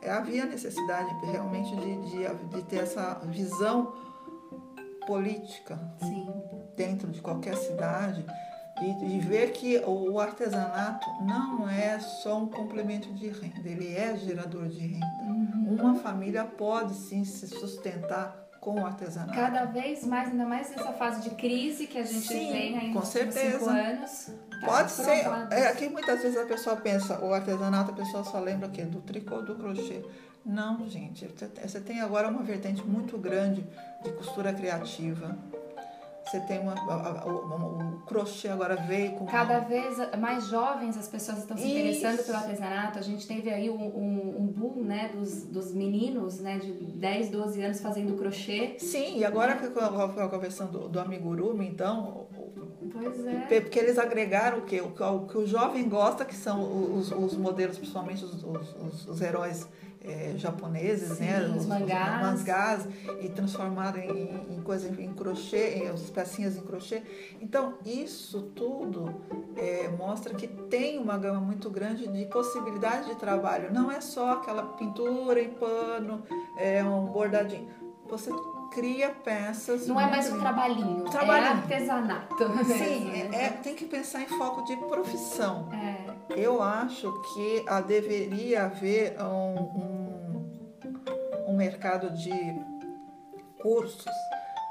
é, 0.00 0.10
havia 0.10 0.44
necessidade 0.44 1.14
realmente 1.26 1.74
de, 1.76 1.96
de, 2.10 2.34
de 2.48 2.62
ter 2.64 2.80
essa 2.82 3.20
visão 3.24 3.92
política 5.06 5.78
Sim. 5.98 6.32
dentro 6.76 7.08
de 7.10 7.20
qualquer 7.20 7.56
cidade 7.56 8.24
e 8.80 8.94
de 8.94 9.20
ver 9.20 9.52
que 9.52 9.78
o 9.86 10.18
artesanato 10.18 11.06
não 11.22 11.68
é 11.68 12.00
só 12.00 12.38
um 12.38 12.48
complemento 12.48 13.12
de 13.14 13.28
renda, 13.28 13.68
ele 13.68 13.94
é 13.94 14.16
gerador 14.16 14.68
de 14.68 14.80
renda. 14.80 15.06
Uhum. 15.22 15.76
Uma 15.80 15.94
família 15.96 16.44
pode 16.44 16.94
sim 16.94 17.24
se 17.24 17.46
sustentar 17.46 18.42
com 18.60 18.80
o 18.80 18.86
artesanato. 18.86 19.34
Cada 19.34 19.64
vez 19.64 20.06
mais, 20.06 20.28
ainda 20.28 20.46
mais 20.46 20.70
nessa 20.70 20.92
fase 20.92 21.28
de 21.28 21.34
crise 21.34 21.86
que 21.86 21.98
a 21.98 22.04
gente 22.04 22.28
Sim, 22.28 22.52
vem 22.52 22.78
aí 22.78 22.92
com 22.92 23.02
certeza. 23.02 23.58
cinco 23.58 23.70
anos. 23.70 24.30
tá 24.60 24.66
Pode 24.66 24.92
ser. 24.92 25.26
É 25.50 25.72
que 25.74 25.88
muitas 25.88 26.22
vezes 26.22 26.38
a 26.38 26.46
pessoa 26.46 26.76
pensa, 26.76 27.18
o 27.24 27.34
artesanato, 27.34 27.90
a 27.90 27.94
pessoa 27.94 28.22
só 28.22 28.38
lembra 28.38 28.68
o 28.68 28.70
quê? 28.70 28.84
Do 28.84 29.00
tricô, 29.00 29.42
do 29.42 29.56
crochê. 29.56 30.04
Não, 30.44 30.88
gente. 30.88 31.28
Você 31.64 31.80
tem 31.80 32.00
agora 32.00 32.28
uma 32.28 32.42
vertente 32.42 32.84
muito 32.84 33.16
grande 33.16 33.64
de 34.02 34.12
costura 34.12 34.52
criativa. 34.52 35.36
Você 36.24 36.38
tem 36.40 36.60
uma. 36.60 36.72
a- 36.74 37.22
a- 37.22 37.26
o, 37.26 37.96
o 37.96 38.00
crochê 38.06 38.48
agora 38.48 38.76
veio 38.76 39.12
com. 39.12 39.26
Cada 39.26 39.58
vez 39.60 39.96
mais 40.18 40.46
jovens 40.46 40.96
as 40.96 41.08
pessoas 41.08 41.38
estão 41.38 41.56
se 41.56 41.64
Isso. 41.64 41.72
interessando 41.98 42.24
pelo 42.24 42.38
artesanato. 42.38 42.98
A 42.98 43.02
gente 43.02 43.26
teve 43.26 43.50
aí 43.50 43.68
um, 43.68 43.74
um, 43.82 44.36
um 44.42 44.46
boom 44.46 44.82
né, 44.84 45.10
dos, 45.14 45.42
dos 45.44 45.72
meninos 45.74 46.38
né, 46.40 46.58
de 46.58 46.72
10, 46.72 47.28
12 47.30 47.62
anos 47.62 47.80
fazendo 47.80 48.16
crochê. 48.16 48.76
Sim, 48.78 49.18
e 49.18 49.24
agora 49.24 49.56
que 49.56 49.64
eu 49.64 49.68
estava 49.70 50.28
conversando 50.28 50.72
do, 50.78 50.88
do 50.88 51.00
amigurumi, 51.00 51.66
então, 51.68 52.26
Pois 52.92 53.26
é. 53.26 53.60
porque 53.60 53.78
eles 53.78 53.98
agregaram 53.98 54.58
o 54.58 54.62
que? 54.62 54.80
O, 54.80 54.90
que- 54.90 55.02
o 55.02 55.20
que 55.26 55.38
o 55.38 55.46
jovem 55.46 55.88
gosta, 55.88 56.24
que 56.24 56.34
são 56.36 56.94
os, 56.98 57.10
os 57.10 57.36
modelos, 57.36 57.76
principalmente 57.78 58.24
os, 58.24 58.42
os- 58.44 59.08
os 59.08 59.20
heróis 59.20 59.66
eh, 60.04 60.32
japoneses, 60.36 61.18
Sim, 61.18 61.24
né? 61.24 61.54
os 61.56 61.66
mangás. 61.66 62.22
mangás, 62.22 62.88
e 63.20 63.28
transformaram 63.28 63.98
em, 64.00 64.54
em 64.56 64.60
coisa 64.62 64.88
em 65.00 65.12
crochê, 65.14 65.74
em 65.78 65.88
as 65.88 66.02
pecinhas 66.10 66.56
em 66.56 66.62
crochê. 66.62 67.02
Então, 67.40 67.74
isso 67.84 68.42
tudo 68.54 69.14
eh, 69.56 69.88
mostra 69.96 70.34
que 70.34 70.46
tem 70.46 70.98
uma 70.98 71.16
gama 71.16 71.40
muito 71.40 71.70
grande 71.70 72.06
de 72.08 72.24
possibilidades 72.26 73.06
de 73.08 73.14
trabalho. 73.16 73.72
Não 73.72 73.90
é 73.90 74.00
só 74.00 74.32
aquela 74.32 74.62
pintura 74.74 75.40
em 75.40 75.50
pano, 75.50 76.22
é 76.56 76.82
um 76.84 77.06
bordadinho. 77.06 77.68
Você 78.08 78.30
cria 78.72 79.10
peças. 79.10 79.86
Não 79.86 80.00
é 80.00 80.10
mais 80.10 80.30
um 80.32 80.38
trabalhinho, 80.38 81.04
Trabalhinho. 81.04 81.46
é 81.46 81.50
artesanato. 81.50 82.36
Sim, 82.64 83.10
é, 83.32 83.44
é- 83.46 83.48
tem 83.50 83.74
que 83.74 83.84
pensar 83.84 84.22
em 84.22 84.26
foco 84.26 84.64
de 84.64 84.76
profissão. 84.76 85.68
É. 85.72 86.01
Eu 86.36 86.62
acho 86.62 87.12
que 87.34 87.64
ah, 87.68 87.80
deveria 87.80 88.64
haver 88.66 89.16
um, 89.20 89.58
um, 89.60 91.48
um 91.48 91.56
mercado 91.56 92.10
de 92.10 92.32
cursos 93.60 94.04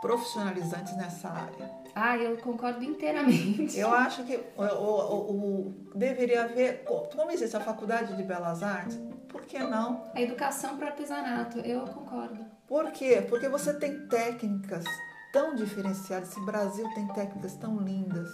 profissionalizantes 0.01 0.95
nessa 0.97 1.29
área. 1.29 1.71
Ah, 1.93 2.17
eu 2.17 2.37
concordo 2.37 2.83
inteiramente. 2.83 3.77
Eu 3.77 3.93
acho 3.93 4.23
que 4.23 4.37
o, 4.57 4.63
o- 4.63 5.31
o- 5.31 5.73
deveria 5.93 6.45
haver, 6.45 6.83
co- 6.85 7.07
como 7.15 7.31
existe 7.31 7.55
a 7.55 7.59
Faculdade 7.59 8.15
de 8.15 8.23
Belas 8.23 8.63
Artes, 8.63 8.97
por 9.29 9.41
que 9.45 9.59
não? 9.59 10.03
A 10.15 10.21
educação 10.21 10.77
para 10.77 10.87
artesanato, 10.87 11.59
eu 11.59 11.81
concordo. 11.81 12.43
Por 12.67 12.91
quê? 12.91 13.25
Porque 13.29 13.47
você 13.49 13.73
tem 13.73 14.07
técnicas 14.07 14.85
tão 15.33 15.53
diferenciadas. 15.55 16.29
Esse 16.29 16.41
Brasil 16.45 16.89
tem 16.95 17.05
técnicas 17.09 17.55
tão 17.57 17.77
lindas. 17.77 18.29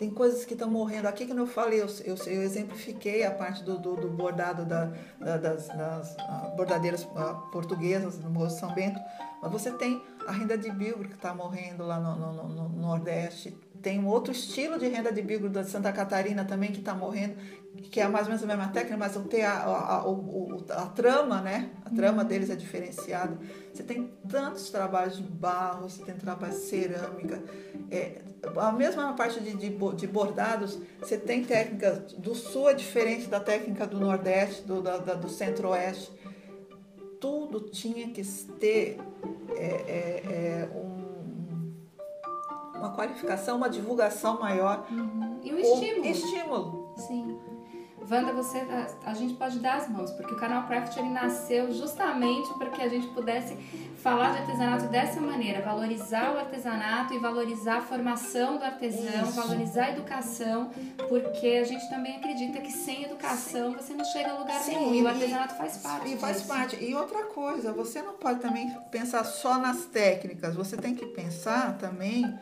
Tem 0.00 0.08
coisas 0.08 0.46
que 0.46 0.54
estão 0.54 0.70
morrendo. 0.70 1.06
Aqui 1.06 1.26
que 1.26 1.32
eu 1.32 1.46
falei, 1.46 1.82
eu, 1.82 1.86
eu, 2.06 2.16
eu 2.26 2.42
exemplifiquei 2.42 3.22
a 3.22 3.30
parte 3.30 3.62
do, 3.62 3.78
do, 3.78 3.96
do 3.96 4.08
bordado 4.08 4.64
da, 4.64 4.86
da- 5.20 5.36
das, 5.36 5.68
das, 5.68 6.16
ah, 6.20 6.54
bordadeiras 6.56 7.06
ah, 7.14 7.34
portuguesas 7.52 8.18
no 8.18 8.30
Morro 8.30 8.48
São 8.48 8.72
Bento. 8.74 8.98
Mas 9.42 9.52
você 9.52 9.70
tem 9.72 10.02
a 10.26 10.32
renda 10.32 10.56
de 10.56 10.70
bilbre 10.70 11.06
que 11.08 11.16
está 11.16 11.34
morrendo 11.34 11.84
lá 11.84 12.00
no, 12.00 12.16
no- 12.16 12.32
no- 12.32 12.68
no 12.70 12.80
Nordeste. 12.80 13.54
Tem 13.82 13.98
um 13.98 14.06
outro 14.08 14.32
estilo 14.32 14.78
de 14.78 14.86
renda 14.88 15.10
de 15.12 15.22
bilbre 15.22 15.48
da 15.48 15.64
Santa 15.64 15.90
Catarina 15.92 16.44
também 16.44 16.70
que 16.70 16.80
está 16.80 16.92
morrendo, 16.94 17.34
que 17.90 17.98
é 18.00 18.06
mais 18.06 18.24
ou 18.26 18.28
menos 18.30 18.42
a 18.44 18.46
mesma 18.46 18.68
técnica, 18.68 18.96
mas 18.96 19.16
tem 19.28 19.42
a, 19.42 19.52
a, 19.54 19.96
a, 20.02 20.82
a 20.82 20.86
trama, 20.88 21.40
né? 21.40 21.70
A 21.84 21.90
trama 21.90 22.22
deles 22.24 22.50
é 22.50 22.56
diferenciada. 22.56 23.38
Você 23.72 23.82
tem 23.82 24.10
tantos 24.28 24.68
trabalhos 24.70 25.16
de 25.16 25.22
barro, 25.22 25.88
você 25.88 26.02
tem 26.02 26.14
trabalho 26.14 26.52
de 26.52 26.58
cerâmica. 26.58 27.42
É, 27.90 28.20
a 28.56 28.72
mesma 28.72 29.12
parte 29.14 29.40
de, 29.40 29.54
de, 29.54 29.70
de 29.96 30.06
bordados, 30.06 30.78
você 30.98 31.16
tem 31.16 31.42
técnicas 31.44 32.12
do 32.14 32.34
sul 32.34 32.68
é 32.68 32.74
diferente 32.74 33.28
da 33.28 33.40
técnica 33.40 33.86
do 33.86 33.98
nordeste, 33.98 34.62
do, 34.62 34.82
da, 34.82 34.98
da- 34.98 35.14
do 35.14 35.28
centro-oeste. 35.28 36.12
Tudo 37.20 37.60
tinha 37.60 38.08
que 38.10 38.22
ter 38.58 38.98
é, 39.56 39.64
é, 39.64 40.22
é, 40.24 40.68
um- 40.74 40.99
uma 42.80 42.92
qualificação, 42.94 43.56
uma 43.56 43.68
divulgação 43.70 44.38
maior. 44.40 44.86
E 45.42 45.52
o 45.52 45.54
ou 45.54 45.60
estímulo. 45.60 46.06
estímulo. 46.06 46.94
Sim. 46.96 47.38
Wanda, 48.10 48.32
você, 48.32 48.58
a, 48.60 49.10
a 49.10 49.14
gente 49.14 49.34
pode 49.34 49.58
dar 49.60 49.76
as 49.76 49.88
mãos, 49.88 50.10
porque 50.12 50.32
o 50.34 50.36
canal 50.36 50.66
Craft 50.66 50.96
ele 50.96 51.10
nasceu 51.10 51.70
justamente 51.72 52.52
para 52.54 52.70
que 52.70 52.82
a 52.82 52.88
gente 52.88 53.06
pudesse 53.08 53.54
falar 54.02 54.32
de 54.32 54.38
artesanato 54.38 54.86
dessa 54.88 55.20
maneira, 55.20 55.60
valorizar 55.62 56.34
o 56.34 56.38
artesanato 56.38 57.12
e 57.14 57.18
valorizar 57.18 57.76
a 57.76 57.80
formação 57.82 58.56
do 58.56 58.64
artesão, 58.64 59.22
Isso. 59.22 59.32
valorizar 59.32 59.84
a 59.84 59.90
educação, 59.90 60.70
porque 61.08 61.46
a 61.62 61.64
gente 61.64 61.88
também 61.90 62.16
acredita 62.16 62.58
que 62.60 62.72
sem 62.72 63.04
educação 63.04 63.74
você 63.74 63.92
não 63.92 64.04
chega 64.06 64.30
a 64.32 64.38
lugar 64.38 64.58
Sim, 64.60 64.76
nenhum. 64.76 64.94
E 64.94 64.98
e- 64.98 65.02
o 65.02 65.06
artesanato 65.08 65.54
faz 65.54 65.76
parte 65.76 66.12
E 66.12 66.16
faz 66.16 66.36
disso. 66.38 66.48
parte. 66.48 66.82
E 66.82 66.94
outra 66.94 67.24
coisa, 67.26 67.70
você 67.72 68.00
não 68.02 68.14
pode 68.14 68.40
também 68.40 68.74
pensar 68.90 69.22
só 69.24 69.58
nas 69.58 69.84
técnicas, 69.84 70.56
você 70.56 70.76
tem 70.76 70.94
que 70.96 71.04
pensar 71.06 71.76
também 71.76 72.34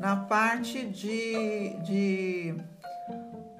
na 0.00 0.16
parte 0.16 0.86
de, 0.86 1.76
de 1.84 2.54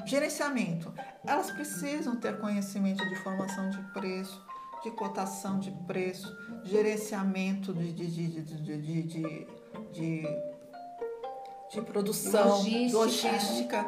gerenciamento. 0.07 0.93
Elas 1.25 1.51
precisam 1.51 2.17
ter 2.17 2.41
conhecimento 2.41 3.07
de 3.07 3.15
formação 3.17 3.69
de 3.69 3.79
preço, 3.93 4.43
de 4.83 4.91
cotação 4.93 5.61
de 5.61 5.71
preço, 5.87 6.35
gerenciamento 6.65 7.75
de, 7.75 7.93
de, 7.93 8.07
de, 8.07 8.41
de, 11.71 11.83
produção, 11.83 12.63
Logística. 12.91 13.85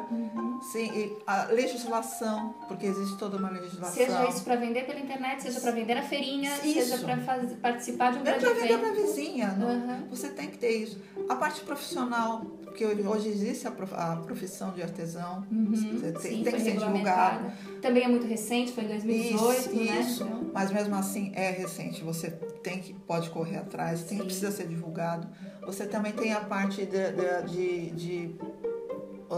Uhum. 0.63 0.71
sim, 0.71 0.91
e 0.93 1.17
a 1.27 1.45
legislação, 1.45 2.55
porque 2.67 2.85
existe 2.85 3.17
toda 3.17 3.37
uma 3.37 3.49
legislação. 3.49 3.93
Seja 3.95 4.27
isso 4.29 4.43
para 4.43 4.55
vender 4.55 4.85
pela 4.85 4.99
internet, 4.99 5.43
seja 5.43 5.59
para 5.59 5.71
vender 5.71 5.95
na 5.95 6.03
feirinha, 6.03 6.51
Isso. 6.63 6.73
seja 6.89 6.97
para 6.99 7.17
participar 7.61 8.11
de 8.13 8.19
um 8.19 8.23
grande 8.23 8.43
para 8.45 8.53
vender 8.53 8.73
evento. 8.73 8.79
para 8.81 8.91
vizinha. 9.01 9.47
Aham. 9.49 10.03
Você 10.09 10.29
tem 10.29 10.49
que 10.49 10.57
ter 10.57 10.71
isso. 10.71 10.99
A 11.29 11.35
parte 11.35 11.61
profissional, 11.61 12.41
porque 12.63 12.85
hoje, 12.85 13.29
existe 13.29 13.67
a, 13.67 13.71
prof- 13.71 13.93
a 13.93 14.15
profissão 14.17 14.71
de 14.71 14.81
artesão, 14.81 15.45
Uhum, 15.51 15.71
tem, 15.71 16.19
sim, 16.19 16.43
tem 16.43 16.53
que 16.53 16.59
ser 16.61 16.77
divulgado. 16.77 17.51
Também 17.81 18.03
é 18.03 18.07
muito 18.07 18.25
recente, 18.25 18.71
foi 18.71 18.85
em 18.85 18.87
2018, 18.87 19.59
Isso, 19.59 19.75
né? 19.75 19.99
isso. 20.01 20.23
Então, 20.23 20.51
Mas 20.53 20.71
mesmo 20.71 20.95
assim 20.95 21.31
é 21.35 21.51
recente, 21.51 22.03
você 22.03 22.31
tem 22.63 22.79
que 22.79 22.93
pode 22.93 23.29
correr 23.29 23.57
atrás, 23.57 24.03
tem, 24.03 24.17
Sim. 24.17 24.23
precisa 24.25 24.51
ser 24.51 24.67
divulgado. 24.67 25.27
Você 25.65 25.85
também 25.85 26.11
tem 26.13 26.33
a 26.33 26.41
parte 26.41 26.85
de, 26.85 27.11
de, 27.11 27.51
de- 27.51 27.89
de 27.91 28.35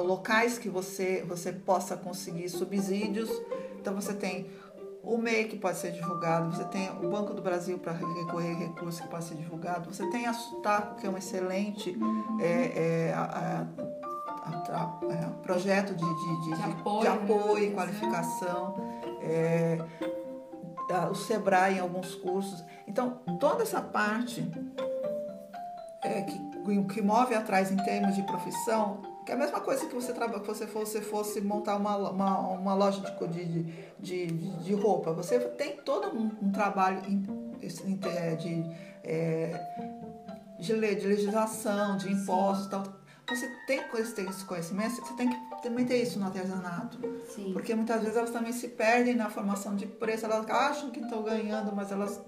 locais 0.03 0.57
que 0.57 0.69
você, 0.69 1.23
você 1.27 1.51
possa 1.51 1.95
conseguir 1.97 2.49
subsídios. 2.49 3.29
Então 3.79 3.93
você 3.93 4.13
tem 4.13 4.49
o 5.03 5.17
MEI 5.17 5.43
que 5.45 5.57
pode 5.57 5.77
ser 5.77 5.91
divulgado, 5.91 6.55
você 6.55 6.63
tem 6.65 6.89
o 6.89 7.09
Banco 7.09 7.33
do 7.33 7.41
Brasil 7.41 7.77
para 7.77 7.91
recorrer 7.93 8.55
recursos 8.57 8.99
que 9.01 9.07
pode 9.07 9.23
ser 9.25 9.35
divulgado, 9.35 9.93
você 9.93 10.09
tem 10.09 10.25
a 10.25 10.33
Sutaco, 10.33 10.95
que 10.95 11.05
é 11.05 11.09
um 11.09 11.15
excelente 11.17 11.95
é, 12.41 13.09
é, 13.09 13.13
a- 13.13 13.67
a- 14.41 14.75
a- 14.75 14.99
é, 15.13 15.25
projeto 15.43 15.93
de, 15.93 16.03
de, 16.03 16.41
de, 16.49 16.55
De 16.55 16.63
apoio, 16.71 17.01
de 17.01 17.07
apoio 17.07 17.53
né? 17.55 17.61
e 17.65 17.71
qualificação. 17.71 18.75
é, 19.21 19.77
o 21.11 21.15
Sebrae 21.15 21.75
em 21.75 21.79
alguns 21.79 22.15
cursos. 22.15 22.63
Então, 22.87 23.19
toda 23.39 23.63
essa 23.63 23.81
parte 23.81 24.47
é, 26.03 26.21
que, 26.21 26.83
que 26.93 27.01
move 27.01 27.33
atrás 27.35 27.71
em 27.71 27.77
termos 27.77 28.15
de 28.15 28.23
profissão 28.23 29.01
Que 29.25 29.31
é 29.31 29.35
a 29.35 29.37
mesma 29.37 29.59
coisa 29.59 29.87
que 29.87 29.95
você 29.95 30.13
trabalha, 30.13 30.39
que 30.39 30.47
você 30.47 30.67
fosse, 30.67 31.01
fosse 31.01 31.41
montar 31.41 31.77
uma, 31.77 31.97
uma, 31.97 32.39
uma 32.49 32.73
loja 32.75 33.01
de, 33.01 33.43
de, 33.53 33.63
de, 33.99 34.27
de, 34.63 34.73
roupa. 34.73 35.13
Você 35.13 35.39
tem 35.39 35.77
todo 35.77 36.15
um, 36.15 36.29
um 36.43 36.51
trabalho 36.51 37.01
de, 37.01 37.17
de, 38.37 38.71
é, 39.03 39.59
de, 40.59 40.73
legislação, 40.73 41.97
de 41.97 42.11
impostos 42.11 42.67
e 42.67 42.69
tal. 42.69 42.83
Você 43.27 43.49
tem 43.65 43.81
esse 44.29 44.45
conhecimento, 44.45 45.01
você 45.01 45.13
tem 45.15 45.27
que 45.27 45.61
também 45.63 45.83
ter 45.83 46.03
isso 46.03 46.19
no 46.19 46.25
artesanato. 46.25 46.99
Sim. 47.33 47.51
Porque 47.53 47.73
muitas 47.73 48.01
vezes 48.01 48.15
elas 48.15 48.29
também 48.29 48.53
se 48.53 48.67
perdem 48.67 49.15
na 49.15 49.31
formação 49.31 49.75
de 49.75 49.87
preço, 49.87 50.25
elas 50.25 50.47
acham 50.47 50.91
que 50.91 50.99
estão 50.99 51.23
ganhando, 51.23 51.75
mas 51.75 51.91
elas 51.91 52.21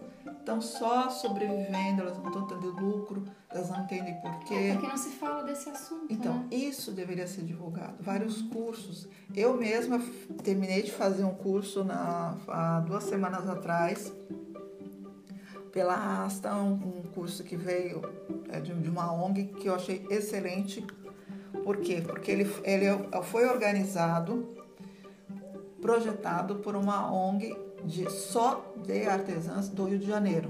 estão 0.48 0.62
só 0.62 1.10
sobrevivendo, 1.10 2.02
elas 2.02 2.18
não 2.18 2.28
estão 2.28 2.48
tendo 2.48 2.70
lucro, 2.70 3.26
elas 3.50 3.70
não 3.70 3.84
entendem 3.84 4.16
porquê. 4.22 4.54
É 4.54 4.74
porque 4.74 4.88
não 4.88 4.98
se 4.98 5.10
fala 5.10 5.43
desse 5.43 5.70
assunto. 5.70 6.06
Então, 6.10 6.36
né? 6.36 6.48
isso 6.52 6.91
deveria 6.91 7.28
ser 7.28 7.41
divulgado. 7.41 7.95
Vários 8.00 8.41
cursos. 8.43 9.10
Eu 9.36 9.58
mesma 9.58 10.02
terminei 10.43 10.84
de 10.84 10.91
fazer 10.91 11.26
um 11.26 11.36
curso 11.36 11.84
na, 11.84 12.38
há 12.48 12.80
duas 12.80 13.04
semanas 13.04 13.48
atrás 13.50 14.14
pela 15.74 16.24
Asta, 16.24 16.56
um, 16.56 17.04
curso 17.14 17.43
que 17.43 17.58
veio 17.58 18.02
é, 18.50 18.62
de, 18.62 18.74
de 18.74 18.89
uma 18.89 19.12
ONG 19.12 19.48
que 19.60 19.68
eu 19.68 19.76
achei 19.76 20.06
excelente. 20.10 20.86
Por 21.64 21.78
quê? 21.78 22.02
Porque 22.02 22.32
ele, 22.32 22.50
ele 22.64 22.86
foi 23.24 23.45
organizado, 23.45 24.48
projetado 25.82 26.56
por 26.56 26.76
uma 26.76 27.12
ONG 27.12 27.66
de, 27.88 28.09
só 28.11 28.73
de 28.75 29.07
artesãs 29.07 29.69
do 29.69 29.85
Rio 29.85 29.97
de 29.97 30.05
Janeiro. 30.05 30.49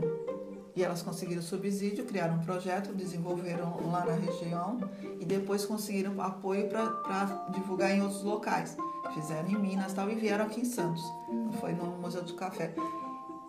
E 0.76 0.84
elas 0.84 1.02
conseguiram 1.02 1.42
subsídio, 1.42 2.06
criaram 2.06 2.36
um 2.36 2.40
projeto, 2.40 2.94
desenvolveram 2.94 3.80
lá 3.90 4.06
na 4.06 4.14
região 4.14 4.78
e 5.20 5.26
depois 5.26 5.66
conseguiram 5.66 6.22
apoio 6.22 6.68
para 6.68 7.48
divulgar 7.50 7.92
em 7.92 8.02
outros 8.02 8.22
locais. 8.24 8.78
Fizeram 9.14 9.50
em 9.50 9.58
Minas 9.58 9.94
tal, 9.94 10.10
e 10.10 10.16
vieram 10.16 10.46
aqui 10.46 10.62
em 10.62 10.66
Santos. 10.66 11.04
Foi 11.60 11.72
no 11.74 11.86
Museu 11.98 12.22
do 12.22 12.36
Café. 12.36 12.76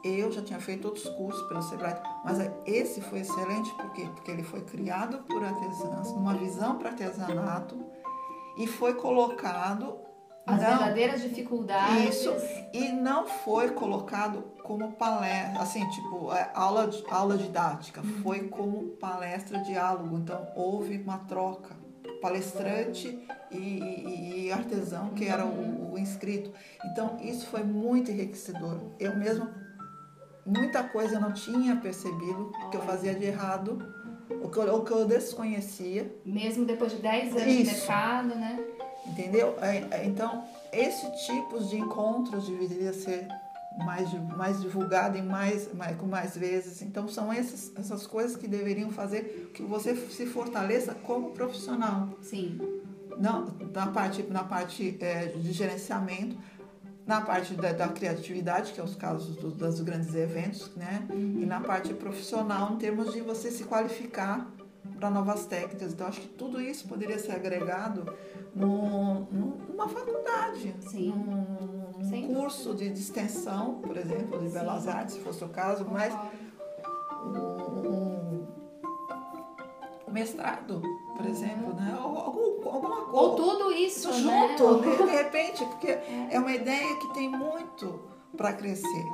Eu 0.02 0.30
já 0.30 0.40
tinha 0.40 0.60
feito 0.60 0.86
outros 0.86 1.06
cursos 1.10 1.42
pelo 1.48 1.60
Sebrae, 1.60 2.00
mas 2.24 2.38
esse 2.64 3.00
foi 3.00 3.20
excelente 3.20 3.74
por 3.74 3.92
quê? 3.92 4.08
porque 4.14 4.30
ele 4.30 4.44
foi 4.44 4.60
criado 4.60 5.18
por 5.24 5.44
artesãs, 5.44 6.08
uma 6.10 6.34
visão 6.34 6.78
para 6.78 6.90
artesanato 6.90 7.76
e 8.56 8.66
foi 8.66 8.94
colocado 8.94 10.07
as 10.48 10.62
não, 10.62 10.78
verdadeiras 10.78 11.20
dificuldades. 11.20 12.16
Isso. 12.16 12.34
E 12.72 12.88
não 12.88 13.26
foi 13.26 13.70
colocado 13.70 14.42
como 14.62 14.92
palestra, 14.92 15.60
assim, 15.60 15.86
tipo, 15.90 16.32
é, 16.32 16.50
aula, 16.54 16.88
aula 17.10 17.36
didática. 17.36 18.00
Uhum. 18.00 18.22
Foi 18.22 18.48
como 18.48 18.88
palestra 18.96 19.58
diálogo. 19.60 20.16
Então, 20.16 20.48
houve 20.56 20.96
uma 20.96 21.18
troca. 21.18 21.76
Palestrante 22.22 23.16
e, 23.50 23.56
e, 23.56 24.46
e 24.46 24.52
artesão, 24.52 25.10
que 25.10 25.26
era 25.26 25.44
o, 25.44 25.48
uhum. 25.48 25.92
o, 25.92 25.98
inscrito. 25.98 26.50
Então, 26.86 27.16
isso 27.20 27.46
foi 27.46 27.62
muito 27.62 28.10
enriquecedor. 28.10 28.80
Eu 28.98 29.16
mesma, 29.16 29.54
muita 30.44 30.82
coisa 30.82 31.16
eu 31.16 31.20
não 31.20 31.32
tinha 31.32 31.76
percebido 31.76 32.50
que 32.70 32.76
eu 32.76 32.80
fazia 32.80 33.14
de 33.14 33.24
errado, 33.24 33.78
o 34.42 34.48
que 34.48 34.58
eu, 34.58 34.74
o 34.74 34.84
que 34.84 34.90
eu 34.90 35.04
desconhecia. 35.04 36.12
Mesmo 36.24 36.64
depois 36.64 36.92
de 36.92 36.98
10 36.98 37.36
anos 37.36 37.46
isso. 37.46 37.70
de 37.70 37.76
mercado, 37.76 38.34
né? 38.34 38.58
Entendeu? 39.08 39.56
É, 39.60 39.86
é, 39.90 40.06
então, 40.06 40.44
esse 40.72 41.10
tipo 41.26 41.62
de 41.64 41.76
encontros 41.76 42.48
deveria 42.48 42.92
ser 42.92 43.26
mais, 43.78 44.12
mais 44.36 44.60
divulgado 44.60 45.16
e 45.16 45.22
mais, 45.22 45.72
mais, 45.72 45.96
com 45.96 46.06
mais 46.06 46.36
vezes. 46.36 46.82
Então, 46.82 47.08
são 47.08 47.32
essas, 47.32 47.72
essas 47.76 48.06
coisas 48.06 48.36
que 48.36 48.46
deveriam 48.46 48.90
fazer 48.90 49.50
que 49.54 49.62
você 49.62 49.94
se 49.94 50.26
fortaleça 50.26 50.94
como 50.94 51.30
profissional. 51.30 52.08
Sim. 52.22 52.58
Não, 53.18 53.46
na 53.72 53.86
parte, 53.88 54.22
na 54.24 54.44
parte 54.44 54.96
é, 55.00 55.26
de 55.26 55.52
gerenciamento, 55.52 56.36
na 57.06 57.22
parte 57.22 57.54
da, 57.54 57.72
da, 57.72 57.88
criatividade, 57.88 58.72
que 58.72 58.80
é 58.80 58.84
os 58.84 58.94
casos 58.94 59.34
do, 59.36 59.50
dos 59.50 59.80
grandes 59.80 60.14
eventos, 60.14 60.70
né? 60.76 61.06
Uhum. 61.08 61.40
E 61.40 61.46
na 61.46 61.58
parte 61.58 61.94
profissional, 61.94 62.74
em 62.74 62.76
termos 62.76 63.14
de 63.14 63.22
você 63.22 63.50
se 63.50 63.64
qualificar 63.64 64.46
para 64.98 65.10
novas 65.10 65.46
técnicas. 65.46 65.92
Então, 65.92 66.06
acho 66.06 66.20
que 66.20 66.28
tudo 66.28 66.60
isso 66.60 66.86
poderia 66.88 67.18
ser 67.18 67.32
agregado 67.32 68.12
num, 68.54 69.26
numa 69.30 69.88
faculdade, 69.88 70.74
Sim. 70.80 71.12
num, 71.12 72.34
curso 72.34 72.74
de, 72.74 72.90
de, 72.90 73.00
extensão, 73.00 73.80
por 73.80 73.96
exemplo, 73.96 74.38
de 74.38 74.48
belas 74.48 74.82
Sim. 74.82 74.90
artes, 74.90 75.14
se 75.14 75.20
fosse 75.20 75.44
o 75.44 75.48
caso, 75.48 75.86
mas 75.90 76.12
um, 77.24 78.46
um 80.08 80.12
mestrado, 80.12 80.82
por 81.16 81.24
uhum. 81.24 81.30
exemplo, 81.30 81.74
né? 81.74 81.98
Ou, 82.00 82.18
algum, 82.18 82.68
alguma 82.68 82.96
coisa. 83.02 83.16
Ou 83.16 83.36
tudo 83.36 83.72
isso, 83.72 84.12
junto, 84.12 84.80
né? 84.80 84.96
de 84.96 85.02
repente, 85.10 85.64
porque 85.64 85.88
é. 85.88 86.28
é 86.32 86.38
uma 86.38 86.52
ideia 86.52 86.96
que 86.96 87.14
tem 87.14 87.28
muito 87.28 88.00
para 88.36 88.52
crescer. 88.52 89.04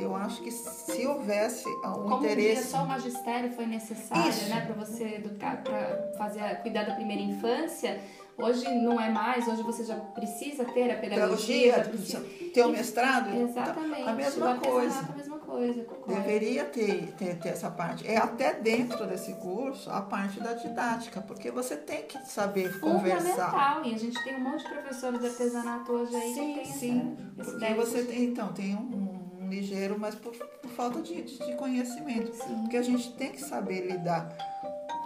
Eu 0.00 0.14
acho 0.16 0.42
que 0.42 0.50
se 0.50 1.06
houvesse 1.06 1.68
um 1.68 1.80
Como 1.80 2.16
interesse. 2.16 2.68
Só 2.68 2.84
o 2.84 2.88
magistério 2.88 3.52
foi 3.52 3.66
necessário, 3.66 4.28
Isso. 4.28 4.48
né, 4.48 4.60
para 4.66 4.74
você 4.74 5.16
educar, 5.16 5.62
para 5.62 6.12
fazer 6.18 6.62
cuidar 6.62 6.84
da 6.84 6.94
primeira 6.94 7.22
infância, 7.22 8.00
Hoje 8.36 8.68
não 8.82 9.00
é 9.00 9.10
mais, 9.10 9.46
hoje 9.46 9.62
você 9.62 9.84
já 9.84 9.94
precisa 9.94 10.64
ter 10.64 10.90
a 10.90 10.96
pedagogia, 10.96 11.74
pedagogia 11.74 11.84
precisa... 11.84 12.20
ter 12.52 12.64
o 12.64 12.68
mestrado. 12.68 13.32
Exatamente. 13.32 14.08
A 14.08 14.12
mesma 14.12 14.56
coisa. 14.56 14.98
A 14.98 15.16
mesma 15.16 15.38
coisa, 15.38 15.86
Deveria 16.08 16.64
ter, 16.64 17.12
ter, 17.12 17.38
ter 17.38 17.50
essa 17.50 17.70
parte. 17.70 18.06
É 18.06 18.16
até 18.16 18.54
dentro 18.54 19.06
desse 19.06 19.34
curso 19.34 19.88
a 19.88 20.00
parte 20.00 20.40
da 20.40 20.52
didática, 20.54 21.20
porque 21.20 21.50
você 21.52 21.76
tem 21.76 22.02
que 22.02 22.18
saber 22.26 22.80
conversar. 22.80 23.50
Fundamental. 23.50 23.84
E 23.84 23.94
a 23.94 23.98
gente 23.98 24.24
tem 24.24 24.34
um 24.36 24.40
monte 24.40 24.64
de 24.64 24.68
professores 24.70 25.20
de 25.20 25.26
artesanato 25.26 25.92
hoje 25.92 26.16
aí 26.16 26.34
sim, 26.34 26.54
que 26.54 26.60
tem 26.60 26.64
sim. 26.64 27.16
Essa, 27.38 27.50
porque 27.52 27.74
você 27.74 28.02
tem, 28.02 28.24
então, 28.24 28.52
tem 28.52 28.74
um, 28.74 29.13
um 29.44 29.50
ligeiro, 29.50 29.98
mas 29.98 30.14
por, 30.14 30.32
por 30.32 30.70
falta 30.70 31.00
de, 31.00 31.22
de, 31.22 31.54
conhecimento. 31.56 32.34
Sim. 32.34 32.62
Porque 32.62 32.76
a 32.76 32.82
gente 32.82 33.12
tem 33.12 33.32
que 33.32 33.40
saber 33.40 33.86
lidar 33.86 34.36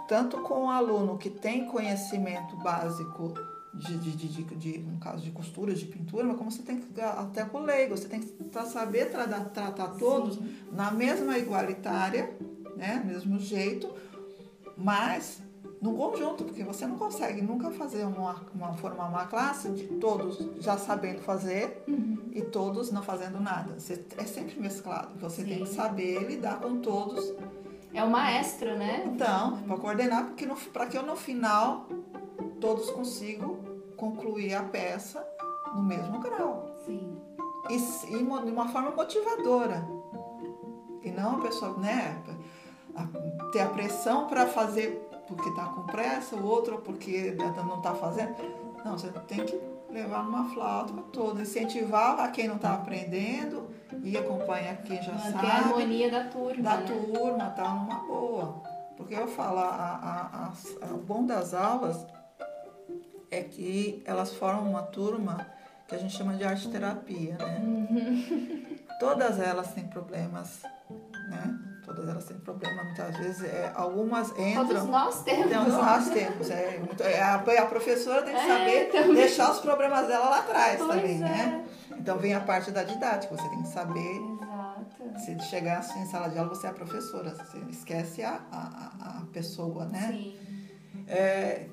tanto 0.07 0.41
com 0.41 0.65
o 0.65 0.69
aluno 0.69 1.17
que 1.17 1.29
tem 1.29 1.65
conhecimento 1.65 2.55
básico 2.57 3.33
de, 3.73 3.97
de, 3.97 4.11
de, 4.15 4.43
de, 4.43 4.77
no 4.79 4.97
caso 4.97 5.23
de 5.23 5.31
costura, 5.31 5.73
de 5.73 5.85
pintura, 5.85 6.25
mas 6.25 6.37
como 6.37 6.51
você 6.51 6.63
tem 6.63 6.79
que, 6.79 6.99
até 6.99 7.45
com 7.45 7.59
o 7.59 7.63
leigo, 7.63 7.95
você 7.95 8.07
tem 8.07 8.19
que 8.19 8.33
saber 8.65 9.11
tratar, 9.11 9.45
tratar 9.45 9.87
todos 9.99 10.35
Sim. 10.35 10.55
na 10.71 10.89
mesma 10.89 11.37
igualitária, 11.37 12.35
né, 12.75 13.03
mesmo 13.05 13.39
jeito, 13.39 13.93
mas 14.75 15.41
no 15.81 15.93
conjunto, 15.93 16.43
porque 16.43 16.63
você 16.63 16.85
não 16.85 16.97
consegue 16.97 17.41
nunca 17.41 17.71
fazer 17.71 18.03
uma, 18.03 18.35
uma 18.53 18.73
formar 18.73 19.07
uma 19.07 19.25
classe 19.25 19.69
de 19.69 19.87
todos 19.87 20.37
já 20.59 20.77
sabendo 20.77 21.21
fazer 21.21 21.83
uhum. 21.87 22.17
e 22.31 22.41
todos 22.41 22.91
não 22.91 23.01
fazendo 23.01 23.39
nada. 23.39 23.79
Você, 23.79 24.05
é 24.17 24.23
sempre 24.25 24.59
mesclado. 24.59 25.17
Você 25.19 25.43
Sim. 25.43 25.47
tem 25.47 25.59
que 25.63 25.69
saber 25.69 26.27
lidar 26.27 26.59
com 26.59 26.79
todos 26.79 27.33
é 27.93 28.03
o 28.03 28.09
maestro, 28.09 28.77
né? 28.77 29.03
Então, 29.07 29.63
para 29.63 29.77
coordenar, 29.77 30.25
porque 30.27 30.47
para 30.71 30.85
que 30.85 30.97
eu 30.97 31.03
no 31.03 31.15
final 31.15 31.87
todos 32.61 32.89
consigam 32.91 33.57
concluir 33.97 34.53
a 34.53 34.63
peça 34.63 35.25
no 35.75 35.81
mesmo 35.81 36.19
grau. 36.19 36.75
Sim. 36.85 37.17
E, 37.69 37.75
e 38.13 38.17
de 38.17 38.51
uma 38.51 38.67
forma 38.67 38.91
motivadora. 38.91 39.87
E 41.03 41.11
não 41.11 41.37
a 41.37 41.41
pessoa, 41.41 41.77
né, 41.77 42.21
a, 42.95 43.05
ter 43.51 43.61
a 43.61 43.69
pressão 43.69 44.27
para 44.27 44.45
fazer 44.45 45.08
porque 45.29 45.49
está 45.49 45.65
com 45.65 45.83
pressa, 45.83 46.35
o 46.35 46.45
outro 46.45 46.79
porque 46.79 47.35
não 47.37 47.77
está 47.77 47.93
fazendo. 47.93 48.35
Não, 48.83 48.97
você 48.97 49.09
tem 49.27 49.45
que 49.45 49.59
levar 49.89 50.23
numa 50.23 50.49
flauta 50.49 50.93
toda, 51.13 51.41
incentivar 51.41 52.19
a 52.19 52.29
quem 52.29 52.47
não 52.47 52.55
está 52.55 52.73
aprendendo 52.73 53.69
e 54.03 54.17
acompanhar 54.17 54.77
quem 54.83 55.01
já 55.01 55.13
Manter 55.13 55.31
sabe. 55.31 55.47
a 55.47 55.57
harmonia 55.57 56.11
da 56.11 56.23
turma. 56.25 56.63
Da 56.63 56.77
né? 56.77 56.85
turma, 56.87 57.49
tá 57.51 57.69
numa 57.73 57.99
boa. 57.99 58.61
Porque 58.97 59.15
eu 59.15 59.27
falo, 59.27 59.59
a, 59.59 59.63
a, 59.63 60.87
a, 60.87 60.93
o 60.93 60.97
bom 60.97 61.25
das 61.25 61.53
aulas 61.53 62.05
é 63.31 63.41
que 63.41 64.03
elas 64.05 64.33
formam 64.33 64.69
uma 64.69 64.83
turma 64.83 65.47
que 65.87 65.95
a 65.95 65.97
gente 65.97 66.15
chama 66.15 66.33
de 66.33 66.43
arte 66.43 66.69
terapia, 66.69 67.35
né? 67.37 67.59
Uhum. 67.63 68.77
Todas 68.99 69.39
elas 69.39 69.73
têm 69.73 69.87
problemas, 69.87 70.61
né? 71.29 71.59
Todas 71.93 72.09
elas 72.09 72.25
têm 72.25 72.37
problema, 72.37 72.83
muitas 72.83 73.17
vezes. 73.17 73.43
É, 73.43 73.71
algumas 73.75 74.31
entram. 74.37 74.67
Todos 74.67 74.85
nós 74.85 75.23
temos. 75.23 75.51
Todos 75.51 75.73
nós 75.73 76.09
temos. 76.09 76.49
É, 76.49 76.77
muito, 76.77 77.03
é, 77.03 77.21
a, 77.21 77.35
a, 77.35 77.65
professora 77.65 78.21
tem 78.21 78.33
que 78.33 78.39
é, 78.39 78.47
saber 78.47 78.91
também. 78.91 79.15
deixar 79.15 79.51
os 79.51 79.59
problemas 79.59 80.07
dela 80.07 80.29
lá 80.29 80.39
atrás 80.39 80.77
pois 80.77 80.89
também, 80.89 81.15
é. 81.15 81.19
né? 81.19 81.65
Então 81.97 82.17
vem 82.17 82.33
a 82.33 82.39
parte 82.39 82.71
da 82.71 82.83
didática, 82.83 83.35
você 83.35 83.49
tem 83.49 83.61
que 83.61 83.67
saber. 83.67 83.99
Exato. 83.99 85.19
Se 85.25 85.39
chegar 85.49 85.79
assim, 85.79 85.99
em 85.99 86.05
sala 86.05 86.29
de 86.29 86.37
aula, 86.37 86.49
você 86.49 86.67
é 86.67 86.69
a 86.69 86.73
professora, 86.73 87.31
você 87.31 87.57
esquece 87.69 88.23
a, 88.23 88.41
a, 88.51 89.19
a 89.19 89.25
pessoa, 89.33 89.85
né? 89.85 90.09
Sim. 90.11 90.37
É, 91.07 91.67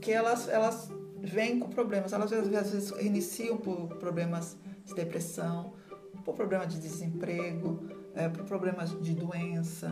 que 0.00 0.10
elas, 0.10 0.48
elas 0.48 0.90
vêm 1.22 1.58
com 1.58 1.68
problemas, 1.68 2.12
elas 2.12 2.32
às 2.32 2.48
vezes 2.48 2.90
iniciam 3.00 3.56
por 3.56 3.96
problemas 3.98 4.56
de 4.84 4.94
depressão, 4.94 5.74
por 6.24 6.34
problema 6.34 6.66
de 6.66 6.78
desemprego, 6.78 7.99
é, 8.14 8.28
por 8.28 8.44
problemas 8.44 8.90
de 9.00 9.14
doença. 9.14 9.88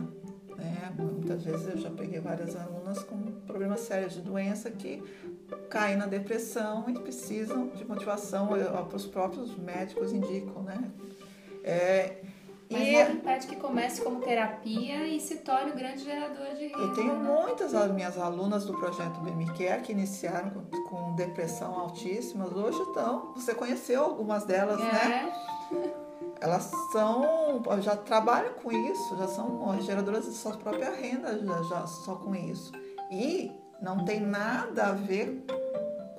Né? 0.57 0.93
Muitas 0.97 1.43
vezes 1.43 1.67
eu 1.67 1.77
já 1.77 1.89
peguei 1.89 2.19
várias 2.19 2.55
alunas 2.55 3.03
com 3.03 3.17
problemas 3.47 3.81
sérios 3.81 4.13
de 4.13 4.21
doença 4.21 4.69
que 4.69 5.01
caem 5.69 5.95
na 5.95 6.05
depressão 6.05 6.85
e 6.89 6.93
precisam 6.93 7.69
de 7.69 7.85
motivação, 7.85 8.49
os 8.93 9.05
próprios 9.05 9.55
médicos 9.57 10.11
indicam, 10.11 10.63
né? 10.63 10.91
É, 11.63 12.21
mas 12.71 12.87
e 12.87 12.91
nada 12.91 13.11
impede 13.11 13.47
que 13.47 13.55
comece 13.55 14.01
como 14.01 14.21
terapia 14.21 15.07
e 15.07 15.19
se 15.19 15.37
torne 15.37 15.71
um 15.71 15.75
grande 15.75 16.03
gerador 16.03 16.53
de 16.55 16.67
renda. 16.67 16.77
Eu 16.77 16.93
tenho 16.93 17.15
né? 17.15 17.43
muitas 17.43 17.71
das 17.71 17.91
minhas 17.91 18.15
alunas 18.17 18.65
do 18.65 18.73
projeto 18.73 19.19
BMCare 19.21 19.81
que 19.81 19.91
iniciaram 19.91 20.51
com, 20.51 20.83
com, 20.83 21.15
depressão 21.15 21.73
altíssimas, 21.79 22.51
hoje 22.51 22.79
estão, 22.81 23.33
você 23.33 23.55
conheceu 23.55 24.03
algumas 24.03 24.45
delas, 24.45 24.79
né? 24.79 25.31
é. 25.71 25.75
né? 25.75 25.93
Elas 26.41 26.71
são, 26.91 27.61
já 27.81 27.97
trabalham 27.97 28.53
com 28.53 28.71
isso, 28.71 29.17
já 29.17 29.27
são 29.27 29.79
geradoras 29.81 30.25
de 30.25 30.31
sua 30.31 30.55
própria 30.55 30.91
renda 30.91 31.37
já, 31.37 31.63
já 31.63 31.87
só 31.87 32.15
com 32.15 32.33
isso. 32.33 32.71
E 33.11 33.51
não 33.81 34.05
tem 34.05 34.21
nada 34.21 34.87
a 34.87 34.91
ver 34.93 35.43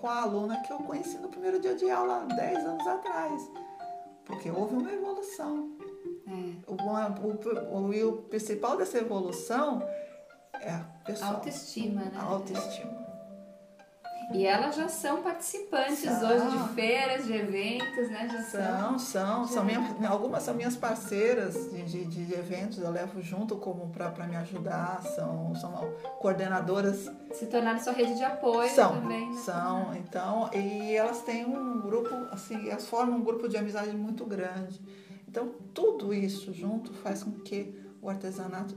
com 0.01 0.09
a 0.09 0.23
aluna 0.23 0.61
que 0.63 0.73
eu 0.73 0.79
conheci 0.79 1.17
no 1.19 1.29
primeiro 1.29 1.61
dia 1.61 1.75
de 1.75 1.89
aula, 1.91 2.27
10 2.37 2.65
anos 2.67 2.87
atrás. 2.87 3.51
Porque 4.25 4.51
houve 4.51 4.77
uma 4.77 4.93
evolução. 4.93 5.71
É. 6.27 6.71
O, 6.71 6.75
o, 6.75 7.79
o, 7.79 8.09
o, 8.09 8.13
principal 8.23 8.77
dessa 8.77 8.99
evolução 8.99 9.83
é 10.61 10.71
a 10.71 10.85
pessoa. 11.05 11.31
Autoestima, 11.31 12.03
né? 12.03 12.13
A 12.17 12.23
autoestima. 12.25 13.00
E 14.33 14.47
elas 14.47 14.77
já 14.77 14.89
são 14.89 15.23
participantes 15.23 15.99
são. 15.99 16.31
hoje 16.31 16.57
de 16.57 16.75
feiras, 16.75 17.25
de 17.25 17.33
eventos, 17.33 18.09
né? 18.11 18.29
Já 18.31 18.43
são, 18.43 18.99
são. 18.99 19.47
são 19.47 19.65
minha, 19.65 19.81
algumas 20.09 20.43
são 20.43 20.55
minhas 20.55 20.77
parceiras 20.77 21.71
de, 21.71 21.83
de, 21.85 22.05
de 22.05 22.35
eventos, 22.35 22.79
eu 22.79 22.91
levo 22.91 23.21
junto 23.21 23.57
como 23.57 23.89
para 23.89 24.27
me 24.27 24.37
ajudar, 24.37 25.03
são, 25.03 25.55
são 25.57 25.73
coordenadoras. 26.21 27.11
Se 27.33 27.47
tornaram 27.47 27.81
sua 27.81 27.93
rede 27.93 28.15
de 28.15 28.23
apoio 28.23 28.71
são, 28.71 29.01
também. 29.01 29.31
Né? 29.31 29.37
São, 29.37 29.95
então, 29.97 30.51
e 30.55 30.95
elas 30.95 31.23
têm 31.23 31.45
um 31.45 31.81
grupo, 31.81 32.15
assim, 32.31 32.69
elas 32.69 32.87
formam 32.87 33.19
um 33.19 33.23
grupo 33.23 33.49
de 33.49 33.57
amizade 33.57 33.97
muito 33.97 34.25
grande. 34.25 34.81
Então, 35.27 35.51
tudo 35.75 36.15
isso 36.15 36.53
junto 36.53 36.93
faz 36.93 37.23
com 37.23 37.33
que 37.33 37.81
o 38.03 38.09
artesanato 38.09 38.75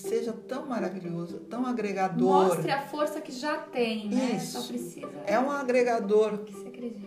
seja 0.00 0.32
tão 0.32 0.66
maravilhoso, 0.66 1.38
tão 1.40 1.66
agregador. 1.66 2.48
Mostre 2.48 2.70
a 2.70 2.82
força 2.82 3.20
que 3.20 3.32
já 3.32 3.56
tem, 3.58 4.08
né? 4.08 4.36
Isso. 4.36 4.60
Só 4.60 4.68
precisa. 4.68 5.10
É 5.26 5.38
um 5.38 5.50
agregador 5.50 6.38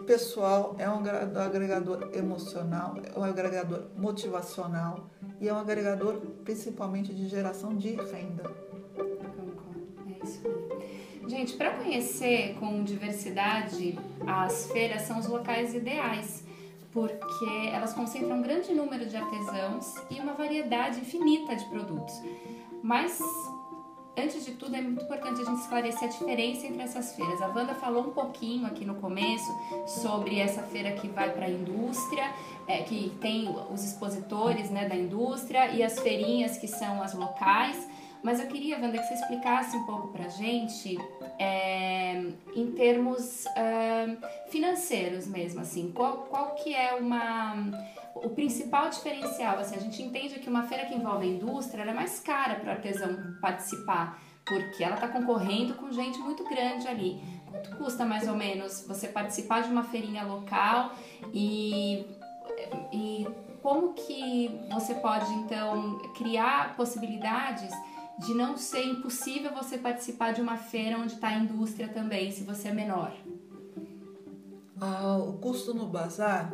pessoal, 0.06 0.76
é 0.78 0.90
um 0.90 1.04
agregador 1.40 2.10
emocional, 2.14 2.96
é 3.04 3.20
um 3.20 3.24
agregador 3.24 3.86
motivacional 3.98 5.10
e 5.42 5.48
é 5.48 5.54
um 5.54 5.58
agregador 5.58 6.22
principalmente 6.44 7.14
de 7.14 7.28
geração 7.28 7.76
de 7.76 7.96
renda. 7.96 8.52
É 10.08 10.26
isso 10.26 10.42
aí. 10.46 11.30
Gente, 11.30 11.54
para 11.56 11.72
conhecer 11.72 12.56
com 12.60 12.84
diversidade, 12.84 13.98
as 14.28 14.70
feiras 14.72 15.04
são 15.04 15.20
os 15.20 15.26
locais 15.26 15.74
ideais 15.74 16.44
porque 16.92 17.70
elas 17.74 17.92
concentram 17.94 18.38
um 18.38 18.42
grande 18.42 18.72
número 18.72 19.06
de 19.08 19.18
artesãos 19.18 19.96
e 20.12 20.20
uma 20.20 20.34
variedade 20.34 21.00
infinita 21.00 21.56
de 21.56 21.66
produtos. 21.66 22.14
Mas, 22.84 23.18
antes 24.18 24.44
de 24.44 24.56
tudo, 24.56 24.76
é 24.76 24.82
muito 24.82 25.06
importante 25.06 25.42
a 25.42 25.46
gente 25.46 25.62
esclarecer 25.62 26.04
a 26.04 26.08
diferença 26.08 26.68
entre 26.68 26.82
essas 26.82 27.16
feiras. 27.16 27.42
A 27.42 27.48
Wanda 27.48 27.74
falou 27.74 28.08
um 28.08 28.12
pouquinho 28.12 28.68
aqui 28.68 28.84
no 28.84 28.96
começo 28.96 29.50
sobre 29.88 30.38
essa 30.38 30.62
feira 30.64 30.92
que 30.92 31.08
vai 31.08 31.32
para 31.32 31.46
a 31.46 31.50
indústria, 31.50 32.30
é, 32.68 32.84
que 32.84 33.18
tem 33.22 33.48
os 33.72 33.86
expositores 33.86 34.70
né, 34.70 34.90
da 34.90 34.96
indústria 34.96 35.72
e 35.72 35.82
as 35.82 35.98
feirinhas 35.98 36.58
que 36.58 36.68
são 36.68 37.02
as 37.02 37.14
locais. 37.14 37.88
Mas 38.22 38.42
eu 38.42 38.48
queria, 38.48 38.78
Wanda, 38.78 38.98
que 38.98 39.06
você 39.06 39.14
explicasse 39.14 39.78
um 39.78 39.86
pouco 39.86 40.10
para 40.10 40.26
a 40.26 40.30
gente, 40.30 40.98
é, 41.40 42.22
em 42.56 42.72
termos 42.72 43.46
é, 43.48 44.18
financeiros 44.50 45.26
mesmo, 45.28 45.62
assim, 45.62 45.92
qual, 45.92 46.20
qual 46.30 46.56
que 46.56 46.74
é 46.74 46.96
uma, 46.96 47.56
o 48.16 48.30
principal 48.30 48.90
diferencial? 48.90 49.60
Assim, 49.60 49.76
a 49.76 49.80
gente 49.80 50.02
entende 50.02 50.40
que 50.40 50.50
uma 50.50 50.64
feira 50.64 50.86
que 50.86 50.94
envolve 50.94 51.26
a 51.26 51.30
indústria 51.30 51.84
é 51.84 51.94
mais 51.94 52.20
cara 52.20 52.56
para 52.56 52.70
o 52.70 52.72
artesão 52.72 53.36
participar, 53.42 54.22
porque 54.46 54.84
ela 54.84 54.96
está 54.96 55.08
concorrendo 55.08 55.76
com 55.76 55.92
gente 55.92 56.20
muito 56.20 56.44
grande 56.44 56.88
ali. 56.88 57.22
Quanto 57.50 57.76
custa 57.78 58.06
mais 58.06 58.28
ou 58.28 58.36
menos 58.36 58.86
você 58.88 59.08
participar 59.08 59.62
de 59.62 59.70
uma 59.70 59.84
feirinha 59.84 60.24
local 60.24 60.92
e, 61.34 62.06
e 62.92 63.28
como 63.62 63.94
que 63.94 64.50
você 64.72 64.96
pode 64.96 65.32
então 65.34 66.00
criar 66.16 66.76
possibilidades 66.76 67.72
de 68.20 68.34
não 68.34 68.58
ser 68.58 68.86
impossível 68.86 69.54
você 69.54 69.78
participar 69.78 70.34
de 70.34 70.42
uma 70.42 70.58
feira 70.58 70.98
onde 70.98 71.14
está 71.14 71.30
a 71.30 71.38
indústria 71.38 71.88
também, 71.88 72.32
se 72.32 72.44
você 72.44 72.68
é 72.68 72.74
menor? 72.74 73.14
Ah, 74.80 75.18
o 75.18 75.34
custo 75.34 75.74
no 75.74 75.88
bazar 75.88 76.52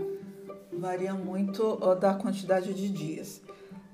varia 0.71 1.13
muito 1.13 1.77
da 1.95 2.13
quantidade 2.13 2.73
de 2.73 2.89
dias. 2.89 3.41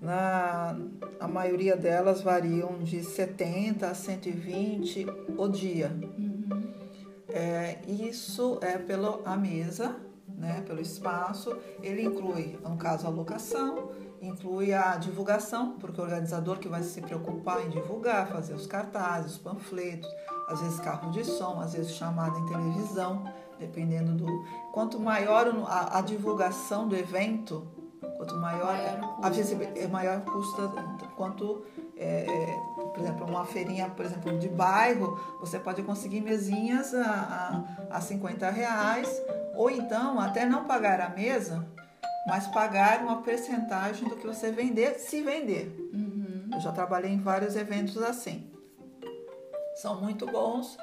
Na, 0.02 0.78
a 1.20 1.28
maioria 1.28 1.76
delas 1.76 2.22
variam 2.22 2.78
de 2.80 3.04
70 3.04 3.88
a 3.88 3.94
120 3.94 5.08
o 5.38 5.48
dia. 5.48 5.92
Uhum. 6.18 6.74
É, 7.30 7.80
isso 7.88 8.60
é 8.62 8.78
pela 8.78 9.36
mesa, 9.36 9.96
né, 10.28 10.64
pelo 10.68 10.82
espaço. 10.82 11.58
Ele 11.82 12.04
inclui, 12.04 12.58
no 12.64 12.78
caso, 12.78 13.08
a 13.08 13.10
locação, 13.10 13.90
inclui 14.22 14.74
a 14.74 14.96
divulgação, 14.98 15.78
porque 15.80 16.00
o 16.00 16.04
organizador 16.04 16.60
que 16.60 16.68
vai 16.68 16.84
se 16.84 17.02
preocupar 17.02 17.66
em 17.66 17.70
divulgar, 17.70 18.28
fazer 18.28 18.54
os 18.54 18.68
cartazes, 18.68 19.34
os 19.34 19.38
panfletos, 19.38 20.10
às 20.48 20.62
vezes 20.62 20.80
carro 20.80 21.12
de 21.12 21.24
som, 21.24 21.60
às 21.60 21.74
vezes 21.74 21.92
chamada 21.94 22.38
em 22.40 22.46
televisão, 22.46 23.24
dependendo 23.60 24.14
do. 24.14 24.46
Quanto 24.72 25.00
maior 25.00 25.48
a, 25.68 26.00
a 26.00 26.02
divulgação 26.02 26.88
do 26.88 26.96
evento, 26.96 27.68
quanto 28.18 28.36
maior, 28.36 28.74
maior 28.74 29.20
a 29.22 29.30
visibilidade, 29.30 29.80
é 29.80 29.88
maior 29.88 30.22
custa, 30.22 30.68
quanto 31.16 31.64
é, 31.98 32.26
é, 32.28 32.60
por 32.94 33.00
exemplo, 33.00 33.26
uma 33.26 33.46
feirinha, 33.46 33.90
por 33.90 34.06
exemplo, 34.06 34.38
de 34.38 34.50
bairro, 34.50 35.20
você 35.40 35.58
pode 35.60 35.82
conseguir 35.84 36.22
mesinhas 36.22 36.94
a, 36.94 37.66
a, 37.92 37.98
a 37.98 38.02
50 38.02 38.50
reais, 38.50 39.10
ou 39.56 39.70
então 39.70 40.20
até 40.20 40.46
não 40.46 40.66
pagar 40.66 41.00
a 41.00 41.10
mesa, 41.10 41.66
mas 42.28 42.48
pagar 42.48 43.02
uma 43.02 43.22
percentagem 43.22 44.08
do 44.10 44.16
que 44.16 44.26
você 44.26 44.52
vender, 44.52 45.00
se 45.00 45.22
vender. 45.22 45.74
Uhum. 45.94 46.50
Eu 46.54 46.60
já 46.60 46.72
trabalhei 46.72 47.12
em 47.12 47.20
vários 47.20 47.56
eventos 47.56 48.02
assim. 48.02 48.52
São 49.76 50.02
muito 50.02 50.26
bons 50.26 50.78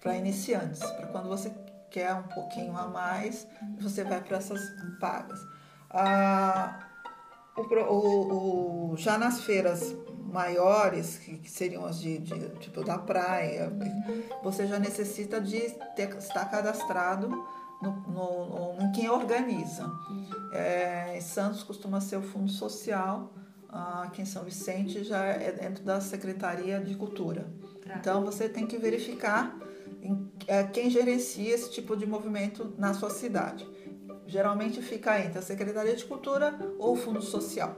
para 0.00 0.16
iniciantes, 0.16 0.80
para 0.80 1.08
quando 1.08 1.28
você 1.28 1.50
quer 1.90 2.14
um 2.14 2.22
pouquinho 2.24 2.76
a 2.76 2.86
mais, 2.86 3.46
você 3.80 4.04
vai 4.04 4.20
para 4.20 4.38
essas 4.38 4.60
pagas. 5.00 5.40
Ah, 5.90 6.86
o, 7.56 7.62
o, 7.62 8.92
o, 8.92 8.96
já 8.96 9.18
nas 9.18 9.40
feiras 9.40 9.94
maiores, 10.30 11.18
que, 11.18 11.38
que 11.38 11.50
seriam 11.50 11.84
as 11.86 11.98
de, 11.98 12.18
de, 12.18 12.48
tipo 12.60 12.84
da 12.84 12.98
praia, 12.98 13.72
você 14.42 14.66
já 14.66 14.78
necessita 14.78 15.40
de 15.40 15.60
ter, 15.96 16.14
estar 16.16 16.44
cadastrado 16.50 17.28
no, 17.82 17.92
no, 18.08 18.74
no, 18.76 18.82
em 18.82 18.92
quem 18.92 19.08
organiza. 19.08 19.90
É, 20.52 21.18
Santos 21.20 21.62
costuma 21.62 22.00
ser 22.00 22.16
o 22.16 22.22
Fundo 22.22 22.50
Social, 22.50 23.32
aqui 23.68 24.22
em 24.22 24.26
São 24.26 24.44
Vicente 24.44 25.04
já 25.04 25.24
é 25.24 25.52
dentro 25.52 25.84
da 25.84 26.00
Secretaria 26.00 26.80
de 26.80 26.94
Cultura. 26.94 27.48
Tá. 27.86 27.96
Então 27.96 28.24
você 28.24 28.48
tem 28.48 28.66
que 28.66 28.76
verificar 28.76 29.56
em, 29.56 29.67
é, 30.48 30.64
quem 30.64 30.90
gerencia 30.90 31.54
esse 31.54 31.70
tipo 31.70 31.96
de 31.96 32.06
movimento 32.06 32.74
na 32.76 32.94
sua 32.94 33.10
cidade. 33.10 33.68
Geralmente 34.26 34.82
fica 34.82 35.20
entre 35.20 35.38
a 35.38 35.42
Secretaria 35.42 35.94
de 35.94 36.04
Cultura 36.04 36.58
ou 36.78 36.94
o 36.94 36.96
Fundo 36.96 37.22
Social. 37.22 37.76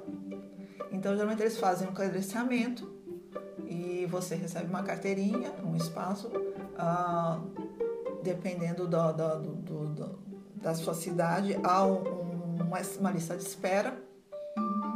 Então 0.91 1.15
geralmente 1.15 1.43
eles 1.43 1.59
fazem 1.59 1.87
um 1.87 1.93
credenciamento 1.93 2.91
e 3.67 4.07
você 4.07 4.35
recebe 4.35 4.67
uma 4.67 4.83
carteirinha, 4.83 5.53
um 5.65 5.77
espaço. 5.77 6.31
Ah, 6.79 7.41
dependendo 8.23 8.87
do, 8.87 9.13
do, 9.13 9.87
do, 9.87 10.19
da 10.57 10.75
sua 10.75 10.95
cidade, 10.95 11.59
há 11.63 11.85
um, 11.85 12.59
uma, 13.01 13.11
lista 13.11 13.37
de 13.37 13.43
espera 13.43 13.97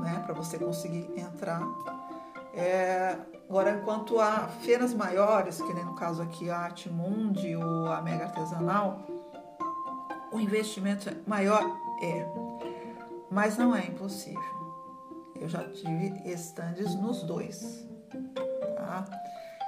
né, 0.01 0.22
para 0.25 0.35
você 0.35 0.59
conseguir 0.59 1.09
entrar. 1.16 1.62
É, 2.55 3.16
agora, 3.49 3.78
quanto 3.78 4.20
a 4.20 4.49
feiras 4.62 4.95
maiores, 4.95 5.61
que 5.61 5.72
nem 5.72 5.84
no 5.84 5.95
caso 5.95 6.22
aqui 6.22 6.51
a 6.51 6.59
Arte 6.59 6.88
Mundi 6.90 7.57
ou 7.57 7.86
a 7.86 8.03
Mega 8.03 8.24
Artesanal, 8.24 9.07
o 10.32 10.40
investimento 10.40 11.11
maior 11.26 11.62
é, 12.03 12.26
mas 13.30 13.57
não 13.57 13.74
é 13.74 13.86
impossível. 13.86 14.42
Eu 15.36 15.49
já 15.49 15.62
tive 15.64 16.28
estandes 16.28 16.95
nos 16.95 17.22
dois. 17.22 17.86
Tá? 18.76 19.05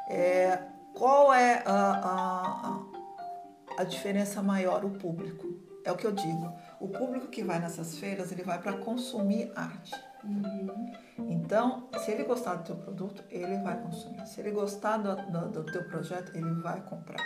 É, 0.08 0.62
qual 0.94 1.32
é 1.32 1.62
a, 1.66 1.72
a 1.72 2.96
a 3.76 3.84
diferença 3.84 4.42
maior 4.42 4.84
o 4.84 4.90
público. 4.90 5.46
É 5.84 5.92
o 5.92 5.96
que 5.96 6.06
eu 6.06 6.12
digo. 6.12 6.52
O 6.80 6.88
público 6.88 7.28
que 7.28 7.44
vai 7.44 7.58
nessas 7.60 7.98
feiras, 7.98 8.32
ele 8.32 8.42
vai 8.42 8.60
para 8.60 8.72
consumir 8.78 9.52
arte. 9.54 9.94
Uhum. 10.24 10.92
Então, 11.18 11.88
se 11.98 12.10
ele 12.10 12.24
gostar 12.24 12.56
do 12.56 12.64
teu 12.64 12.76
produto, 12.76 13.22
ele 13.30 13.58
vai 13.58 13.80
consumir. 13.80 14.26
Se 14.26 14.40
ele 14.40 14.50
gostar 14.50 14.98
do, 14.98 15.16
do, 15.30 15.48
do 15.50 15.72
teu 15.72 15.84
projeto, 15.84 16.36
ele 16.36 16.52
vai 16.54 16.80
comprar. 16.82 17.22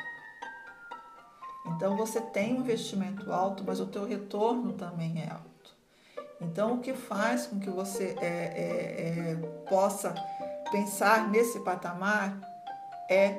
Então, 1.67 1.97
você 1.97 2.21
tem 2.21 2.55
um 2.55 2.61
investimento 2.61 3.33
alto, 3.33 3.63
mas 3.67 3.81
o 3.81 3.87
teu 3.87 4.05
retorno 4.05 4.73
também 4.73 5.23
é 5.23 5.31
alto. 5.31 5.51
Então, 6.41 6.75
o 6.75 6.81
que 6.81 6.95
faz 6.95 7.47
com 7.47 7.61
que 7.61 7.69
você 7.69 8.17
é, 8.21 8.27
é, 8.27 9.31
é, 9.33 9.37
possa 9.69 10.15
pensar 10.71 11.29
nesse 11.29 11.61
patamar 11.61 12.41
é 13.11 13.39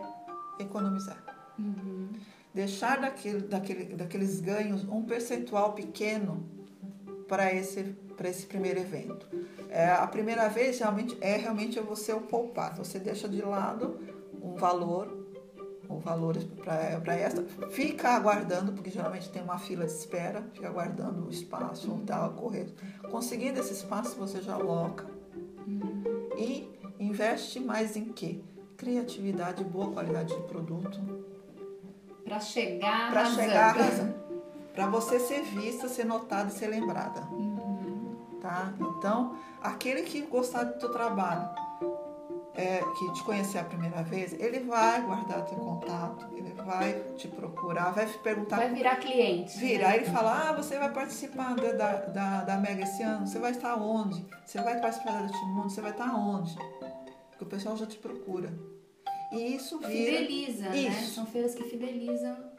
economizar. 0.59 1.17
Uhum. 1.57 2.09
Deixar 2.53 2.99
daquele, 2.99 3.41
daquele, 3.41 3.95
daqueles 3.95 4.39
ganhos 4.41 4.83
um 4.83 5.03
percentual 5.03 5.73
pequeno 5.73 6.45
para 7.27 7.53
esse, 7.53 7.95
para 8.21 8.29
esse 8.29 8.45
primeiro 8.45 8.79
evento. 8.79 9.25
É, 9.67 9.89
a 9.89 10.05
primeira 10.05 10.47
vez 10.47 10.77
realmente 10.77 11.17
é 11.19 11.37
realmente 11.37 11.79
você 11.79 12.13
o 12.13 12.21
poupar. 12.21 12.77
Você 12.77 12.99
deixa 12.99 13.27
de 13.27 13.41
lado 13.41 13.99
um 14.39 14.53
valor 14.53 15.19
o 15.89 15.99
valor 15.99 16.37
para 16.63 17.15
esta, 17.15 17.43
fica 17.69 18.11
aguardando, 18.11 18.71
porque 18.71 18.89
geralmente 18.89 19.29
tem 19.29 19.43
uma 19.43 19.59
fila 19.59 19.85
de 19.85 19.91
espera, 19.91 20.41
fica 20.53 20.69
aguardando 20.69 21.27
o 21.27 21.29
espaço, 21.29 21.91
ou 21.91 21.99
tal, 22.05 22.31
correr. 22.31 22.73
Conseguindo 23.09 23.59
esse 23.59 23.73
espaço, 23.73 24.15
você 24.15 24.41
já 24.41 24.53
aloca. 24.53 25.05
E 26.37 26.69
investe 26.97 27.59
mais 27.59 27.97
em 27.97 28.05
quê? 28.05 28.39
Criatividade, 28.77 29.65
boa 29.65 29.91
qualidade 29.91 30.33
de 30.33 30.43
produto. 30.43 30.97
Para 32.23 32.39
chegar 32.39 33.11
Para 33.11 33.25
chegar 33.25 33.75
Para 34.73 34.87
você 34.87 35.19
ser 35.19 35.41
vista, 35.41 35.89
ser 35.89 36.05
notada 36.05 36.47
e 36.49 36.53
ser 36.53 36.67
lembrada. 36.67 37.21
Tá? 38.51 38.73
Então, 38.79 39.37
aquele 39.61 40.01
que 40.01 40.21
gostar 40.23 40.63
do 40.63 40.77
teu 40.77 40.91
trabalho, 40.91 41.49
é, 42.53 42.81
que 42.99 43.13
te 43.13 43.23
conhecer 43.23 43.59
a 43.59 43.63
primeira 43.63 44.03
vez, 44.03 44.33
ele 44.33 44.59
vai 44.59 45.01
guardar 45.01 45.45
teu 45.45 45.57
contato, 45.57 46.27
ele 46.35 46.53
vai 46.53 46.93
te 47.15 47.29
procurar, 47.29 47.91
vai 47.91 48.05
perguntar. 48.05 48.57
Vai 48.57 48.73
virar 48.73 48.97
cliente. 48.97 49.57
Vira. 49.57 49.87
Né? 49.87 49.95
Ele 49.97 50.05
fala: 50.05 50.49
Ah, 50.49 50.53
você 50.53 50.77
vai 50.77 50.91
participar 50.91 51.55
da, 51.55 51.71
da, 51.71 51.95
da, 52.07 52.43
da 52.43 52.57
Mega 52.57 52.83
esse 52.83 53.01
ano? 53.01 53.25
Você 53.25 53.39
vai 53.39 53.51
estar 53.51 53.75
onde? 53.75 54.25
Você 54.45 54.61
vai 54.61 54.81
participar 54.81 55.21
da 55.21 55.37
Mundo? 55.45 55.69
Você 55.69 55.79
vai 55.79 55.91
estar 55.91 56.13
onde? 56.13 56.53
Porque 57.29 57.45
o 57.45 57.47
pessoal 57.47 57.77
já 57.77 57.85
te 57.85 57.97
procura. 57.97 58.53
E 59.31 59.55
isso 59.55 59.79
vira. 59.79 60.19
Fideliza, 60.19 60.69
né? 60.69 60.77
isso. 60.77 61.01
né? 61.01 61.07
São 61.07 61.25
feiras 61.25 61.55
que 61.55 61.63
fidelizam 61.63 62.50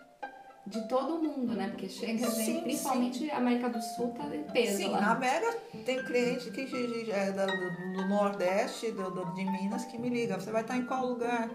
de 0.66 0.88
todo 0.88 1.18
mundo, 1.18 1.54
né? 1.54 1.68
Porque 1.68 1.88
chega 1.88 2.18
gente, 2.18 2.30
sim, 2.30 2.60
principalmente 2.60 3.18
sim. 3.18 3.30
a 3.30 3.38
América 3.38 3.68
do 3.68 3.82
Sul 3.82 4.14
tá 4.16 4.24
em 4.34 4.44
peso 4.44 4.76
sim, 4.76 4.88
lá. 4.88 5.00
na 5.00 5.14
Mega 5.16 5.52
tem 5.84 6.04
cliente 6.04 6.50
que 6.50 7.10
é 7.10 7.32
do, 7.32 7.92
do 7.96 8.08
Nordeste, 8.08 8.92
do, 8.92 9.10
do, 9.10 9.34
de 9.34 9.44
Minas, 9.44 9.84
que 9.84 9.98
me 9.98 10.08
liga. 10.08 10.38
Você 10.38 10.52
vai 10.52 10.62
estar 10.62 10.76
em 10.76 10.86
qual 10.86 11.06
lugar? 11.06 11.50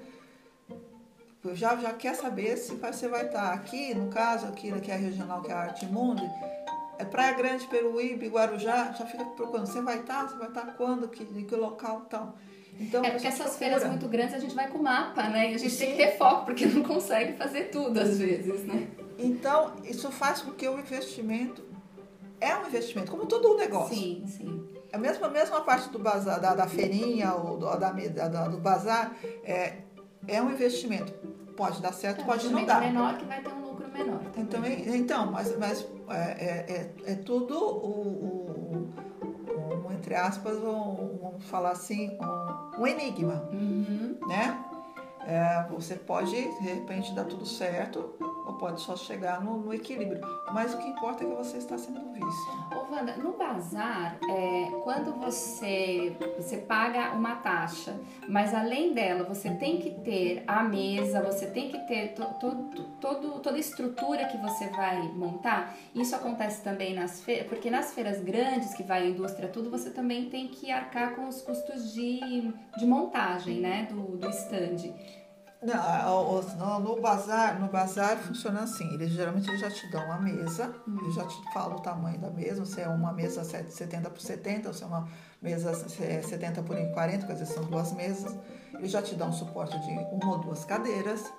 Já, 1.54 1.78
já 1.78 1.94
quer 1.94 2.14
saber 2.16 2.58
se 2.58 2.76
você 2.76 3.08
vai 3.08 3.28
estar 3.28 3.54
aqui, 3.54 3.94
no 3.94 4.10
caso, 4.10 4.48
aqui 4.48 4.70
que 4.82 4.92
é 4.92 4.96
a 4.96 4.98
regional, 4.98 5.42
que 5.42 5.50
é 5.50 5.54
a 5.54 5.60
Arte 5.60 5.86
Mundo, 5.86 6.22
é 6.98 7.06
Praia 7.06 7.34
Grande, 7.34 7.66
Peruíbe, 7.68 8.28
Guarujá, 8.28 8.92
já 8.92 9.06
fica 9.06 9.24
procurando. 9.24 9.68
Você 9.68 9.82
vai 9.82 10.00
estar? 10.00 10.28
Você 10.28 10.36
vai 10.36 10.50
estar 10.50 10.66
quando? 10.76 11.08
Que, 11.08 11.24
que 11.26 11.56
local 11.56 12.02
tal? 12.10 12.36
Então, 12.80 13.04
é 13.04 13.12
porque 13.12 13.28
essas 13.28 13.42
procura. 13.42 13.58
feiras 13.58 13.88
muito 13.88 14.08
grandes 14.08 14.36
a 14.36 14.40
gente 14.40 14.54
vai 14.54 14.68
com 14.68 14.78
mapa, 14.78 15.24
né? 15.30 15.52
E 15.52 15.56
a 15.56 15.58
gente 15.58 15.74
Sim. 15.74 15.86
tem 15.86 15.92
que 15.92 15.98
ter 15.98 16.18
foco, 16.18 16.46
porque 16.46 16.66
não 16.66 16.84
consegue 16.84 17.34
fazer 17.34 17.66
tudo 17.66 18.00
às 18.00 18.20
vezes, 18.20 18.64
né? 18.64 18.88
Então, 19.18 19.74
isso 19.84 20.12
faz 20.12 20.42
com 20.42 20.52
que 20.52 20.68
o 20.68 20.80
investimento 20.80 21.64
é 22.40 22.56
um 22.56 22.68
investimento, 22.68 23.12
como 23.12 23.26
todo 23.26 23.54
o 23.54 23.58
negócio. 23.58 23.96
Sim, 23.96 24.24
sim. 24.28 24.68
A 24.94 24.98
mesma, 24.98 25.28
a 25.28 25.30
mesma 25.30 25.62
parte 25.62 25.90
do 25.90 26.00
bazar, 26.00 26.40
da, 26.40 26.54
da 26.54 26.68
feirinha 26.68 27.34
ou 27.34 27.58
do, 27.58 27.66
da, 27.76 27.92
da, 27.92 28.48
do 28.48 28.58
bazar 28.58 29.16
é, 29.44 29.78
é 30.28 30.42
um 30.42 30.52
investimento. 30.52 31.12
Pode 31.56 31.82
dar 31.82 31.92
certo, 31.92 32.22
é, 32.22 32.24
pode 32.24 32.48
não 32.50 32.64
dar. 32.64 32.80
menor 32.80 33.18
que 33.18 33.26
vai 33.26 33.42
ter 33.42 33.52
um 33.52 33.62
lucro 33.62 33.90
menor. 33.92 34.22
Então, 34.38 34.62
então 34.66 35.32
mas, 35.32 35.58
mas 35.58 35.86
é, 36.10 36.16
é, 36.16 36.94
é, 37.08 37.12
é 37.14 37.16
tudo 37.16 37.58
o, 37.58 37.90
o, 37.90 38.94
entre 40.08 40.16
aspas, 40.16 40.56
um, 40.64 41.18
vamos 41.22 41.44
falar 41.50 41.72
assim, 41.72 42.18
um, 42.22 42.82
um 42.82 42.88
enigma, 42.88 43.44
uhum. 43.52 44.18
né? 44.26 44.58
É, 45.28 45.68
você 45.70 45.96
pode, 45.96 46.32
de 46.32 46.64
repente, 46.64 47.14
dar 47.14 47.26
tudo 47.26 47.46
certo, 47.46 48.16
pode 48.58 48.82
só 48.82 48.96
chegar 48.96 49.44
no, 49.44 49.58
no, 49.58 49.74
equilíbrio. 49.74 50.22
Mas 50.54 50.74
o 50.74 50.78
que 50.78 50.88
importa 50.88 51.24
é 51.24 51.28
que 51.28 51.36
você 51.36 51.58
está 51.58 51.78
sendo 51.78 52.02
visto. 52.12 52.76
Ô, 52.76 52.94
Wanda, 52.94 53.16
no 53.18 53.34
bazar, 53.34 54.18
é, 54.30 54.72
quando 54.84 55.14
você, 55.14 56.16
você 56.38 56.58
paga 56.58 57.12
uma 57.14 57.36
taxa, 57.36 58.00
mas 58.28 58.54
além 58.54 58.94
dela 58.94 59.24
você 59.24 59.52
tem 59.56 59.80
que 59.80 59.92
ter 60.02 60.44
a 60.48 60.64
mesa, 60.64 61.22
você 61.22 61.48
tem 61.48 61.70
que 61.70 61.80
ter 61.88 62.14
to, 62.14 62.26
to, 62.40 62.84
todo, 63.00 63.40
toda 63.40 63.56
a 63.56 63.60
estrutura 63.60 64.26
que 64.26 64.38
você 64.38 64.68
vai 64.70 65.02
montar, 65.10 65.76
isso 65.94 66.16
acontece 66.16 66.64
também 66.64 66.94
nas 66.94 67.22
feiras, 67.22 67.48
porque 67.48 67.70
nas 67.70 67.94
feiras 67.94 68.22
grandes 68.22 68.74
que 68.74 68.84
vai 68.84 69.04
a 69.04 69.06
indústria 69.08 69.48
tudo, 69.48 69.70
você 69.70 69.90
também 69.90 70.30
tem 70.30 70.48
que 70.48 70.72
arcar 70.72 71.16
com 71.16 71.28
os 71.28 71.42
custos 71.42 71.94
de, 71.94 72.20
de 72.78 72.86
montagem, 72.86 73.60
né, 73.60 73.88
do, 73.90 74.18
do 74.18 74.30
stand. 74.30 74.94
Não, 75.62 76.42
no, 76.58 76.80
no 76.80 77.02
bazar, 77.02 77.60
no 77.60 77.68
bazar 77.68 78.18
funciona 78.18 78.62
assim. 78.62 78.94
Eles 78.94 79.10
geralmente 79.10 79.50
eles 79.50 79.60
já 79.60 79.72
te 79.72 79.90
dão 79.90 80.04
uma 80.06 80.20
mesa, 80.20 80.74
uhum. 80.86 81.00
eles 81.02 81.16
já 81.16 81.26
te 81.26 81.36
falam 81.54 81.78
o 81.78 81.82
tamanho 81.82 82.20
da 82.20 82.30
mesa, 82.30 82.64
se 82.66 82.80
é 82.80 82.88
uma 82.88 83.12
mesa 83.12 83.44
70 83.44 84.10
por 84.10 84.22
70, 84.22 84.68
ou 84.68 84.74
se 84.74 84.84
é 84.84 84.86
uma 84.86 85.08
mesa 85.42 85.74
70 85.74 86.62
por 86.62 86.76
40, 86.94 87.26
quer 87.26 87.34
dizer, 87.34 87.46
são 87.48 87.64
duas 87.66 87.92
mesas. 87.94 88.36
Eles 88.76 88.92
já 88.92 89.02
te 89.02 89.16
dão 89.16 89.32
suporte 89.34 89.78
de 89.80 89.90
uma 89.90 90.32
ou 90.34 90.38
duas 90.40 90.64
cadeiras. 90.64 91.32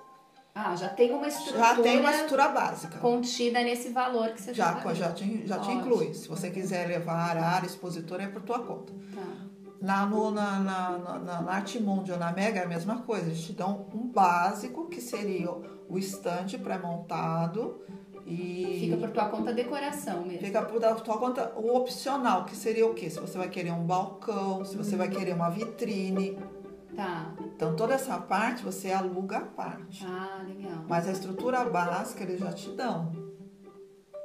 Ah, 0.53 0.75
já 0.75 0.89
tem 0.89 1.13
uma 1.13 1.27
estrutura. 1.27 1.59
Já 1.59 1.75
tem 1.81 1.99
uma 1.99 2.11
estrutura 2.11 2.47
básica. 2.49 2.97
Contida 2.97 3.63
nesse 3.63 3.89
valor 3.89 4.29
que 4.31 4.41
você 4.41 4.53
já 4.53 4.73
tá 4.73 4.93
Já, 4.93 5.11
te, 5.13 5.47
já 5.47 5.59
te 5.59 5.71
inclui. 5.71 6.13
Se 6.13 6.27
você 6.27 6.49
quiser 6.49 6.87
levar 6.87 7.37
a 7.37 7.45
área 7.45 7.67
expositora, 7.67 8.23
é 8.23 8.27
por 8.27 8.41
tua 8.41 8.59
conta. 8.59 8.91
Tá. 9.15 9.48
Lá 9.81 10.05
no, 10.05 10.29
na, 10.29 10.59
na, 10.59 10.97
na, 10.97 11.41
na 11.41 11.51
Artimundi 11.51 12.11
ou 12.11 12.17
na 12.17 12.33
Mega 12.33 12.59
é 12.59 12.63
a 12.65 12.67
mesma 12.67 12.97
coisa, 12.97 13.27
eles 13.27 13.41
te 13.41 13.53
dão 13.53 13.87
um 13.93 14.07
básico, 14.07 14.89
que 14.89 14.99
seria 14.99 15.49
o 15.87 15.97
estande 15.97 16.57
pré-montado. 16.57 17.81
E 18.25 18.77
fica 18.81 18.97
por 18.97 19.09
tua 19.09 19.25
conta 19.25 19.53
decoração 19.53 20.23
mesmo. 20.23 20.45
Fica 20.45 20.61
por 20.61 20.79
tua 20.79 21.17
conta 21.17 21.53
o 21.55 21.75
opcional, 21.75 22.45
que 22.45 22.55
seria 22.55 22.85
o 22.85 22.93
quê? 22.93 23.09
Se 23.09 23.19
você 23.19 23.37
vai 23.37 23.49
querer 23.49 23.71
um 23.71 23.85
balcão, 23.85 24.63
se 24.65 24.77
você 24.77 24.95
vai 24.95 25.07
uhum. 25.07 25.13
querer 25.13 25.33
uma 25.33 25.49
vitrine. 25.49 26.37
Tá. 26.95 27.33
Então 27.55 27.75
toda 27.75 27.93
essa 27.93 28.19
parte 28.19 28.63
você 28.63 28.91
aluga 28.91 29.37
a 29.37 29.41
parte. 29.45 30.05
Ah, 30.05 30.43
legal. 30.45 30.83
Mas 30.87 31.07
a 31.07 31.11
estrutura 31.11 31.63
básica 31.63 32.23
eles 32.23 32.39
já 32.39 32.51
te 32.51 32.69
dão. 32.71 33.11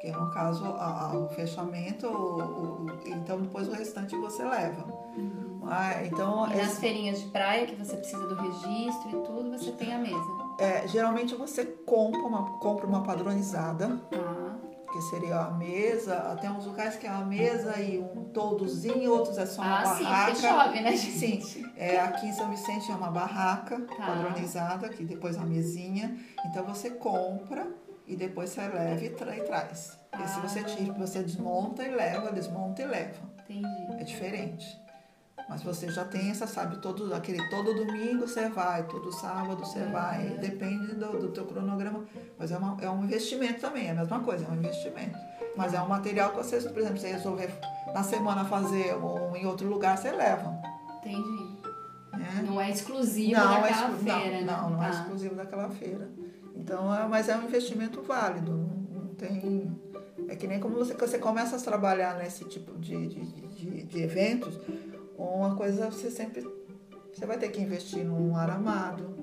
Que 0.01 0.11
no 0.11 0.31
caso 0.33 0.65
a, 0.65 1.13
a, 1.13 1.19
o 1.19 1.29
fechamento, 1.29 2.07
o, 2.07 2.85
o, 2.85 2.87
então 3.07 3.41
depois 3.41 3.69
o 3.69 3.73
restante 3.73 4.15
você 4.17 4.45
leva. 4.45 4.85
Uhum. 5.17 5.44
Ah, 5.69 6.05
então, 6.05 6.51
e 6.51 6.57
nas 6.57 6.79
feirinhas 6.79 7.21
de 7.21 7.29
praia, 7.29 7.67
que 7.67 7.75
você 7.75 7.97
precisa 7.97 8.27
do 8.27 8.35
registro 8.35 9.09
e 9.09 9.23
tudo, 9.25 9.51
você 9.51 9.73
tem 9.73 9.95
a 9.95 9.99
mesa. 9.99 10.27
É, 10.59 10.87
geralmente 10.89 11.35
você 11.35 11.65
compra 11.65 12.21
uma, 12.21 12.59
compra 12.59 12.87
uma 12.87 13.03
padronizada. 13.03 14.01
Ah. 14.13 14.55
Que 14.93 15.03
seria 15.03 15.41
a 15.41 15.51
mesa, 15.51 16.39
tem 16.41 16.49
uns 16.49 16.67
locais 16.67 16.95
que 16.95 17.05
é 17.05 17.11
uma 17.11 17.25
mesa 17.25 17.81
e 17.81 17.99
um 17.99 18.27
toldozinho, 18.27 19.11
outros 19.11 19.37
é 19.39 19.45
só 19.45 19.61
uma 19.61 19.81
ah, 19.81 19.83
barraca. 19.83 20.35
Sim, 20.37 20.41
chove, 20.41 20.81
né, 20.81 20.97
gente? 20.97 21.45
Sim, 21.45 21.67
é, 21.77 21.99
aqui 21.99 22.27
em 22.29 22.33
São 22.33 22.49
Vicente 22.49 22.93
é 22.93 22.95
uma 22.95 23.11
barraca 23.11 23.81
tá. 23.81 24.07
padronizada, 24.07 24.89
que 24.89 25.05
depois 25.05 25.37
uma 25.37 25.47
mesinha. 25.47 26.17
Então 26.47 26.65
você 26.65 26.91
compra 26.91 27.67
e 28.07 28.15
depois 28.15 28.51
você 28.51 28.69
leva 28.69 29.05
e, 29.05 29.11
tra 29.11 29.37
e 29.37 29.41
traz. 29.41 29.99
Ah. 30.13 30.23
E 30.23 30.29
se 30.29 30.41
você 30.41 30.63
tira, 30.63 30.93
você 30.93 31.25
desmonta 31.25 31.83
e 31.83 31.91
leva, 31.91 32.31
desmonta 32.31 32.83
e 32.83 32.87
leva. 32.87 33.21
Entendi. 33.43 33.93
É 33.99 34.05
diferente. 34.05 34.84
Mas 35.49 35.63
você 35.63 35.91
já 35.91 36.05
tem 36.05 36.31
essa, 36.31 36.47
sabe, 36.47 36.79
todo, 36.79 37.15
aquele, 37.15 37.39
todo 37.51 37.75
domingo 37.75 38.27
você 38.27 38.49
vai, 38.49 38.83
todo 38.85 39.13
sábado 39.13 39.59
você 39.59 39.81
uhum. 39.81 39.93
vai, 39.93 40.25
depende 40.41 40.95
do, 40.95 41.19
do 41.19 41.29
teu 41.29 41.45
cronograma. 41.45 42.05
Mas 42.39 42.51
é, 42.51 42.57
uma, 42.57 42.77
é 42.81 42.89
um 42.89 43.05
investimento 43.05 43.61
também, 43.61 43.89
é 43.89 43.91
a 43.91 43.95
mesma 43.95 44.21
coisa, 44.21 44.47
é 44.47 44.49
um 44.49 44.55
investimento. 44.55 45.19
Mas 45.57 45.75
é 45.75 45.81
um 45.81 45.89
material 45.89 46.31
que 46.31 46.39
você, 46.39 46.61
por 46.61 46.79
exemplo, 46.79 46.99
você 46.99 47.09
resolver 47.09 47.51
na 47.95 48.03
semana 48.03 48.45
fazer 48.45 48.95
um 48.97 49.37
em 49.37 49.47
outro 49.47 49.69
lugar, 49.69 49.99
você 49.99 50.11
leva. 50.11 50.59
Entendi. 50.99 51.55
É? 52.15 52.43
Não 52.43 52.61
é 52.61 52.71
exclusivo 52.71 53.39
não, 53.39 53.49
daquela 53.49 53.69
é 53.69 53.71
exclu 53.71 53.97
feira, 53.99 54.41
não, 54.41 54.47
né? 54.47 54.53
Não, 54.53 54.71
não 54.71 54.83
é 54.83 54.89
tá. 54.89 54.97
é 54.97 55.01
exclusivo 55.01 55.35
daquela 55.35 55.69
feira. 55.71 56.11
Então, 56.57 56.95
é, 56.95 57.07
mas 57.07 57.29
é 57.29 57.37
um 57.37 57.45
investimento 57.45 58.01
válido, 58.03 58.53
não, 58.53 59.03
não 59.03 59.15
tem... 59.15 59.85
É 60.27 60.37
que 60.37 60.47
nem 60.47 60.59
como 60.59 60.77
você, 60.77 60.95
você 60.95 61.19
começa 61.19 61.57
a 61.57 61.61
trabalhar 61.61 62.17
nesse 62.17 62.45
tipo 62.47 62.79
de, 62.79 63.09
de, 63.09 63.27
de, 63.27 63.83
de 63.83 64.03
eventos, 64.03 64.59
uma 65.17 65.57
coisa 65.57 65.91
você 65.91 66.11
sempre 66.11 66.43
você 67.13 67.27
vai 67.27 67.39
ter 67.39 67.49
que 67.51 67.61
investir 67.61 68.05
num 68.05 68.37
aramado, 68.37 69.15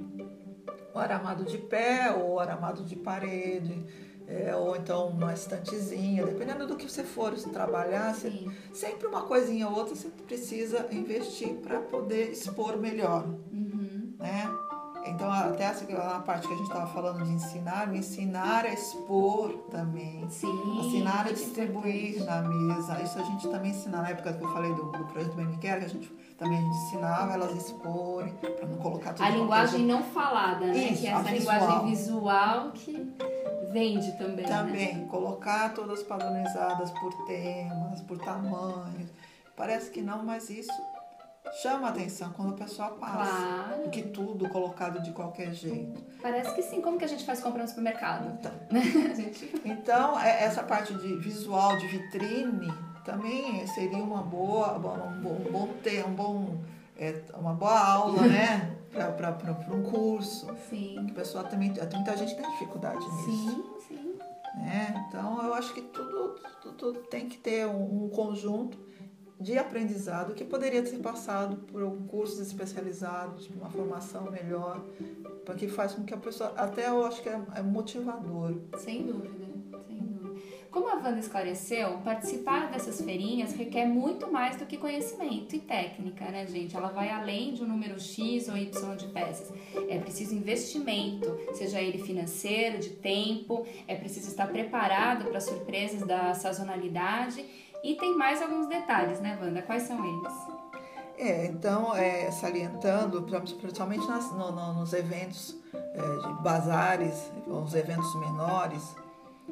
um 0.95 0.99
aramado 0.99 1.43
de 1.43 1.57
pé 1.57 2.11
ou 2.11 2.39
aramado 2.39 2.83
de 2.83 2.95
parede. 2.95 3.85
é, 4.31 4.55
ou 4.55 4.75
então 4.77 5.09
uma 5.09 5.33
estantezinha, 5.33 6.25
dependendo 6.25 6.65
do 6.65 6.77
que 6.77 6.89
você 6.89 7.03
for 7.03 7.33
trabalhar, 7.49 8.15
você, 8.15 8.31
sempre 8.73 9.07
uma 9.07 9.23
coisinha 9.23 9.67
ou 9.67 9.75
outra 9.75 9.93
você 9.93 10.07
precisa 10.25 10.87
investir 10.91 11.55
para 11.55 11.81
poder 11.81 12.31
expor 12.31 12.77
melhor, 12.77 13.25
uhum. 13.51 14.13
né? 14.17 14.45
Então, 15.05 15.31
até 15.31 15.67
a 15.67 16.19
parte 16.19 16.47
que 16.47 16.53
a 16.53 16.57
gente 16.57 16.67
estava 16.67 16.87
falando 16.87 17.23
de 17.23 17.31
ensinar, 17.31 17.89
o 17.89 17.95
ensinar 17.95 18.65
a 18.65 18.73
expor 18.73 19.53
também. 19.71 20.27
Sim. 20.29 20.79
Ensinar 20.79 21.27
a 21.27 21.31
distribuir 21.31 22.23
na 22.23 22.41
mesa. 22.41 23.01
Isso 23.01 23.19
a 23.19 23.23
gente 23.23 23.47
também 23.49 23.71
ensina 23.71 24.01
na 24.01 24.09
época 24.09 24.33
que 24.33 24.43
eu 24.43 24.53
falei 24.53 24.73
do, 24.73 24.83
do 24.83 25.05
projeto 25.05 25.33
do 25.33 25.41
MQR, 25.41 25.79
que 25.79 25.85
a 25.85 25.87
gente 25.87 26.11
também 26.41 26.57
a 26.57 26.61
gente 26.61 26.75
ensinava 26.75 27.33
elas 27.33 27.51
a 27.51 27.55
exporem, 27.55 28.33
para 28.33 28.65
não 28.65 28.77
colocar 28.77 29.13
tudo 29.13 29.23
A 29.23 29.29
linguagem 29.29 29.85
não 29.85 30.01
falada, 30.01 30.65
né? 30.65 30.75
Isso, 30.75 31.01
que 31.01 31.07
é 31.07 31.11
essa 31.11 31.23
visual. 31.23 31.59
linguagem 31.59 31.89
visual 31.89 32.71
que 32.71 33.13
vende 33.71 34.11
também. 34.17 34.45
Também, 34.45 34.95
né? 34.95 35.07
colocar 35.07 35.71
todas 35.75 36.01
padronizadas 36.01 36.89
por 36.91 37.13
temas, 37.27 38.01
por 38.01 38.17
tamanhos. 38.17 39.09
Parece 39.55 39.91
que 39.91 40.01
não, 40.01 40.23
mas 40.23 40.49
isso 40.49 40.71
chama 41.61 41.87
a 41.87 41.89
atenção 41.89 42.31
quando 42.31 42.53
a 42.53 42.57
pessoa 42.57 42.89
passa. 42.91 43.31
Claro. 43.31 43.89
Que 43.89 44.03
tudo 44.03 44.47
colocado 44.49 45.01
de 45.01 45.11
qualquer 45.11 45.53
jeito. 45.53 46.01
Parece 46.21 46.53
que 46.53 46.61
sim. 46.61 46.81
Como 46.81 46.97
que 46.97 47.05
a 47.05 47.07
gente 47.07 47.25
faz 47.25 47.39
compra 47.41 47.63
no 47.63 47.67
supermercado? 47.67 48.37
Então, 48.39 48.51
gente... 49.15 49.61
então 49.65 50.19
é- 50.19 50.43
essa 50.43 50.63
parte 50.63 50.93
de 50.93 51.15
visual, 51.17 51.77
de 51.77 51.87
vitrine, 51.87 52.71
também 53.03 53.65
seria 53.67 54.03
uma 54.03 54.21
boa, 54.21 54.77
um 54.77 54.81
bom, 55.21 55.41
um 55.47 55.51
bom 55.51 55.67
ter, 55.83 56.05
um 56.05 56.13
bom, 56.13 56.57
é, 56.97 57.21
uma 57.35 57.53
boa 57.53 57.79
aula, 57.79 58.21
né? 58.27 58.77
Para 58.91 59.73
um 59.73 59.83
curso. 59.83 60.47
Sim. 60.69 61.05
Que 61.05 61.11
a 61.11 61.15
pessoa 61.15 61.43
também, 61.45 61.73
tem 61.73 61.87
muita 61.95 62.17
gente 62.17 62.35
que 62.35 62.41
tem 62.41 62.51
dificuldade 62.51 62.99
nisso. 62.99 63.79
Sim, 63.87 63.95
sim. 63.95 64.19
né? 64.57 65.05
Então 65.07 65.41
eu 65.43 65.53
acho 65.53 65.73
que 65.73 65.81
tudo, 65.81 66.35
tudo, 66.61 66.75
tudo 66.75 66.99
tem 67.03 67.29
que 67.29 67.37
ter 67.37 67.65
um, 67.67 68.05
um 68.05 68.09
conjunto 68.09 68.90
de 69.41 69.57
aprendizado 69.57 70.33
que 70.33 70.45
poderia 70.45 70.85
ser 70.85 70.99
passado 70.99 71.57
por 71.71 71.83
um 71.83 72.05
cursos 72.05 72.39
especializados, 72.39 73.47
por 73.47 73.57
uma 73.57 73.69
formação 73.69 74.29
melhor, 74.29 74.85
porque 75.45 75.67
faz 75.67 75.93
com 75.93 76.03
que 76.03 76.13
a 76.13 76.17
pessoa, 76.17 76.53
até 76.55 76.87
eu 76.89 77.03
acho 77.03 77.21
que 77.21 77.29
é, 77.29 77.41
é 77.55 77.61
motivador. 77.61 78.55
Sem 78.77 79.03
dúvida, 79.03 79.33
sem 79.87 79.97
dúvida. 79.97 80.39
Como 80.69 80.87
a 80.87 80.95
Wanda 80.95 81.19
esclareceu, 81.19 81.97
participar 82.03 82.71
dessas 82.71 83.01
feirinhas 83.01 83.53
requer 83.53 83.85
muito 83.85 84.31
mais 84.31 84.55
do 84.55 84.65
que 84.65 84.77
conhecimento 84.77 85.55
e 85.55 85.59
técnica, 85.59 86.25
né, 86.25 86.45
gente? 86.45 86.77
Ela 86.77 86.89
vai 86.89 87.09
além 87.09 87.53
de 87.53 87.63
um 87.63 87.67
número 87.67 87.99
X 87.99 88.47
ou 88.47 88.55
Y 88.55 88.95
de 88.95 89.07
peças. 89.07 89.51
É 89.89 89.99
preciso 89.99 90.35
investimento, 90.35 91.27
seja 91.53 91.81
ele 91.81 91.97
financeiro, 91.97 92.77
de 92.77 92.91
tempo, 92.91 93.65
é 93.87 93.95
preciso 93.95 94.29
estar 94.29 94.47
preparado 94.47 95.25
para 95.25 95.41
surpresas 95.41 96.03
da 96.03 96.33
sazonalidade 96.35 97.43
e 97.83 97.95
tem 97.95 98.15
mais 98.15 98.41
alguns 98.41 98.67
detalhes, 98.67 99.19
né, 99.19 99.37
Wanda? 99.41 99.61
Quais 99.61 99.83
são 99.83 100.03
eles? 100.03 100.33
É, 101.17 101.45
então, 101.45 101.95
é, 101.95 102.31
salientando, 102.31 103.21
principalmente 103.59 104.07
nas, 104.07 104.31
no, 104.31 104.51
no, 104.51 104.73
nos 104.73 104.93
eventos 104.93 105.55
é, 105.73 106.27
de 106.27 106.33
bazares, 106.41 107.31
os 107.45 107.75
eventos 107.75 108.15
menores, 108.15 108.95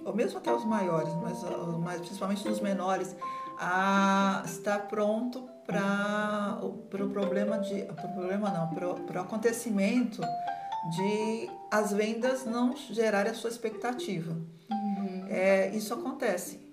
ou 0.04 0.14
mesmo 0.14 0.40
até 0.40 0.52
os 0.52 0.66
maiores, 0.66 1.14
mas, 1.16 1.38
mas 1.84 2.02
principalmente 2.02 2.48
nos 2.48 2.60
menores, 2.60 3.16
a 3.60 4.42
estar 4.46 4.88
pronto 4.88 5.48
para 5.68 6.58
o 6.64 6.72
pro 6.90 7.10
problema 7.10 7.60
de. 7.60 7.84
Pro 7.84 8.10
problema 8.10 8.50
não, 8.50 8.68
para 9.06 9.20
o 9.20 9.22
acontecimento 9.22 10.22
de 10.96 11.50
as 11.70 11.92
vendas 11.92 12.46
não 12.46 12.76
gerarem 12.76 13.32
a 13.32 13.36
sua 13.36 13.50
expectativa. 13.50 14.32
Uhum. 14.72 15.26
É, 15.28 15.70
isso 15.76 15.94
acontece. 15.94 16.69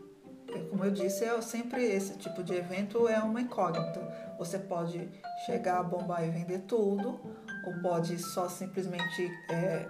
Como 0.65 0.85
eu 0.85 0.91
disse, 0.91 1.25
é 1.25 1.41
sempre 1.41 1.85
esse 1.85 2.17
tipo 2.19 2.43
de 2.43 2.55
evento 2.55 3.09
é 3.09 3.19
uma 3.19 3.41
incógnita. 3.41 4.01
Você 4.39 4.59
pode 4.59 5.09
chegar 5.45 5.79
a 5.79 5.83
bombar 5.83 6.27
e 6.27 6.31
vender 6.31 6.61
tudo, 6.61 7.21
ou 7.65 7.83
pode 7.83 8.19
só 8.19 8.49
simplesmente 8.49 9.31
é, 9.51 9.89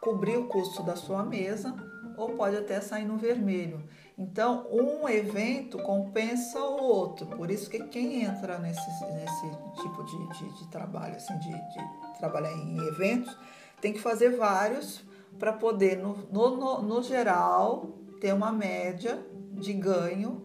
cobrir 0.00 0.36
o 0.36 0.46
custo 0.46 0.82
da 0.82 0.96
sua 0.96 1.22
mesa, 1.22 1.74
ou 2.16 2.30
pode 2.30 2.56
até 2.56 2.80
sair 2.80 3.04
no 3.04 3.16
vermelho. 3.16 3.82
Então, 4.18 4.66
um 4.70 5.08
evento 5.08 5.78
compensa 5.78 6.60
o 6.60 6.82
outro. 6.82 7.26
Por 7.26 7.50
isso 7.50 7.70
que 7.70 7.78
quem 7.84 8.22
entra 8.22 8.58
nesse, 8.58 9.04
nesse 9.06 9.50
tipo 9.82 10.04
de, 10.04 10.38
de, 10.38 10.58
de 10.58 10.68
trabalho, 10.68 11.16
assim, 11.16 11.38
de, 11.38 11.50
de 11.50 12.18
trabalhar 12.18 12.52
em 12.52 12.78
eventos, 12.88 13.34
tem 13.80 13.92
que 13.94 14.00
fazer 14.00 14.36
vários 14.36 15.02
para 15.38 15.54
poder, 15.54 15.96
no, 15.96 16.16
no, 16.30 16.82
no 16.82 17.02
geral, 17.02 17.88
ter 18.20 18.32
uma 18.34 18.52
média 18.52 19.24
de 19.52 19.72
ganho 19.72 20.42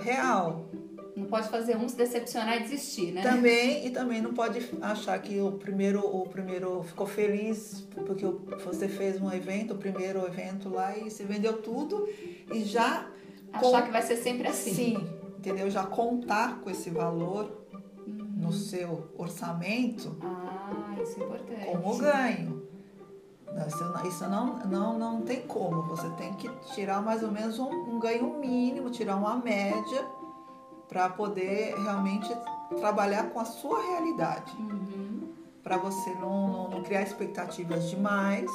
real. 0.00 0.66
Não 1.16 1.26
pode 1.26 1.48
fazer 1.48 1.76
um 1.76 1.88
se 1.88 1.96
decepcionar 1.96 2.56
e 2.56 2.60
desistir, 2.62 3.12
né? 3.12 3.22
Também 3.22 3.86
e 3.86 3.90
também 3.92 4.22
não 4.22 4.32
pode 4.32 4.66
achar 4.80 5.20
que 5.20 5.38
o 5.40 5.52
primeiro 5.52 6.00
o 6.00 6.26
primeiro 6.28 6.82
ficou 6.84 7.06
feliz 7.06 7.86
porque 8.06 8.24
você 8.64 8.88
fez 8.88 9.20
um 9.20 9.30
evento, 9.30 9.74
o 9.74 9.76
primeiro 9.78 10.24
evento 10.26 10.68
lá 10.68 10.96
e 10.96 11.10
se 11.10 11.24
vendeu 11.24 11.60
tudo 11.60 12.08
e 12.52 12.64
já 12.64 13.06
Achar 13.52 13.84
que 13.84 13.90
vai 13.90 14.00
ser 14.02 14.16
sempre 14.16 14.46
assim. 14.46 14.72
sim, 14.72 15.08
entendeu? 15.36 15.68
Já 15.68 15.84
contar 15.84 16.60
com 16.60 16.70
esse 16.70 16.88
valor 16.88 17.66
no 18.36 18.52
seu 18.52 19.08
orçamento 19.18 20.16
Ah, 20.22 20.96
isso 21.02 21.20
é 21.20 21.24
importante. 21.24 21.66
como 21.66 21.98
ganho. 21.98 22.59
Não, 23.52 23.66
Isso, 24.06 24.28
não- 24.28 24.58
não, 24.58 24.98
não, 24.98 25.22
tem 25.22 25.42
como. 25.42 25.82
Você 25.82 26.08
tem 26.10 26.32
que 26.34 26.48
tirar 26.72 27.02
mais 27.02 27.22
ou 27.22 27.30
menos 27.30 27.58
um, 27.58 27.68
um 27.68 27.98
ganho 27.98 28.38
mínimo, 28.38 28.90
tirar 28.90 29.16
uma 29.16 29.36
média 29.36 30.04
para 30.88 31.08
poder 31.08 31.74
realmente 31.76 32.28
trabalhar 32.78 33.30
com 33.30 33.40
a 33.40 33.44
sua 33.44 33.80
realidade. 33.82 34.52
Uhum. 34.56 35.32
Para 35.62 35.76
você 35.76 36.10
não, 36.14 36.48
não, 36.48 36.68
não 36.70 36.82
criar 36.82 37.02
expectativas 37.02 37.90
demais, 37.90 38.50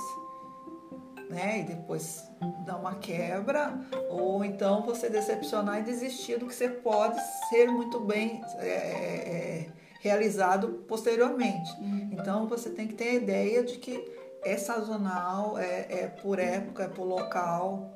né? 1.30 1.60
E 1.60 1.64
depois 1.64 2.24
dar 2.66 2.78
uma 2.78 2.96
quebra, 2.96 3.80
ou 4.10 4.44
então 4.44 4.82
você 4.84 5.10
decepcionar 5.10 5.80
e 5.80 5.84
desistir 5.84 6.38
do 6.38 6.48
que 6.48 6.56
você 6.56 6.70
pode 6.70 7.20
ser 7.50 7.68
muito 7.70 8.00
bem 8.00 8.42
é, 8.58 8.68
é, 8.68 9.68
realizado 10.02 10.84
posteriormente. 10.88 11.72
Então 12.12 12.48
você 12.48 12.70
tem 12.70 12.88
que 12.88 12.94
ter 12.94 13.10
a 13.10 13.14
ideia 13.14 13.64
de 13.64 13.78
que 13.78 13.98
é 14.46 14.58
sazonal, 14.58 15.58
é, 15.58 15.88
é 16.04 16.08
por 16.08 16.40
época, 16.40 16.84
é 16.84 16.88
por 16.88 17.04
local. 17.04 17.92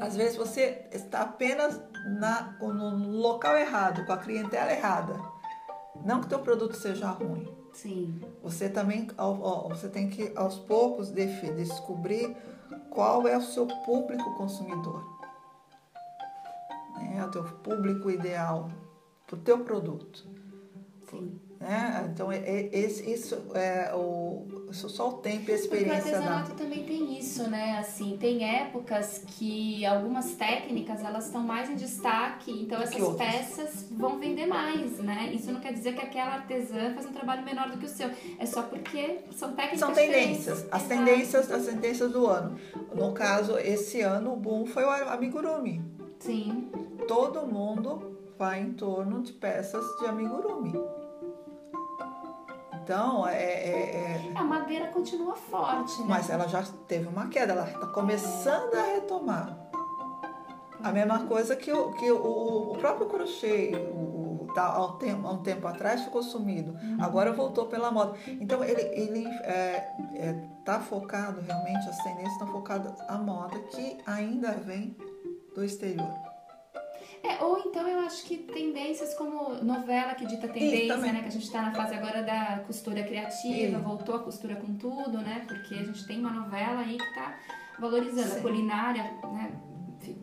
Às 0.00 0.14
vezes 0.14 0.36
você 0.36 0.86
está 0.92 1.22
apenas 1.22 1.80
na, 2.20 2.56
no 2.60 3.08
local 3.18 3.56
errado, 3.56 4.04
com 4.06 4.12
a 4.12 4.18
clientela 4.18 4.70
errada. 4.70 5.14
Não 6.04 6.20
que 6.20 6.26
o 6.26 6.28
teu 6.28 6.38
produto 6.40 6.76
seja 6.76 7.08
ruim. 7.08 7.48
Sim. 7.72 8.20
Você 8.42 8.68
também 8.68 9.08
ao- 9.16 9.68
você 9.68 9.88
tem 9.88 10.08
que 10.08 10.32
aos 10.36 10.58
poucos 10.58 11.10
descobrir 11.10 12.36
qual 12.90 13.26
é 13.26 13.36
o 13.36 13.42
seu 13.42 13.66
público 13.66 14.34
consumidor. 14.36 15.02
Né? 16.96 17.24
O 17.24 17.30
teu 17.30 17.44
público 17.44 18.10
ideal 18.10 18.70
para 19.26 19.36
o 19.36 19.40
teu 19.40 19.64
produto. 19.64 20.26
Sim. 21.10 21.40
Né? 21.60 22.08
Então, 22.12 22.30
é, 22.30 22.38
é- 22.38 22.70
esse, 22.72 23.10
isso 23.10 23.36
é 23.52 23.92
o, 23.92 24.46
isso 24.70 24.88
só 24.88 25.08
o 25.08 25.12
tempo 25.14 25.38
e 25.38 25.38
a 25.38 25.40
Porque 25.40 25.52
o 25.52 25.54
experiência 25.56 25.96
artesanato 25.96 26.52
também 26.54 26.84
tem 26.84 27.18
isso, 27.18 27.50
né? 27.50 27.78
Assim, 27.78 28.16
tem 28.16 28.44
épocas 28.44 29.24
que 29.26 29.84
algumas 29.84 30.36
técnicas 30.36 31.02
elas 31.04 31.26
estão 31.26 31.42
mais 31.42 31.68
em 31.68 31.74
destaque, 31.74 32.52
então 32.62 32.80
essas 32.80 33.16
peças 33.16 33.86
vão 33.90 34.20
vender 34.20 34.46
mais, 34.46 34.98
né? 34.98 35.32
Isso 35.34 35.50
não 35.50 35.60
quer 35.60 35.72
dizer 35.72 35.96
que 35.96 36.00
aquela 36.00 36.34
artesã 36.34 36.94
faz 36.94 37.06
um 37.06 37.12
trabalho 37.12 37.44
menor 37.44 37.68
do 37.70 37.76
que 37.76 37.86
o 37.86 37.88
seu. 37.88 38.08
É 38.38 38.46
só 38.46 38.62
porque 38.62 39.22
são 39.32 39.52
técnicas 39.52 39.80
São 39.80 39.92
tendências, 39.92 40.64
as 40.70 40.84
Exato. 40.84 40.88
tendências, 40.88 41.50
as 41.50 41.66
tendências 41.66 42.12
do 42.12 42.26
ano. 42.28 42.56
No 42.94 43.12
caso, 43.12 43.58
esse 43.58 44.00
ano 44.00 44.34
o 44.34 44.36
boom 44.36 44.64
foi 44.64 44.84
o 44.84 44.90
amigurumi. 44.90 45.82
Sim. 46.20 46.70
Todo 47.08 47.44
mundo 47.46 48.16
vai 48.38 48.60
em 48.60 48.72
torno 48.74 49.22
de 49.22 49.32
peças 49.32 49.84
de 49.98 50.06
amigurumi. 50.06 50.72
Então, 52.88 53.28
é, 53.28 53.34
é- 53.34 54.30
é- 54.32 54.32
A 54.34 54.42
madeira 54.42 54.86
continua 54.88 55.36
forte, 55.36 56.00
né? 56.00 56.06
mas 56.08 56.30
ela 56.30 56.48
já 56.48 56.62
teve 56.86 57.06
uma 57.06 57.28
queda, 57.28 57.52
ela 57.52 57.68
está 57.68 57.86
começando 57.88 58.74
a 58.74 58.82
retomar. 58.94 59.58
A 60.82 60.90
mesma 60.90 61.26
coisa 61.26 61.54
que 61.54 61.70
o, 61.70 61.92
que 61.92 62.10
o, 62.10 62.72
o 62.72 62.78
próprio 62.78 63.06
crochê, 63.06 63.72
o, 63.92 64.46
o- 64.46 64.52
tá, 64.54 64.68
há, 64.68 64.86
um 64.86 64.92
tempo, 64.96 65.28
há 65.28 65.32
um 65.32 65.42
tempo 65.42 65.66
atrás 65.68 66.02
ficou 66.04 66.22
sumido, 66.22 66.74
agora 66.98 67.30
voltou 67.30 67.66
pela 67.66 67.90
moda. 67.90 68.16
Então 68.26 68.64
ele 68.64 68.80
ele 68.80 69.26
é, 69.42 69.86
é, 70.14 70.48
tá 70.64 70.80
focado 70.80 71.42
realmente, 71.42 71.86
as 71.90 71.98
tendências 71.98 72.32
estão 72.32 72.46
focadas 72.48 72.98
à 73.06 73.18
moda 73.18 73.58
que 73.70 73.98
ainda 74.06 74.52
vem 74.52 74.96
do 75.54 75.62
exterior. 75.62 76.08
É, 77.22 77.42
ou 77.42 77.58
então 77.60 77.86
eu 77.86 78.00
acho 78.00 78.24
que 78.24 78.36
tendências 78.36 79.14
como 79.14 79.54
novela 79.62 80.14
que 80.14 80.26
dita 80.26 80.48
tendência, 80.48 80.96
né? 80.96 81.20
Que 81.20 81.28
a 81.28 81.30
gente 81.30 81.50
tá 81.50 81.62
na 81.62 81.72
fase 81.72 81.94
agora 81.94 82.22
da 82.22 82.62
costura 82.66 83.02
criativa, 83.02 83.76
Isso. 83.76 83.80
voltou 83.80 84.14
a 84.14 84.20
costura 84.20 84.56
com 84.56 84.74
tudo, 84.74 85.18
né? 85.18 85.44
Porque 85.46 85.74
a 85.74 85.84
gente 85.84 86.06
tem 86.06 86.20
uma 86.20 86.30
novela 86.30 86.80
aí 86.80 86.96
que 86.96 87.14
tá 87.14 87.38
valorizando. 87.78 88.28
Sim. 88.28 88.38
A 88.38 88.42
culinária, 88.42 89.02
né? 89.32 89.52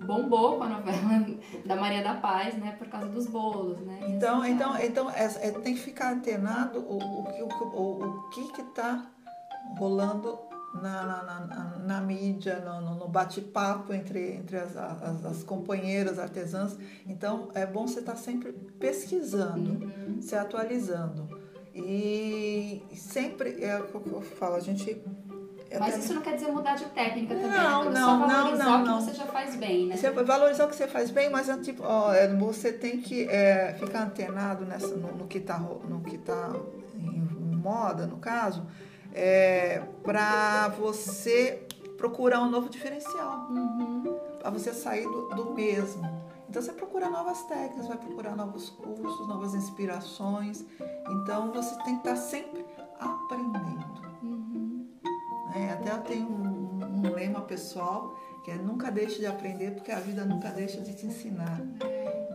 bombou 0.06 0.58
com 0.58 0.64
a 0.64 0.70
novela 0.70 1.26
da 1.66 1.76
Maria 1.76 2.04
da 2.04 2.16
Paz, 2.16 2.56
né, 2.56 2.76
por 2.78 2.88
causa 2.88 3.08
dos 3.08 3.28
bolos, 3.28 3.80
né? 3.82 4.00
Então, 4.08 4.42
assim, 4.42 4.52
então, 4.52 4.78
então 4.80 5.12
é, 5.12 5.26
é, 5.48 5.52
tem 5.52 5.76
que 5.76 5.82
ficar 5.82 6.14
antenado 6.14 6.80
o, 6.80 6.98
o, 6.98 7.48
o, 7.76 8.04
o 8.04 8.30
que 8.30 8.52
que 8.54 8.62
está 8.62 9.06
rolando 9.78 10.40
na, 10.82 11.04
na, 11.06 11.24
na, 11.24 11.78
na, 11.80 12.02
mídia, 12.02 12.60
no, 12.60 12.96
no 12.96 13.08
bate-papo 13.08 13.94
entre, 13.94 14.34
entre 14.34 14.58
as, 14.58 14.76
as, 14.76 15.26
as, 15.26 15.44
companheiras 15.44 16.20
artesãs. 16.20 16.78
Então, 17.08 17.50
é 17.54 17.66
bom 17.66 17.88
você 17.88 18.00
estar 18.00 18.14
tá 18.14 18.18
sempre 18.18 18.52
pesquisando, 18.80 19.86
uhum. 19.86 20.22
se 20.22 20.36
atualizando. 20.36 21.28
E 21.74 22.82
sempre, 22.96 23.64
é 23.64 23.78
o 23.80 24.00
que 24.00 24.10
eu 24.10 24.22
falo, 24.22 24.56
a 24.56 24.60
gente 24.60 25.02
mas 25.80 25.98
isso 25.98 26.14
não 26.14 26.22
quer 26.22 26.36
dizer 26.36 26.52
mudar 26.52 26.76
de 26.76 26.86
técnica 26.86 27.36
também, 27.36 27.50
não, 27.50 27.86
né? 27.86 28.00
Não, 28.00 28.20
Só 28.20 28.28
valorizar 28.28 28.64
não, 28.66 28.86
não, 28.86 28.96
o 28.96 28.98
que 29.00 29.04
você 29.04 29.14
já 29.14 29.26
faz 29.26 29.56
bem, 29.56 29.88
né? 29.88 29.98
Você 29.98 30.12
valorizar 30.12 30.66
o 30.66 30.70
que 30.70 30.76
você 30.76 30.88
faz 30.88 31.10
bem, 31.10 31.30
mas 31.30 31.50
é 31.50 31.58
tipo, 31.58 31.84
ó, 31.84 32.14
é, 32.14 32.34
você 32.34 32.72
tem 32.72 33.02
que 33.02 33.28
é, 33.28 33.76
ficar 33.80 34.04
antenado 34.04 34.66
nessa, 34.66 34.96
no, 34.96 35.12
no 35.18 35.28
que 35.28 35.40
está 35.40 35.60
no 35.60 36.02
que 36.02 36.18
tá 36.18 36.52
em 36.96 37.56
moda, 37.56 38.06
no 38.06 38.18
caso, 38.18 38.66
é, 39.16 39.82
para 40.04 40.68
você 40.70 41.66
procurar 41.98 42.42
um 42.42 42.50
novo 42.50 42.70
diferencial. 42.70 43.48
Uhum. 43.50 44.20
Para 44.40 44.50
você 44.52 44.74
sair 44.74 45.04
do, 45.04 45.30
do 45.30 45.54
mesmo. 45.54 46.04
Então 46.50 46.62
você 46.62 46.74
procura 46.74 47.10
novas 47.10 47.42
técnicas, 47.44 47.88
vai 47.88 47.98
procurar 47.98 48.36
novos 48.36 48.70
cursos, 48.70 49.28
novas 49.28 49.56
inspirações. 49.56 50.64
Então 51.10 51.52
você 51.52 51.76
tem 51.84 51.98
que 52.00 52.08
estar 52.08 52.18
sempre 52.18 52.64
aprendendo. 53.00 54.06
É, 55.56 55.72
até 55.72 55.92
eu 55.92 56.02
tenho 56.02 56.28
um, 56.28 56.80
um, 56.84 57.14
lema 57.14 57.42
pessoal 57.42 58.20
que 58.46 58.52
é 58.52 58.56
nunca 58.56 58.92
deixe 58.92 59.18
de 59.18 59.26
aprender 59.26 59.72
porque 59.72 59.92
a 59.92 60.00
vida 60.00 60.24
nunca 60.24 60.50
deixa 60.50 60.80
de 60.80 60.94
te 60.94 61.08
ensinar. 61.08 61.60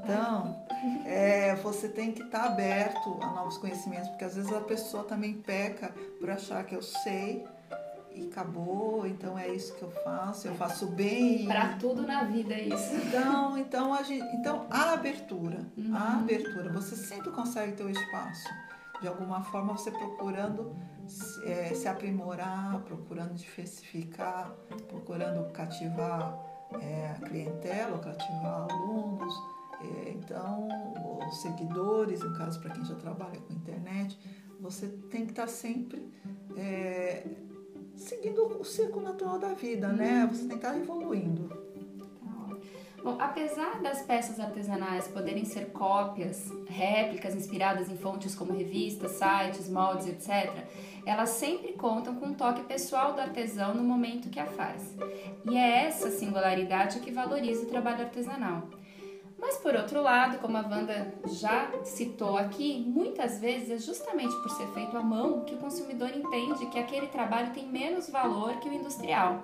Então, 0.02 0.60
é, 1.06 1.54
você 1.54 1.88
tem 1.88 2.10
que 2.10 2.20
estar 2.22 2.46
aberto 2.46 3.16
a 3.22 3.28
novos 3.28 3.56
conhecimentos, 3.58 4.08
porque 4.08 4.24
às 4.24 4.34
vezes 4.34 4.52
a 4.52 4.60
pessoa 4.60 5.04
também 5.04 5.34
peca 5.34 5.94
por 6.18 6.28
achar 6.28 6.64
que 6.64 6.74
eu 6.74 6.82
sei 6.82 7.46
e 8.12 8.26
acabou, 8.26 9.06
então 9.06 9.38
é 9.38 9.48
isso 9.50 9.72
que 9.76 9.82
eu 9.82 9.90
faço, 10.02 10.48
eu 10.48 10.54
faço 10.56 10.88
bem. 10.88 11.46
Para 11.46 11.76
tudo 11.76 12.02
na 12.02 12.24
vida 12.24 12.54
é 12.54 12.62
isso. 12.62 12.92
Então, 12.96 13.56
então, 13.56 13.94
a, 13.94 14.02
gente, 14.02 14.24
então 14.34 14.66
a 14.68 14.94
abertura, 14.94 15.64
uhum. 15.78 15.94
a 15.94 16.14
abertura, 16.14 16.72
você 16.72 16.96
sempre 16.96 17.30
consegue 17.30 17.72
ter 17.72 17.84
o 17.84 17.90
espaço. 17.90 18.48
De 19.00 19.06
alguma 19.06 19.44
forma, 19.44 19.74
você 19.74 19.92
procurando 19.92 20.74
é, 21.44 21.74
se 21.74 21.88
aprimorar, 21.88 22.80
procurando 22.80 23.34
diversificar, 23.34 24.54
procurando 24.88 25.50
cativar 25.52 26.38
é, 26.80 27.10
a 27.10 27.26
clientela, 27.26 27.98
cativar 27.98 28.68
alunos, 28.70 29.34
é, 29.80 30.10
então 30.10 30.68
os 31.28 31.40
seguidores, 31.40 32.20
no 32.20 32.36
caso 32.36 32.60
para 32.60 32.70
quem 32.70 32.84
já 32.84 32.94
trabalha 32.94 33.40
com 33.40 33.52
internet, 33.52 34.18
você 34.60 34.88
tem 35.10 35.24
que 35.24 35.32
estar 35.32 35.46
tá 35.46 35.48
sempre 35.48 36.06
é, 36.56 37.26
seguindo 37.96 38.44
o 38.60 38.64
ciclo 38.64 39.00
natural 39.00 39.38
da 39.38 39.54
vida, 39.54 39.88
né? 39.88 40.28
Você 40.30 40.40
tem 40.40 40.48
que 40.50 40.54
estar 40.56 40.72
tá 40.72 40.78
evoluindo. 40.78 41.69
Bom, 43.02 43.16
apesar 43.18 43.80
das 43.80 44.02
peças 44.02 44.38
artesanais 44.38 45.08
poderem 45.08 45.44
ser 45.44 45.70
cópias, 45.72 46.50
réplicas 46.68 47.34
inspiradas 47.34 47.88
em 47.88 47.96
fontes 47.96 48.34
como 48.34 48.52
revistas, 48.52 49.12
sites, 49.12 49.70
moldes, 49.70 50.06
etc., 50.06 50.52
elas 51.06 51.30
sempre 51.30 51.72
contam 51.72 52.14
com 52.16 52.26
um 52.26 52.34
toque 52.34 52.62
pessoal 52.64 53.14
do 53.14 53.20
artesão 53.20 53.74
no 53.74 53.82
momento 53.82 54.28
que 54.28 54.38
a 54.38 54.44
faz. 54.44 54.94
E 55.50 55.56
é 55.56 55.86
essa 55.86 56.10
singularidade 56.10 57.00
que 57.00 57.10
valoriza 57.10 57.62
o 57.62 57.70
trabalho 57.70 58.02
artesanal. 58.02 58.68
Mas 59.40 59.56
por 59.56 59.74
outro 59.74 60.02
lado, 60.02 60.38
como 60.38 60.58
a 60.58 60.60
Wanda 60.60 61.14
já 61.26 61.70
citou 61.82 62.36
aqui, 62.36 62.84
muitas 62.86 63.40
vezes 63.40 63.70
é 63.70 63.78
justamente 63.78 64.34
por 64.42 64.50
ser 64.50 64.66
feito 64.74 64.94
à 64.96 65.02
mão 65.02 65.44
que 65.44 65.54
o 65.54 65.58
consumidor 65.58 66.10
entende 66.10 66.66
que 66.66 66.78
aquele 66.78 67.06
trabalho 67.06 67.50
tem 67.54 67.66
menos 67.66 68.10
valor 68.10 68.60
que 68.60 68.68
o 68.68 68.72
industrial. 68.72 69.42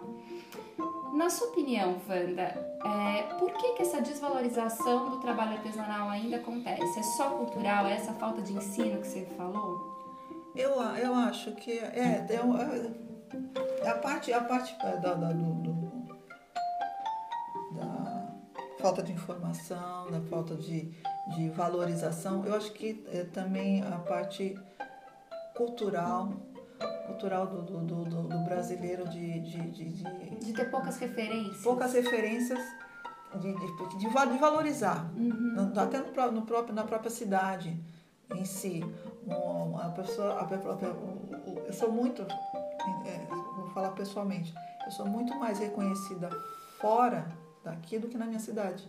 Na 1.14 1.30
sua 1.30 1.48
opinião, 1.48 1.96
Wanda, 2.07 2.65
é, 2.84 3.22
por 3.38 3.52
que, 3.52 3.72
que 3.74 3.82
essa 3.82 4.00
desvalorização 4.00 5.10
do 5.10 5.20
trabalho 5.20 5.52
artesanal 5.52 6.08
ainda 6.08 6.36
acontece? 6.36 6.98
É 6.98 7.02
só 7.02 7.30
cultural? 7.30 7.86
É 7.86 7.94
essa 7.94 8.12
falta 8.14 8.42
de 8.42 8.52
ensino 8.52 9.00
que 9.00 9.06
você 9.06 9.24
falou? 9.36 9.96
Eu, 10.54 10.80
eu 10.80 11.14
acho 11.14 11.52
que 11.52 11.78
é, 11.78 12.26
é, 12.28 12.36
é 13.82 13.88
a 13.90 13.94
parte, 13.98 14.32
a 14.32 14.40
parte 14.42 14.76
da, 14.78 15.14
da, 15.14 15.32
do, 15.32 15.52
do, 15.54 15.72
da 17.72 18.32
falta 18.78 19.02
de 19.02 19.12
informação, 19.12 20.10
da 20.10 20.20
falta 20.22 20.54
de, 20.54 20.92
de 21.34 21.50
valorização. 21.50 22.44
Eu 22.44 22.54
acho 22.54 22.72
que 22.72 23.04
é, 23.12 23.24
também 23.24 23.82
a 23.82 23.98
parte 23.98 24.58
cultural 25.54 26.32
cultural 27.07 27.46
do, 27.46 27.62
do, 27.62 28.04
do, 28.04 28.22
do 28.22 28.38
brasileiro 28.44 29.09
de 29.09 29.40
de, 29.40 29.61
de, 29.70 29.84
de, 29.92 30.36
de, 30.36 30.52
ter 30.52 30.70
poucas 30.70 30.98
referências. 30.98 31.62
Poucas 31.62 31.92
referências 31.92 32.59
de, 33.34 33.52
de, 33.52 33.98
de, 33.98 34.38
valorizar, 34.38 35.11
uhum. 35.16 35.72
até 35.76 35.98
no, 35.98 36.32
no, 36.32 36.42
próprio, 36.42 36.74
na 36.74 36.84
própria 36.84 37.11
cidade 37.11 37.78
em 38.34 38.44
si. 38.44 38.82
Uma 39.26 39.90
pessoa, 39.90 40.34
a, 40.34 40.44
a, 40.44 41.66
eu 41.66 41.72
sou 41.72 41.90
muito, 41.90 42.22
é, 42.22 43.26
vou 43.57 43.68
falar 43.70 43.90
pessoalmente, 43.90 44.54
eu 44.84 44.92
sou 44.92 45.07
muito 45.07 45.34
mais 45.36 45.59
reconhecida 45.59 46.30
fora 46.80 47.26
daqui 47.64 47.98
do 47.98 48.09
que 48.09 48.16
na 48.16 48.26
minha 48.26 48.38
cidade. 48.38 48.88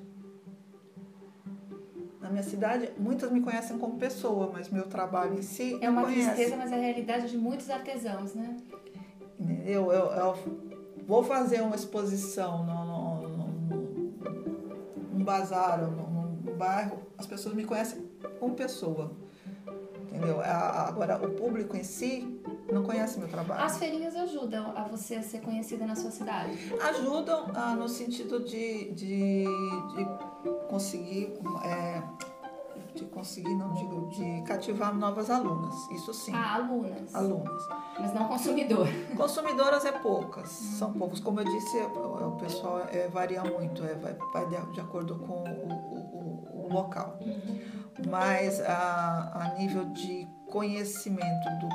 Na 2.22 2.30
minha 2.30 2.44
cidade, 2.44 2.92
muitas 2.98 3.32
me 3.32 3.42
conhecem 3.42 3.78
como 3.78 3.98
pessoa, 3.98 4.50
mas 4.52 4.70
meu 4.70 4.88
trabalho 4.88 5.38
em 5.38 5.42
si. 5.42 5.78
É 5.82 5.90
uma 5.90 6.04
tristeza, 6.06 6.58
mas 6.58 6.72
é 6.72 6.76
a 6.76 6.80
realidade 6.80 7.30
de 7.30 7.38
muitos 7.38 7.70
artesãos, 7.70 8.34
né? 8.34 8.58
Eu, 9.66 9.92
eu, 9.92 10.06
eu 10.12 10.36
vou 11.06 11.24
fazer 11.24 11.62
uma 11.62 11.76
exposição 11.76 12.66
no, 12.66 12.86
no, 12.86 13.30
no, 13.30 13.48
num 15.14 15.24
bazar 15.24 15.84
ou 15.84 15.92
num, 15.92 16.08
bairro, 16.58 16.98
as 17.18 17.28
pessoas 17.28 17.54
me 17.54 17.64
conhecem 17.64 18.10
como 18.40 18.56
pessoa. 18.56 19.12
Entendeu? 20.08 20.42
Agora, 20.42 21.24
o 21.24 21.32
público 21.32 21.78
em 21.78 21.84
si 21.84 22.42
não 22.72 22.84
conhece 22.84 23.20
meu 23.20 23.28
trabalho. 23.28 23.64
As 23.64 23.78
feirinhas 23.78 24.16
ajudam 24.16 24.74
a 24.76 24.84
você 24.84 25.16
a 25.16 25.24
ser 25.24 25.42
conhecida 25.42 25.86
na 25.86 25.96
sua 25.96 26.12
cidade? 26.12 26.74
Ajudam 26.82 27.48
ah, 27.54 27.76
no 27.76 27.88
sentido 27.88 28.44
de, 28.44 28.92
de, 28.92 29.46
de 29.46 30.68
conseguir. 30.70 31.34
É, 31.64 32.02
de 32.96 33.06
conseguir, 33.06 33.54
não 33.54 33.74
digo, 33.74 34.10
de 34.10 34.42
cativar 34.42 34.94
novas 34.94 35.30
alunas, 35.30 35.76
isso 35.92 36.12
sim. 36.14 36.34
Ah, 36.34 36.56
alunas. 36.56 37.14
Alunas. 37.14 37.64
Mas 38.00 38.14
não 38.14 38.28
consumidor. 38.28 38.88
Consumidoras 39.16 39.86
é 39.86 39.92
poucas, 39.92 40.50
são 40.50 40.92
poucos. 40.94 41.20
Como 41.20 41.40
eu 41.40 41.46
disse, 41.46 41.78
o, 41.78 42.38
pessoal 42.40 42.88
é, 42.92 43.08
varia 43.08 43.44
muito, 43.44 43.84
é, 43.84 43.94
vai, 43.96 44.16
vai 44.34 44.48
de, 44.48 44.80
acordo 44.80 45.20
com 45.20 45.44
o, 45.44 45.74
o, 45.74 46.66
o 46.66 46.74
local. 46.74 47.20
Uhum. 47.22 47.62
Mas 48.10 48.60
a, 48.62 49.32
a 49.44 49.60
nível 49.60 49.86
de 49.86 50.28
conhecimento 50.48 51.50
do 51.60 51.70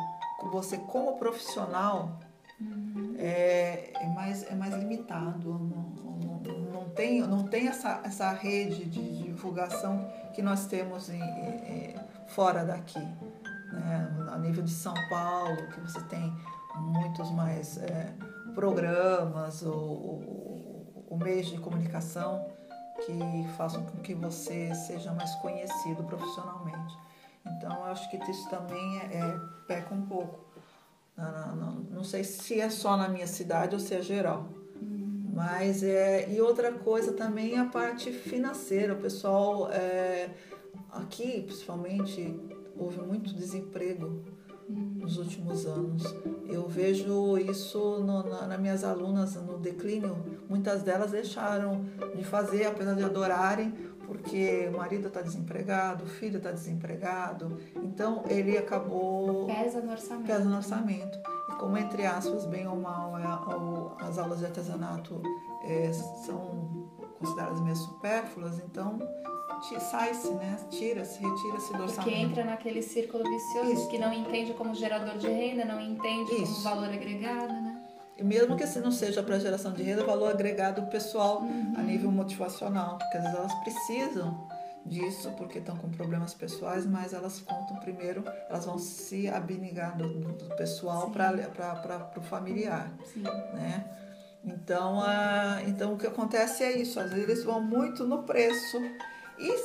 você 0.50 0.78
como 0.78 1.16
profissional 1.18 2.18
uhum. 2.60 3.14
é, 3.18 3.92
é, 3.94 4.08
mais, 4.14 4.42
é 4.44 4.54
mais 4.54 4.74
limitado. 4.74 5.52
Não, 5.52 5.58
não, 5.58 6.72
não, 6.72 6.88
tem, 6.90 7.20
não 7.20 7.44
tem 7.44 7.68
essa, 7.68 8.00
essa 8.04 8.30
rede 8.32 8.84
de 8.84 9.24
divulgação 9.24 10.10
que 10.34 10.42
nós 10.42 10.66
temos 10.66 11.08
em, 11.08 11.22
em, 11.22 11.94
fora 12.28 12.64
daqui. 12.64 13.00
Né? 13.00 14.28
A 14.32 14.38
nível 14.38 14.62
de 14.62 14.72
São 14.72 14.94
Paulo, 15.08 15.68
que 15.68 15.80
você 15.80 16.00
tem 16.02 16.32
muitos 16.76 17.30
mais 17.30 17.78
é, 17.78 18.12
programas 18.54 19.62
ou, 19.62 21.04
ou 21.08 21.18
meios 21.18 21.46
de 21.46 21.58
comunicação 21.58 22.44
que 23.04 23.48
façam 23.56 23.84
com 23.84 23.98
que 23.98 24.14
você 24.14 24.74
seja 24.74 25.12
mais 25.12 25.34
conhecido 25.36 26.02
profissionalmente. 26.04 26.96
Então, 27.46 27.84
acho 27.84 28.08
que 28.10 28.16
isso 28.30 28.48
também 28.48 28.98
é, 28.98 29.18
é 29.18 29.40
peca 29.66 29.94
um 29.94 30.02
pouco. 30.02 30.40
Não, 31.16 31.56
não, 31.56 31.72
não, 31.90 32.04
sei 32.04 32.24
se 32.24 32.60
é 32.60 32.70
só 32.70 32.96
na 32.96 33.08
minha 33.08 33.26
cidade 33.26 33.74
ou 33.74 33.80
se 33.80 33.94
é 33.94 34.02
geral. 34.02 34.48
Uhum. 34.80 35.30
Mas 35.34 35.82
é. 35.82 36.28
E 36.30 36.40
outra 36.40 36.72
coisa 36.72 37.12
também 37.12 37.54
é 37.54 37.58
a 37.58 37.66
parte 37.66 38.10
financeira. 38.12 38.94
O 38.94 39.00
pessoal 39.00 39.70
é, 39.70 40.30
aqui, 40.90 41.42
principalmente, 41.42 42.40
houve 42.76 43.00
muito 43.02 43.34
desemprego 43.34 44.22
uhum. 44.68 44.96
nos 45.00 45.18
últimos 45.18 45.66
anos. 45.66 46.02
Eu 46.48 46.66
vejo 46.66 47.38
isso 47.38 47.98
no, 48.00 48.22
na, 48.22 48.46
nas 48.46 48.60
minhas 48.60 48.84
alunas 48.84 49.34
no 49.34 49.58
declínio. 49.58 50.16
Muitas 50.48 50.82
delas 50.82 51.10
deixaram 51.10 51.84
de 52.14 52.24
fazer, 52.24 52.66
apesar 52.66 52.94
de 52.94 53.04
adorarem, 53.04 53.74
porque 54.12 54.68
o 54.68 54.76
marido 54.76 55.08
está 55.08 55.22
desempregado, 55.22 56.04
o 56.04 56.06
filho 56.06 56.36
está 56.36 56.52
desempregado, 56.52 57.58
então 57.76 58.22
ele 58.28 58.58
acabou. 58.58 59.46
Pesa 59.46 59.80
no 59.80 59.90
orçamento. 59.90 60.26
Pesa 60.26 60.44
no 60.44 60.56
orçamento. 60.56 61.18
E 61.48 61.52
como 61.54 61.78
entre 61.78 62.04
aspas, 62.04 62.44
bem 62.44 62.68
ou 62.68 62.76
mal, 62.76 63.18
é, 63.18 63.24
as 64.06 64.18
aulas 64.18 64.40
de 64.40 64.44
artesanato 64.44 65.22
é, 65.64 65.90
são 65.92 66.88
consideradas 67.18 67.60
meio 67.62 67.76
supérfluas, 67.76 68.58
então 68.58 68.98
sai-se, 69.90 70.30
né? 70.34 70.58
Tira-se, 70.70 71.20
retira-se 71.20 71.72
do 71.72 71.82
orçamento. 71.84 71.94
Porque 71.94 72.14
entra 72.14 72.44
naquele 72.44 72.82
círculo 72.82 73.24
vicioso 73.24 73.72
Isso. 73.72 73.88
que 73.88 73.98
não 73.98 74.12
entende 74.12 74.52
como 74.54 74.74
gerador 74.74 75.16
de 75.16 75.28
renda, 75.28 75.64
não 75.64 75.80
entende 75.80 76.34
Isso. 76.34 76.52
como 76.52 76.64
valor 76.64 76.92
agregado, 76.92 77.52
né? 77.52 77.71
E 78.18 78.24
mesmo 78.24 78.56
que 78.56 78.62
não 78.80 78.92
seja 78.92 79.22
para 79.22 79.38
geração 79.38 79.72
de 79.72 79.82
renda, 79.82 80.04
valor 80.04 80.30
agregado 80.30 80.82
pessoal 80.86 81.42
uhum. 81.42 81.74
a 81.76 81.82
nível 81.82 82.10
motivacional, 82.10 82.98
porque 82.98 83.16
às 83.16 83.22
vezes 83.24 83.38
elas 83.38 83.54
precisam 83.62 84.48
disso 84.84 85.30
porque 85.36 85.58
estão 85.58 85.76
com 85.76 85.90
problemas 85.90 86.34
pessoais, 86.34 86.84
mas 86.86 87.12
elas 87.12 87.40
contam 87.40 87.76
primeiro, 87.76 88.24
elas 88.48 88.64
vão 88.64 88.78
se 88.78 89.28
abnegar 89.28 89.96
do, 89.96 90.08
do 90.08 90.56
pessoal 90.56 91.10
para 91.10 92.10
o 92.16 92.22
familiar, 92.22 92.92
Sim. 93.12 93.22
né? 93.54 93.84
Então, 94.44 95.00
a, 95.00 95.62
então 95.68 95.94
o 95.94 95.96
que 95.96 96.06
acontece 96.06 96.64
é 96.64 96.76
isso, 96.76 96.98
às 96.98 97.10
vezes 97.10 97.28
eles 97.28 97.44
vão 97.44 97.60
muito 97.60 98.04
no 98.04 98.24
preço 98.24 98.76
e 99.38 99.56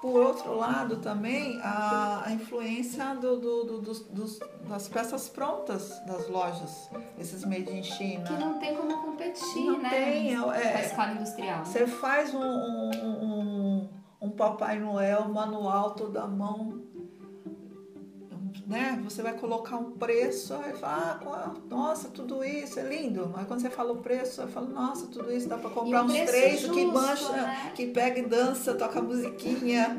por 0.00 0.20
outro 0.20 0.56
lado 0.56 0.96
também 0.96 1.60
a, 1.62 2.22
a 2.26 2.32
influência 2.32 3.14
do, 3.14 3.38
do, 3.38 3.64
do, 3.64 3.80
dos, 3.80 4.00
dos, 4.02 4.38
das 4.68 4.88
peças 4.88 5.28
prontas 5.28 5.98
das 6.06 6.28
lojas, 6.28 6.90
esses 7.18 7.44
made 7.44 7.70
in 7.70 7.82
China. 7.82 8.24
Que 8.24 8.34
não 8.34 8.58
tem 8.58 8.76
como 8.76 9.02
competir, 9.02 9.64
não 9.64 9.78
né? 9.78 9.90
Tem, 9.90 10.34
é, 10.34 10.76
a 10.76 10.80
escala 10.82 11.12
industrial. 11.12 11.64
Você 11.64 11.86
faz 11.86 12.32
um, 12.34 12.40
um, 12.40 12.90
um, 13.24 13.88
um 14.20 14.30
Papai 14.30 14.78
Noel 14.78 15.28
manual 15.28 15.92
toda 15.92 16.26
mão 16.26 16.87
né? 18.68 19.00
Você 19.02 19.22
vai 19.22 19.32
colocar 19.32 19.78
um 19.78 19.92
preço, 19.92 20.52
aí 20.52 20.74
fala, 20.74 21.16
ah, 21.24 21.54
nossa, 21.70 22.08
tudo 22.08 22.44
isso 22.44 22.78
é 22.78 22.82
lindo. 22.82 23.32
Mas 23.34 23.46
quando 23.46 23.60
você 23.60 23.70
fala 23.70 23.92
o 23.92 23.96
preço, 23.96 24.42
eu 24.42 24.48
falo, 24.48 24.68
nossa, 24.68 25.06
tudo 25.06 25.32
isso 25.32 25.48
dá 25.48 25.56
para 25.56 25.70
comprar 25.70 26.02
uns 26.02 26.12
três 26.12 26.60
justo, 26.60 26.74
que 26.74 26.84
mancha, 26.84 27.32
né? 27.32 27.72
que 27.74 27.86
pega 27.86 28.18
e 28.18 28.26
dança, 28.26 28.74
toca 28.74 29.00
musiquinha. 29.00 29.98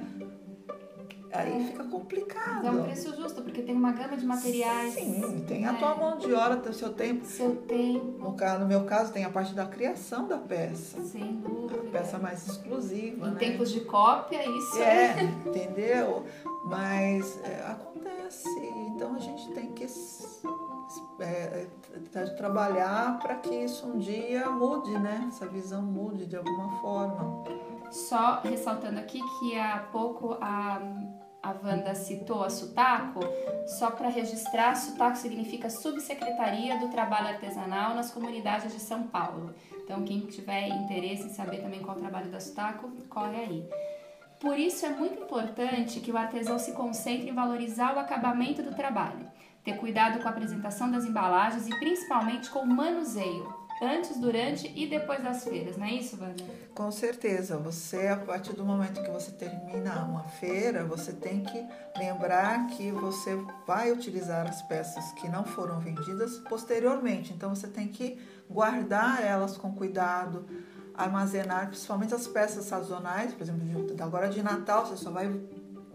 Aí 1.32 1.68
fica 1.68 1.84
complicado. 1.84 2.66
É 2.66 2.72
um 2.72 2.84
preço 2.84 3.16
justo, 3.16 3.42
porque 3.42 3.62
tem 3.62 3.76
uma 3.76 3.92
gama 3.92 4.18
de 4.18 4.26
materiais. 4.26 4.94
Sim, 4.94 5.46
tem 5.48 5.66
a 5.66 5.74
tua 5.74 5.96
mão 5.96 6.18
de 6.18 6.34
hora, 6.34 6.58
o 6.58 6.74
seu 6.74 6.94
tempo. 6.94 7.26
Seu 7.26 7.56
tempo. 7.56 8.18
No, 8.20 8.34
caso, 8.34 8.62
no 8.62 8.68
meu 8.68 8.84
caso, 8.86 9.14
tem 9.14 9.24
a 9.24 9.30
parte 9.30 9.54
da 9.54 9.66
criação 9.66 10.28
da 10.28 10.38
peça. 10.38 11.02
Sem 11.04 11.36
dúvida. 11.36 11.82
A 11.82 11.92
peça 11.92 12.18
mais 12.18 12.48
exclusiva. 12.48 13.28
Em 13.28 13.32
né? 13.32 13.40
tempos 13.40 13.72
de 13.72 13.82
cópia, 13.82 14.44
isso 14.44 14.82
é. 14.82 15.20
é. 15.20 15.24
entendeu? 15.24 16.26
Mas 16.66 17.40
é, 17.44 17.64
acontece. 17.68 18.50
Então 18.96 19.16
a 19.16 19.20
gente 19.20 19.52
tem 19.54 19.72
que 19.74 19.86
é, 21.20 21.68
é 22.16 22.26
trabalhar 22.38 23.20
para 23.20 23.36
que 23.36 23.54
isso 23.54 23.88
um 23.88 24.00
dia 24.00 24.50
mude, 24.50 24.92
né? 24.98 25.26
Essa 25.28 25.46
visão 25.48 25.82
mude 25.82 26.26
de 26.26 26.36
alguma 26.36 26.80
forma. 26.82 27.44
Só 27.92 28.42
ressaltando 28.42 29.00
aqui 29.00 29.20
que 29.40 29.58
há 29.58 29.80
pouco 29.92 30.38
a, 30.40 30.80
a 31.42 31.52
Wanda 31.52 31.96
citou 31.96 32.44
a 32.44 32.50
Sutaco, 32.50 33.22
só 33.66 33.92
para 33.92 34.10
registrar, 34.10 34.76
Sutaco 34.76 35.18
significa 35.18 35.70
Subsecretaria 35.70 36.78
do 36.80 36.90
Trabalho 36.90 37.30
Artesanal 37.30 37.96
nas 37.96 38.12
Comunidades 38.12 38.74
de 38.74 38.80
São 38.80 39.04
Paulo. 39.04 39.54
Então, 39.84 40.04
quem 40.04 40.22
tiver 40.22 40.68
interesse 40.68 41.28
em 41.28 41.30
saber 41.30 41.62
também 41.62 41.82
qual 41.82 41.96
é 41.96 42.00
o 42.00 42.02
trabalho 42.02 42.30
da 42.30 42.40
Sutaco, 42.40 42.92
corre 43.10 43.38
aí. 43.38 43.70
Por 44.40 44.58
isso 44.58 44.86
é 44.86 44.90
muito 44.90 45.22
importante 45.22 46.00
que 46.00 46.12
o 46.12 46.18
artesão 46.18 46.58
se 46.58 46.74
concentre 46.74 47.30
em 47.30 47.34
valorizar 47.34 47.96
o 47.96 48.00
acabamento 48.00 48.64
do 48.64 48.74
trabalho, 48.74 49.28
ter 49.64 49.78
cuidado 49.78 50.22
com 50.22 50.28
a 50.28 50.32
apresentação 50.32 50.90
das 50.90 51.06
embalagens 51.06 51.68
e 51.68 51.80
principalmente 51.80 52.50
com 52.50 52.60
o 52.60 52.68
manuseio, 52.68 53.59
antes, 53.82 54.18
durante 54.20 54.72
e 54.76 54.88
depois 54.88 55.24
das 55.24 55.44
feiras, 55.44 55.78
não 55.78 55.86
é 55.86 55.94
isso, 55.94 56.18
Wanda? 56.20 56.44
Com 56.74 56.92
certeza. 56.92 57.58
Você, 57.58 58.08
a 58.08 58.18
partir 58.18 58.54
do 58.54 58.66
momento 58.66 59.02
que 59.02 59.10
você 59.10 59.32
termina 59.32 60.04
uma 60.04 60.24
feira, 60.24 60.84
você 60.84 61.14
tem 61.14 61.44
que 61.44 61.66
lembrar 61.98 62.68
que 62.68 62.92
você 62.92 63.36
vai 63.66 63.92
utilizar 63.92 64.48
as 64.48 64.62
peças 64.64 65.12
que 65.14 65.28
não 65.28 65.44
foram 65.44 65.80
vendidas 65.80 66.38
posteriormente. 66.50 67.34
Então, 67.34 67.56
você 67.56 67.68
tem 67.68 67.88
que 67.88 68.20
guardar 68.50 69.24
elas 69.24 69.58
com 69.58 69.74
cuidado, 69.74 70.46
armazenar, 70.96 71.68
principalmente 71.68 72.14
as 72.14 72.28
peças 72.28 72.66
sazonais, 72.66 73.34
por 73.34 73.44
exemplo, 73.44 73.96
agora 74.02 74.28
de 74.28 74.42
Natal, 74.42 74.86
você 74.86 74.98
só 74.98 75.12
vai 75.12 75.32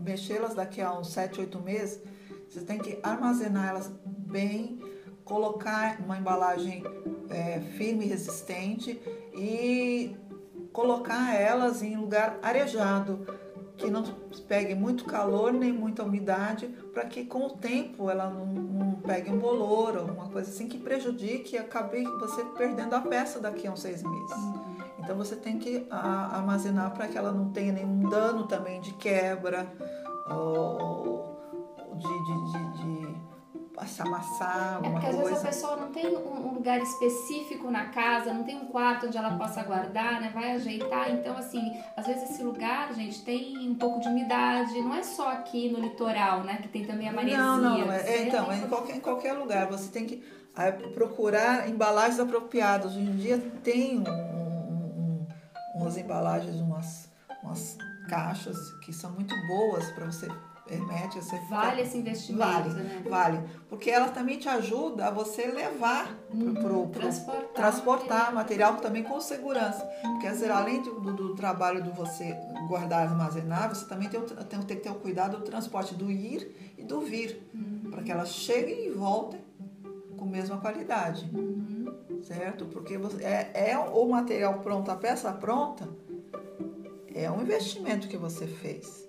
mexê-las 0.00 0.54
daqui 0.54 0.80
a 0.80 0.92
uns 0.98 1.08
7, 1.08 1.40
8 1.40 1.60
meses. 1.60 2.00
Você 2.48 2.60
tem 2.60 2.78
que 2.78 2.98
armazenar 3.02 3.68
elas 3.68 3.90
bem, 4.06 4.78
colocar 5.24 5.98
uma 6.00 6.18
embalagem 6.18 6.82
é, 7.30 7.60
firme 7.76 8.04
e 8.04 8.08
resistente 8.08 9.00
e 9.34 10.16
colocar 10.72 11.34
elas 11.34 11.82
em 11.82 11.96
lugar 11.96 12.38
arejado, 12.42 13.26
que 13.76 13.90
não 13.90 14.02
pegue 14.46 14.74
muito 14.74 15.04
calor 15.04 15.52
nem 15.52 15.72
muita 15.72 16.02
umidade, 16.02 16.68
para 16.92 17.04
que 17.06 17.24
com 17.24 17.46
o 17.46 17.50
tempo 17.50 18.10
ela 18.10 18.28
não, 18.28 18.46
não, 18.46 18.94
pegue 18.96 19.30
um 19.30 19.38
bolor 19.38 19.96
ou 19.96 20.04
uma 20.04 20.28
coisa 20.28 20.50
assim 20.50 20.68
que 20.68 20.78
prejudique 20.78 21.54
e 21.54 21.58
acabe 21.58 22.02
você 22.20 22.44
perdendo 22.56 22.94
a 22.94 23.00
peça 23.00 23.40
daqui 23.40 23.66
a 23.66 23.72
uns 23.72 23.80
seis 23.80 24.02
meses. 24.02 24.36
Uhum. 24.36 24.76
Então 24.98 25.16
você 25.16 25.36
tem 25.36 25.58
que 25.58 25.86
a, 25.90 26.36
armazenar 26.36 26.92
para 26.92 27.08
que 27.08 27.18
ela 27.18 27.32
não 27.32 27.50
tenha 27.50 27.72
nenhum 27.72 28.08
dano 28.08 28.46
também 28.46 28.80
de 28.80 28.92
quebra 28.94 29.66
ou 30.30 31.36
de, 31.94 32.24
de, 32.24 32.52
de, 32.52 32.78
de 32.78 33.03
se 33.86 34.00
amassar, 34.00 34.76
alguma 34.76 34.98
é 34.98 35.00
porque 35.00 35.06
coisa. 35.06 35.22
às 35.22 35.28
vezes 35.28 35.44
a 35.44 35.48
pessoa 35.48 35.76
não 35.76 35.92
tem 35.92 36.16
um 36.16 36.54
lugar 36.54 36.80
específico 36.80 37.70
na 37.70 37.86
casa, 37.86 38.32
não 38.32 38.44
tem 38.44 38.56
um 38.56 38.66
quarto 38.66 39.06
onde 39.06 39.18
ela 39.18 39.36
possa 39.36 39.64
guardar, 39.64 40.20
né? 40.20 40.30
Vai 40.32 40.52
ajeitar. 40.52 41.10
Então, 41.10 41.36
assim, 41.36 41.76
às 41.96 42.06
vezes 42.06 42.30
esse 42.30 42.42
lugar, 42.42 42.92
gente, 42.94 43.22
tem 43.24 43.68
um 43.68 43.74
pouco 43.74 44.00
de 44.00 44.08
umidade. 44.08 44.80
Não 44.80 44.94
é 44.94 45.02
só 45.02 45.32
aqui 45.32 45.68
no 45.68 45.80
litoral, 45.80 46.44
né? 46.44 46.58
Que 46.62 46.68
tem 46.68 46.84
também 46.84 47.08
a 47.08 47.12
maresia. 47.12 47.38
Não, 47.38 47.58
não. 47.58 47.92
É, 47.92 48.08
é, 48.08 48.28
então, 48.28 48.50
é 48.50 48.58
em 48.58 48.68
qualquer, 48.68 48.96
em 48.96 49.00
qualquer 49.00 49.32
lugar. 49.32 49.66
Você 49.66 49.90
tem 49.90 50.06
que 50.06 50.22
é, 50.56 50.70
procurar 50.70 51.68
embalagens 51.68 52.20
apropriadas. 52.20 52.92
Hoje 52.92 53.00
em 53.00 53.16
dia 53.16 53.38
tem 53.64 53.98
um, 53.98 54.02
um, 54.02 55.26
umas 55.74 55.96
embalagens, 55.96 56.54
umas, 56.56 57.08
umas 57.42 57.76
caixas 58.08 58.56
que 58.84 58.92
são 58.92 59.10
muito 59.10 59.34
boas 59.48 59.90
para 59.90 60.06
você 60.06 60.28
hermética. 60.68 61.22
Você 61.22 61.38
vale 61.48 61.70
fica... 61.70 61.82
esse 61.82 61.98
investimento, 61.98 62.44
vale, 62.46 62.68
né? 62.70 63.02
Vale, 63.08 63.40
porque 63.68 63.90
ela 63.90 64.08
também 64.08 64.38
te 64.38 64.48
ajuda 64.48 65.06
a 65.06 65.10
você 65.10 65.46
levar 65.46 66.18
uhum, 66.32 66.54
pro, 66.54 66.62
pro, 66.62 66.88
transportar, 66.88 67.52
transportar 67.54 68.34
material. 68.34 68.72
material 68.72 68.76
também 68.76 69.02
com 69.02 69.20
segurança. 69.20 69.84
Porque 70.02 70.26
às 70.26 70.40
vezes, 70.40 70.50
além 70.50 70.82
do, 70.82 71.00
do, 71.00 71.12
do, 71.12 71.34
trabalho 71.34 71.82
de 71.82 71.90
você 71.90 72.34
guardar, 72.68 73.06
armazenar, 73.06 73.68
você 73.68 73.86
também 73.86 74.08
tem, 74.08 74.20
tem, 74.20 74.60
tem 74.62 74.76
que 74.76 74.82
ter 74.82 74.90
o 74.90 74.96
cuidado 74.96 75.38
do 75.38 75.44
transporte 75.44 75.94
do 75.94 76.10
ir 76.10 76.74
e 76.78 76.82
do 76.82 77.00
vir, 77.00 77.42
uhum. 77.54 77.90
para 77.90 78.02
que 78.02 78.10
elas 78.10 78.30
cheguem 78.30 78.86
e 78.86 78.90
voltem 78.90 79.40
com 80.16 80.24
a 80.24 80.28
mesma 80.28 80.58
qualidade. 80.58 81.28
Uhum. 81.32 82.22
Certo? 82.22 82.64
Porque 82.66 82.96
você, 82.96 83.22
é, 83.22 83.70
é 83.70 83.78
o 83.78 84.08
material 84.08 84.60
pronto, 84.60 84.90
a 84.90 84.96
peça 84.96 85.30
pronta, 85.32 85.86
é 87.14 87.30
um 87.30 87.42
investimento 87.42 88.08
que 88.08 88.16
você 88.16 88.46
fez. 88.46 89.03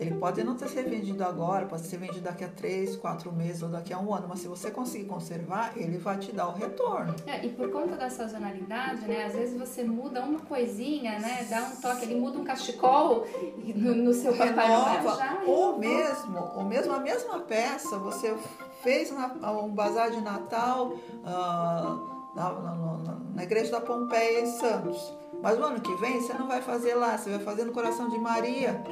Ele 0.00 0.14
pode 0.14 0.42
não 0.42 0.56
ter 0.56 0.66
ser 0.66 0.84
vendido 0.84 1.22
agora, 1.22 1.66
pode 1.66 1.82
ser 1.82 1.98
vendido 1.98 2.22
daqui 2.22 2.42
a 2.42 2.48
três, 2.48 2.96
quatro 2.96 3.30
meses 3.30 3.62
ou 3.62 3.68
daqui 3.68 3.92
a 3.92 3.98
um 3.98 4.14
ano, 4.14 4.26
mas 4.26 4.40
se 4.40 4.48
você 4.48 4.70
conseguir 4.70 5.04
conservar, 5.04 5.72
ele 5.76 5.98
vai 5.98 6.16
te 6.16 6.32
dar 6.32 6.48
o 6.48 6.52
retorno. 6.52 7.14
É, 7.26 7.44
e 7.44 7.50
por 7.50 7.70
conta 7.70 7.96
da 7.96 8.08
sazonalidade, 8.08 9.06
né? 9.06 9.26
Às 9.26 9.34
vezes 9.34 9.58
você 9.58 9.84
muda 9.84 10.22
uma 10.22 10.40
coisinha, 10.40 11.18
né? 11.18 11.46
Dá 11.50 11.64
um 11.64 11.76
toque, 11.82 12.06
ele 12.06 12.18
muda 12.18 12.38
um 12.38 12.44
cachecol 12.44 13.26
no, 13.74 13.94
no 13.94 14.14
seu 14.14 14.32
Papai 14.34 14.68
Noel 14.68 15.16
já. 15.16 15.42
Ou 15.46 15.78
mesmo, 15.78 16.50
ou 16.56 16.64
mesmo 16.64 16.94
a 16.94 17.00
mesma 17.00 17.40
peça, 17.40 17.98
você 17.98 18.34
fez 18.82 19.12
na, 19.12 19.52
um 19.52 19.68
bazar 19.68 20.10
de 20.10 20.22
Natal 20.22 20.94
uh, 20.94 22.34
na, 22.34 22.52
na, 22.52 23.18
na 23.34 23.42
igreja 23.42 23.70
da 23.70 23.82
Pompeia 23.82 24.40
em 24.40 24.46
Santos. 24.46 25.12
Mas 25.42 25.58
o 25.58 25.62
ano 25.62 25.80
que 25.80 25.94
vem 25.96 26.20
você 26.20 26.32
não 26.32 26.48
vai 26.48 26.62
fazer 26.62 26.94
lá, 26.94 27.18
você 27.18 27.30
vai 27.30 27.40
fazer 27.40 27.64
no 27.64 27.72
coração 27.72 28.08
de 28.08 28.18
Maria 28.18 28.82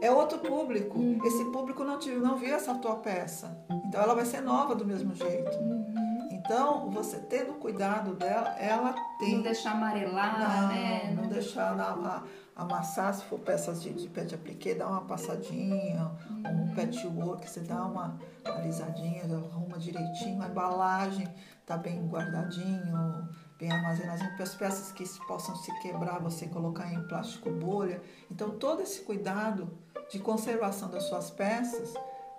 é 0.00 0.10
outro 0.10 0.38
público. 0.38 0.98
Uhum. 0.98 1.20
Esse 1.24 1.44
público 1.46 1.84
não, 1.84 1.98
te, 1.98 2.10
não 2.10 2.36
viu 2.36 2.54
essa 2.54 2.74
tua 2.74 2.96
peça. 2.96 3.58
Então 3.86 4.00
ela 4.00 4.14
vai 4.14 4.24
ser 4.24 4.40
nova 4.40 4.74
do 4.74 4.84
mesmo 4.84 5.14
jeito. 5.14 5.56
Uhum. 5.58 6.28
Então, 6.30 6.90
você 6.90 7.18
tendo 7.18 7.52
cuidado 7.54 8.14
dela, 8.14 8.56
ela 8.58 8.94
tem. 9.18 9.36
Não 9.36 9.42
deixar 9.42 9.72
amarelar, 9.72 10.40
não, 10.40 10.68
né? 10.68 11.12
Não, 11.14 11.22
não 11.22 11.28
deixar 11.28 11.76
na, 11.76 12.24
amassar, 12.56 13.14
se 13.14 13.24
for 13.24 13.38
peças 13.38 13.82
de, 13.82 13.90
de 13.92 14.08
pet 14.08 14.34
apliqué, 14.34 14.74
dá 14.74 14.86
uma 14.86 15.02
passadinha, 15.02 16.10
uhum. 16.28 16.62
um 16.62 16.74
patchwork, 16.74 17.48
você 17.48 17.60
dá 17.60 17.84
uma 17.84 18.18
alisadinha, 18.44 19.22
arruma 19.24 19.78
direitinho, 19.78 20.42
a 20.42 20.48
embalagem 20.48 21.28
tá 21.64 21.76
bem 21.76 22.06
guardadinho, 22.08 23.28
bem 23.60 23.70
armazenadinho, 23.70 24.34
para 24.34 24.44
as 24.44 24.54
peças 24.54 24.90
que 24.90 25.04
possam 25.26 25.54
se 25.54 25.70
quebrar, 25.80 26.18
você 26.18 26.46
colocar 26.46 26.90
em 26.92 27.06
plástico 27.06 27.50
bolha. 27.50 28.02
Então, 28.30 28.50
todo 28.50 28.80
esse 28.80 29.02
cuidado 29.02 29.70
de 30.10 30.18
conservação 30.18 30.88
das 30.88 31.04
suas 31.04 31.30
peças 31.30 31.92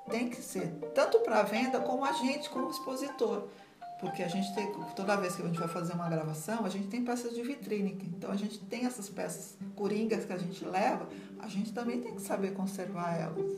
tem 0.09 0.29
que 0.29 0.41
ser 0.41 0.67
tanto 0.95 1.19
para 1.19 1.43
venda 1.43 1.79
como 1.79 2.03
a 2.03 2.11
gente 2.11 2.49
como 2.49 2.71
expositor. 2.71 3.47
porque 4.01 4.23
a 4.23 4.27
gente 4.27 4.51
tem, 4.55 4.71
toda 4.95 5.15
vez 5.15 5.35
que 5.35 5.43
a 5.43 5.45
gente 5.45 5.59
vai 5.59 5.67
fazer 5.67 5.93
uma 5.93 6.09
gravação, 6.09 6.65
a 6.65 6.69
gente 6.69 6.87
tem 6.87 7.05
peças 7.05 7.35
de 7.35 7.43
vitrine. 7.43 7.99
Então 8.17 8.31
a 8.31 8.35
gente 8.35 8.57
tem 8.57 8.87
essas 8.87 9.07
peças 9.07 9.55
coringas 9.75 10.25
que 10.25 10.33
a 10.33 10.37
gente 10.39 10.65
leva, 10.65 11.07
a 11.39 11.47
gente 11.47 11.71
também 11.71 12.01
tem 12.01 12.15
que 12.15 12.21
saber 12.21 12.55
conservar 12.55 13.15
elas. 13.15 13.51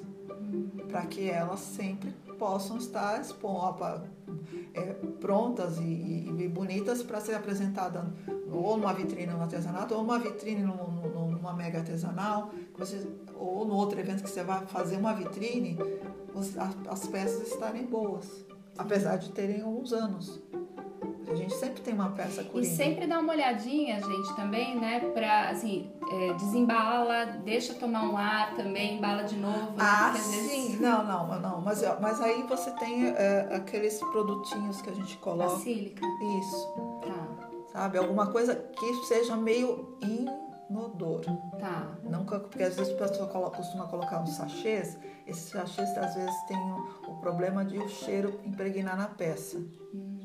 Para 0.90 1.06
que 1.06 1.30
elas 1.30 1.62
sempre 1.62 2.14
possam 2.44 2.76
estar 2.76 3.22
é, 4.74 4.82
prontas 5.22 5.78
e, 5.78 5.82
e, 5.82 6.48
bonitas 6.50 7.02
para 7.02 7.22
ser 7.22 7.36
apresentada 7.36 8.14
ou 8.52 8.76
numa 8.76 8.94
vitrine 8.94 9.32
no 9.32 9.42
artesanato, 9.42 9.96
ou 9.96 10.02
numa 10.02 10.20
vitrine 10.20 10.62
no, 10.62 10.76
no, 10.76 11.32
numa 11.32 11.54
mega 11.54 11.80
artesanal, 11.80 12.52
você, 12.78 13.08
ou 13.34 13.66
no 13.66 13.76
outro 13.76 13.98
evento 13.98 14.24
que 14.24 14.30
você 14.30 14.44
vai 14.44 14.66
fazer 14.66 14.98
uma 14.98 15.14
vitrine, 15.14 15.78
as, 16.36 16.58
as 16.86 17.08
peças 17.08 17.48
estarem 17.48 17.86
boas 17.86 18.46
apesar 18.78 19.18
de 19.18 19.32
terem 19.32 19.64
uns 19.64 19.94
anos. 19.94 20.42
A 21.28 21.36
gente 21.36 21.54
sempre 21.56 21.82
tem 21.82 21.94
uma 21.94 22.10
peça 22.12 22.44
coringa. 22.44 22.74
E 22.74 22.76
sempre 22.76 23.08
dá 23.08 23.20
uma 23.20 23.34
olhadinha, 23.34 24.02
gente, 24.02 24.36
também, 24.36 24.80
né? 24.80 25.00
Pra, 25.14 25.50
assim, 25.50 25.92
é, 26.12 26.34
desembala, 26.34 27.26
deixa 27.44 27.74
tomar 27.74 28.04
um 28.04 28.18
ar 28.18 28.56
também, 28.56 28.98
embala 28.98 29.24
de 29.24 29.36
novo. 29.36 29.72
Né? 29.72 29.78
Ah, 29.80 30.12
né? 30.14 30.20
sim. 30.20 30.48
Vezes... 30.48 30.80
Não, 30.84 31.06
não, 31.06 31.40
não. 31.40 31.62
Mas, 31.62 31.82
mas 32.02 32.20
aí 32.22 32.44
você 32.44 32.72
tem 32.72 33.08
é, 33.08 33.56
aqueles 33.56 34.00
produtinhos 34.00 34.82
que 34.82 34.90
a 34.90 34.94
gente 34.94 35.18
coloca. 35.18 35.58
Sílica. 35.58 36.06
Isso. 36.40 37.00
Tá. 37.02 37.48
Sabe? 37.72 37.98
Alguma 37.98 38.28
coisa 38.28 38.56
que 38.56 38.94
seja 39.06 39.36
meio 39.38 39.98
inodor. 40.02 41.22
Tá. 41.60 41.98
Nunca, 42.04 42.40
porque 42.40 42.64
às 42.64 42.76
vezes 42.76 42.94
a 42.94 42.98
pessoa 42.98 43.30
coloca, 43.30 43.58
costuma 43.58 43.88
colocar 43.88 44.22
uns 44.22 44.32
sachês 44.32 44.98
esses 45.26 45.50
sachês 45.50 45.98
às 45.98 46.16
vezes 46.16 46.44
têm 46.48 46.58
o, 46.58 47.12
o, 47.12 47.16
problema 47.22 47.64
de 47.64 47.78
o 47.78 47.88
cheiro 47.88 48.40
impregnar 48.44 48.98
na 48.98 49.08
peça. 49.08 49.58
Hum, 49.94 50.20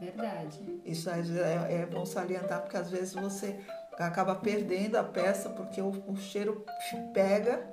verdade. 0.00 0.80
Isso 0.84 1.10
é, 1.10 1.82
é, 1.82 1.86
bom 1.86 2.04
salientar 2.04 2.62
porque 2.62 2.76
às 2.76 2.90
vezes 2.90 3.14
você 3.14 3.58
acaba 3.98 4.34
perdendo 4.34 4.96
a 4.96 5.04
peça 5.04 5.50
porque 5.50 5.80
o, 5.80 5.90
o 6.06 6.16
cheiro 6.16 6.64
pega 7.12 7.66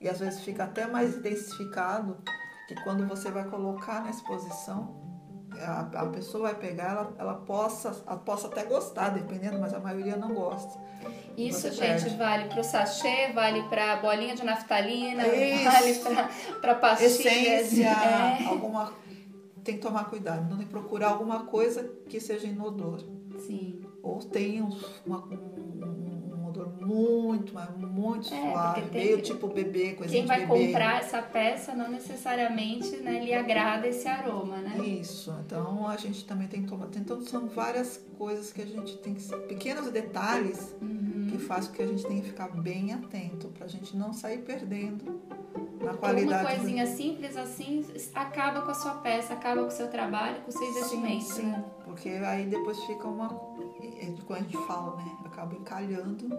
e 0.00 0.08
às 0.08 0.20
vezes 0.20 0.40
fica 0.40 0.64
até 0.64 0.86
mais 0.86 1.16
intensificado 1.16 2.22
que 2.68 2.74
quando 2.82 3.06
você 3.06 3.30
vai 3.30 3.44
colocar 3.44 4.02
na 4.02 4.10
exposição 4.10 5.02
a, 5.60 5.80
a 5.94 6.06
pessoa 6.06 6.44
vai 6.44 6.54
pegar, 6.54 6.90
ela, 6.90 7.14
ela, 7.18 7.34
possa, 7.34 8.02
ela 8.06 8.16
possa 8.16 8.46
até 8.46 8.64
gostar, 8.64 9.10
dependendo, 9.10 9.58
mas 9.58 9.74
a 9.74 9.80
maioria 9.80 10.16
não 10.16 10.32
gosta. 10.32 10.80
Isso, 11.36 11.68
gente, 11.72 11.78
perde. 11.78 12.16
vale 12.16 12.48
para 12.48 12.60
o 12.60 12.64
sachê, 12.64 13.32
vale 13.34 13.62
para 13.64 13.96
bolinha 13.96 14.34
de 14.34 14.44
naftalina, 14.44 15.26
Isso. 15.26 16.04
vale 16.04 16.28
para 16.60 16.74
pastilha. 16.76 17.60
Essência, 17.60 17.88
é. 17.88 18.46
alguma... 18.46 18.92
Tem 19.64 19.76
que 19.76 19.82
tomar 19.82 20.10
cuidado, 20.10 20.48
não 20.48 20.56
tem 20.56 20.66
que 20.66 20.72
procurar 20.72 21.10
alguma 21.10 21.44
coisa 21.44 21.84
que 22.08 22.20
seja 22.20 22.46
inodor. 22.46 23.00
Sim. 23.46 23.80
Ou 24.02 24.18
tenha 24.18 24.64
uma, 25.06 25.24
um, 25.26 25.71
muito, 26.84 27.54
mas 27.54 27.70
muito 27.76 28.32
é, 28.32 28.50
suave, 28.50 28.82
meio 28.92 29.20
tipo 29.22 29.48
bebê, 29.48 29.92
coisa 29.92 30.12
Quem 30.12 30.26
vai 30.26 30.46
bebê. 30.46 30.66
comprar 30.66 31.00
essa 31.00 31.22
peça 31.22 31.74
não 31.74 31.90
necessariamente 31.90 32.96
né, 32.96 33.24
lhe 33.24 33.32
agrada 33.32 33.86
esse 33.86 34.08
aroma, 34.08 34.58
né? 34.58 34.78
Isso. 34.84 35.34
Então 35.44 35.86
a 35.86 35.96
gente 35.96 36.24
também 36.24 36.48
tem 36.48 36.62
que 36.62 36.68
tomar. 36.68 36.88
Então 36.96 37.20
são 37.22 37.48
várias 37.48 38.04
coisas 38.18 38.52
que 38.52 38.62
a 38.62 38.66
gente 38.66 38.96
tem 38.98 39.14
que. 39.14 39.22
pequenos 39.46 39.90
detalhes. 39.90 40.74
Uhum 40.80 41.12
que 41.32 41.38
faz 41.38 41.66
com 41.66 41.74
que 41.74 41.82
a 41.82 41.86
gente 41.86 42.06
tenha 42.06 42.20
que 42.20 42.28
ficar 42.28 42.48
bem 42.48 42.92
atento 42.92 43.48
para 43.48 43.64
a 43.64 43.68
gente 43.68 43.96
não 43.96 44.12
sair 44.12 44.38
perdendo 44.38 45.20
na 45.80 45.94
qualidade. 45.94 46.44
Uma 46.44 46.56
coisinha 46.56 46.86
do... 46.86 46.94
simples 46.94 47.36
assim 47.36 47.84
acaba 48.14 48.62
com 48.62 48.70
a 48.70 48.74
sua 48.74 48.94
peça, 48.96 49.32
acaba 49.32 49.62
com 49.62 49.68
o 49.68 49.70
seu 49.70 49.88
trabalho, 49.88 50.40
com 50.42 50.50
o 50.50 50.52
seu 50.52 50.62
investimento. 50.62 51.24
Sim, 51.24 51.32
sim. 51.32 51.46
Né? 51.46 51.64
Porque 51.92 52.08
aí 52.08 52.46
depois 52.46 52.82
fica 52.84 53.06
uma. 53.06 53.26
É 54.00 54.10
quando 54.26 54.38
a 54.38 54.42
gente 54.42 54.56
fala, 54.66 54.96
né? 54.96 55.04
Acaba 55.26 55.54
encalhando 55.54 56.24
e 56.24 56.30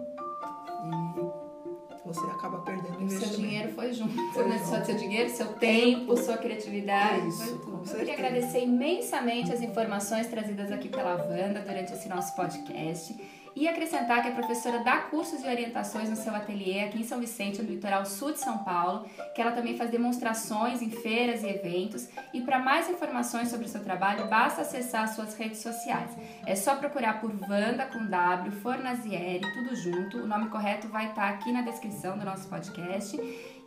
você 2.04 2.26
acaba 2.26 2.58
perdendo 2.58 2.98
o 2.98 3.02
investimento. 3.02 3.34
Seu 3.34 3.44
dinheiro 3.44 3.72
foi 3.72 3.92
junto, 3.92 4.32
foi 4.32 4.48
né? 4.48 4.58
Junto. 4.58 4.84
Seu 4.84 4.96
dinheiro, 4.96 5.30
seu 5.30 5.52
tempo, 5.54 6.16
sua 6.16 6.38
criatividade. 6.38 7.28
Isso, 7.28 7.60
Eu 7.86 7.98
queria 7.98 8.14
agradecer 8.14 8.64
imensamente 8.64 9.52
as 9.52 9.62
informações 9.62 10.26
trazidas 10.26 10.72
aqui 10.72 10.88
pela 10.88 11.14
Wanda 11.14 11.60
durante 11.60 11.92
esse 11.92 12.08
nosso 12.08 12.34
podcast. 12.34 13.14
E 13.56 13.68
acrescentar 13.68 14.20
que 14.20 14.28
a 14.28 14.32
professora 14.32 14.80
dá 14.80 14.98
cursos 14.98 15.42
e 15.42 15.46
orientações 15.46 16.10
no 16.10 16.16
seu 16.16 16.34
ateliê 16.34 16.80
aqui 16.80 16.98
em 16.98 17.04
São 17.04 17.20
Vicente, 17.20 17.62
no 17.62 17.68
litoral 17.68 18.04
sul 18.04 18.32
de 18.32 18.40
São 18.40 18.58
Paulo, 18.58 19.08
que 19.34 19.40
ela 19.40 19.52
também 19.52 19.76
faz 19.76 19.90
demonstrações 19.90 20.82
em 20.82 20.90
feiras 20.90 21.42
e 21.42 21.48
eventos. 21.48 22.08
E 22.32 22.40
para 22.40 22.58
mais 22.58 22.90
informações 22.90 23.48
sobre 23.48 23.66
o 23.66 23.68
seu 23.68 23.82
trabalho, 23.82 24.26
basta 24.26 24.62
acessar 24.62 25.04
as 25.04 25.10
suas 25.10 25.36
redes 25.36 25.58
sociais. 25.58 26.10
É 26.46 26.56
só 26.56 26.74
procurar 26.76 27.20
por 27.20 27.30
Vanda 27.30 27.86
com 27.86 28.04
W, 28.06 28.50
Fornazieri, 28.60 29.40
tudo 29.52 29.76
junto. 29.76 30.18
O 30.18 30.26
nome 30.26 30.48
correto 30.48 30.88
vai 30.88 31.10
estar 31.10 31.28
aqui 31.28 31.52
na 31.52 31.62
descrição 31.62 32.18
do 32.18 32.24
nosso 32.24 32.48
podcast. 32.48 33.16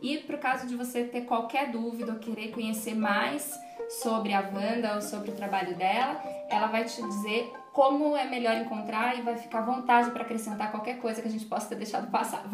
E 0.02 0.18
para 0.18 0.36
o 0.36 0.38
caso 0.38 0.66
de 0.66 0.76
você 0.76 1.04
ter 1.04 1.22
qualquer 1.22 1.70
dúvida 1.70 2.12
ou 2.12 2.18
querer 2.18 2.50
conhecer 2.50 2.94
mais 2.94 3.58
sobre 4.02 4.34
a 4.34 4.40
Wanda 4.40 4.96
ou 4.96 5.00
sobre 5.00 5.30
o 5.30 5.34
trabalho 5.34 5.74
dela, 5.76 6.22
ela 6.50 6.66
vai 6.66 6.84
te 6.84 7.00
dizer 7.00 7.50
como 7.78 8.16
é 8.16 8.28
melhor 8.28 8.56
encontrar 8.56 9.16
e 9.16 9.22
vai 9.22 9.36
ficar 9.36 9.60
à 9.60 9.62
vontade 9.62 10.10
para 10.10 10.22
acrescentar 10.22 10.72
qualquer 10.72 10.98
coisa 10.98 11.22
que 11.22 11.28
a 11.28 11.30
gente 11.30 11.46
possa 11.46 11.68
ter 11.68 11.76
deixado 11.76 12.10
passar. 12.10 12.44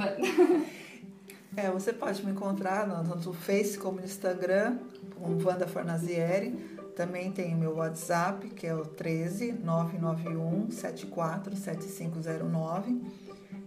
É, 1.57 1.71
você 1.71 1.93
pode 1.93 2.27
me 2.27 2.33
encontrar 2.33 2.85
tanto 2.85 3.29
no 3.29 3.33
Face 3.33 3.79
como 3.79 4.01
no 4.01 4.05
Instagram, 4.05 4.77
com 5.15 5.41
Wanda 5.41 5.69
Fornazieri. 5.69 6.51
Também 6.97 7.31
tem 7.31 7.55
o 7.55 7.57
meu 7.57 7.77
WhatsApp, 7.77 8.49
que 8.49 8.67
é 8.67 8.75
o 8.75 8.85
13 8.85 9.53
991 9.53 10.73
74 10.73 11.55
7509. 11.55 13.01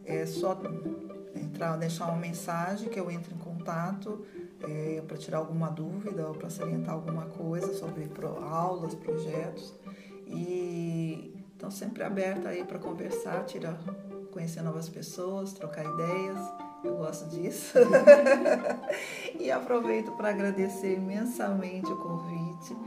É 0.04 0.26
só 0.26 0.60
entrar, 1.34 1.78
deixar 1.78 2.08
uma 2.08 2.18
mensagem 2.18 2.90
que 2.90 3.00
eu 3.00 3.10
entro 3.10 3.34
em 3.34 3.38
contato 3.38 4.26
é, 4.68 5.02
para 5.08 5.16
tirar 5.16 5.38
alguma 5.38 5.70
dúvida 5.70 6.28
ou 6.28 6.36
para 6.36 6.50
salientar 6.50 6.94
alguma 6.94 7.28
coisa 7.28 7.74
sobre 7.74 8.08
pro, 8.08 8.44
aulas, 8.44 8.94
projetos. 8.96 9.74
E 10.28 11.37
então 11.58 11.72
sempre 11.72 12.04
aberta 12.04 12.50
aí 12.50 12.64
para 12.64 12.78
conversar, 12.78 13.44
tirar, 13.46 13.76
conhecer 14.32 14.62
novas 14.62 14.88
pessoas, 14.88 15.54
trocar 15.54 15.84
ideias. 15.84 16.40
Eu 16.84 16.98
gosto 16.98 17.28
disso. 17.30 17.80
e 19.40 19.50
aproveito 19.50 20.12
para 20.12 20.30
agradecer 20.30 20.94
imensamente 20.94 21.92
o 21.92 21.98
convite, 21.98 22.78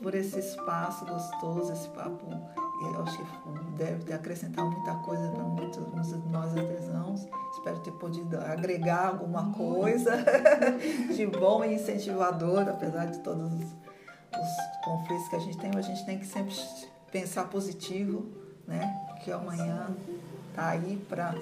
por 0.00 0.14
esse 0.14 0.38
espaço 0.38 1.04
gostoso, 1.04 1.72
esse 1.72 1.88
papo. 1.88 2.24
Eu 2.82 3.02
acho 3.02 3.18
que 3.18 3.60
deve 3.76 4.04
ter 4.04 4.14
acrescentado 4.14 4.70
muita 4.70 4.94
coisa 4.94 5.28
para 5.28 5.42
muitos 5.42 5.84
nós 6.30 6.56
artesãos. 6.56 7.26
Espero 7.58 7.80
ter 7.80 7.92
podido 7.92 8.38
agregar 8.38 9.08
alguma 9.08 9.52
coisa 9.52 10.12
de 11.14 11.26
bom 11.26 11.64
e 11.64 11.74
incentivador, 11.74 12.68
apesar 12.68 13.06
de 13.06 13.18
todos 13.18 13.52
os, 13.52 13.60
os 13.60 14.84
conflitos 14.84 15.28
que 15.28 15.36
a 15.36 15.40
gente 15.40 15.58
tem, 15.58 15.70
a 15.76 15.82
gente 15.82 16.06
tem 16.06 16.18
que 16.18 16.26
sempre 16.26 16.54
pensar 17.10 17.44
positivo, 17.44 18.26
né? 18.66 18.94
Que 19.22 19.32
amanhã 19.32 19.88
tá 20.54 20.68
aí 20.70 20.96
para 21.08 21.34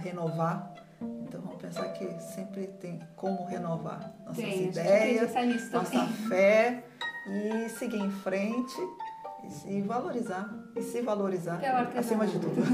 renovar. 0.00 0.74
Então 1.00 1.40
vamos 1.40 1.60
pensar 1.60 1.92
que 1.92 2.06
sempre 2.34 2.66
tem 2.66 3.00
como 3.14 3.44
renovar 3.46 4.12
nossas 4.24 4.44
tem, 4.44 4.64
ideias, 4.68 5.32
nossa 5.70 6.06
fé 6.28 6.82
e 7.26 7.68
seguir 7.68 8.00
em 8.00 8.10
frente 8.10 8.76
e 9.44 9.50
se 9.50 9.80
valorizar. 9.82 10.48
E 10.76 10.82
se 10.82 11.00
valorizar 11.02 11.60
acima 11.96 12.26
de 12.26 12.38
tudo. 12.38 12.62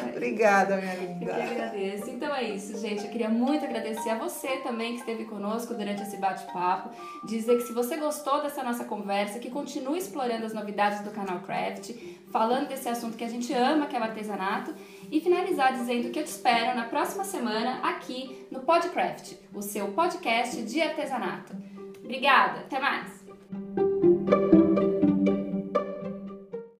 É 0.00 0.10
Obrigada, 0.10 0.76
minha 0.76 0.94
linda. 0.94 1.24
Eu 1.26 1.34
que 1.34 1.40
agradeço. 1.40 2.10
Então 2.10 2.34
é 2.34 2.42
isso, 2.44 2.78
gente. 2.78 3.04
Eu 3.04 3.10
queria 3.10 3.28
muito 3.28 3.64
agradecer 3.64 4.10
a 4.10 4.18
você 4.18 4.58
também 4.58 4.94
que 4.94 5.00
esteve 5.00 5.24
conosco 5.24 5.74
durante 5.74 6.02
esse 6.02 6.16
bate-papo. 6.16 6.90
Dizer 7.26 7.56
que 7.56 7.62
se 7.62 7.72
você 7.72 7.96
gostou 7.96 8.42
dessa 8.42 8.62
nossa 8.62 8.84
conversa, 8.84 9.38
que 9.38 9.50
continue 9.50 9.98
explorando 9.98 10.44
as 10.44 10.52
novidades 10.52 11.00
do 11.00 11.10
canal 11.10 11.40
Craft, 11.40 11.90
falando 12.30 12.68
desse 12.68 12.88
assunto 12.88 13.16
que 13.16 13.24
a 13.24 13.28
gente 13.28 13.52
ama, 13.52 13.86
que 13.86 13.96
é 13.96 14.00
o 14.00 14.02
artesanato. 14.02 14.74
E 15.10 15.20
finalizar 15.20 15.72
dizendo 15.72 16.10
que 16.10 16.18
eu 16.18 16.24
te 16.24 16.30
espero 16.30 16.76
na 16.76 16.84
próxima 16.84 17.24
semana 17.24 17.80
aqui 17.82 18.46
no 18.50 18.60
Podcraft, 18.60 19.34
o 19.52 19.62
seu 19.62 19.88
podcast 19.88 20.62
de 20.62 20.80
artesanato. 20.80 21.52
Obrigada, 22.02 22.60
até 22.60 22.78
mais! 22.78 24.59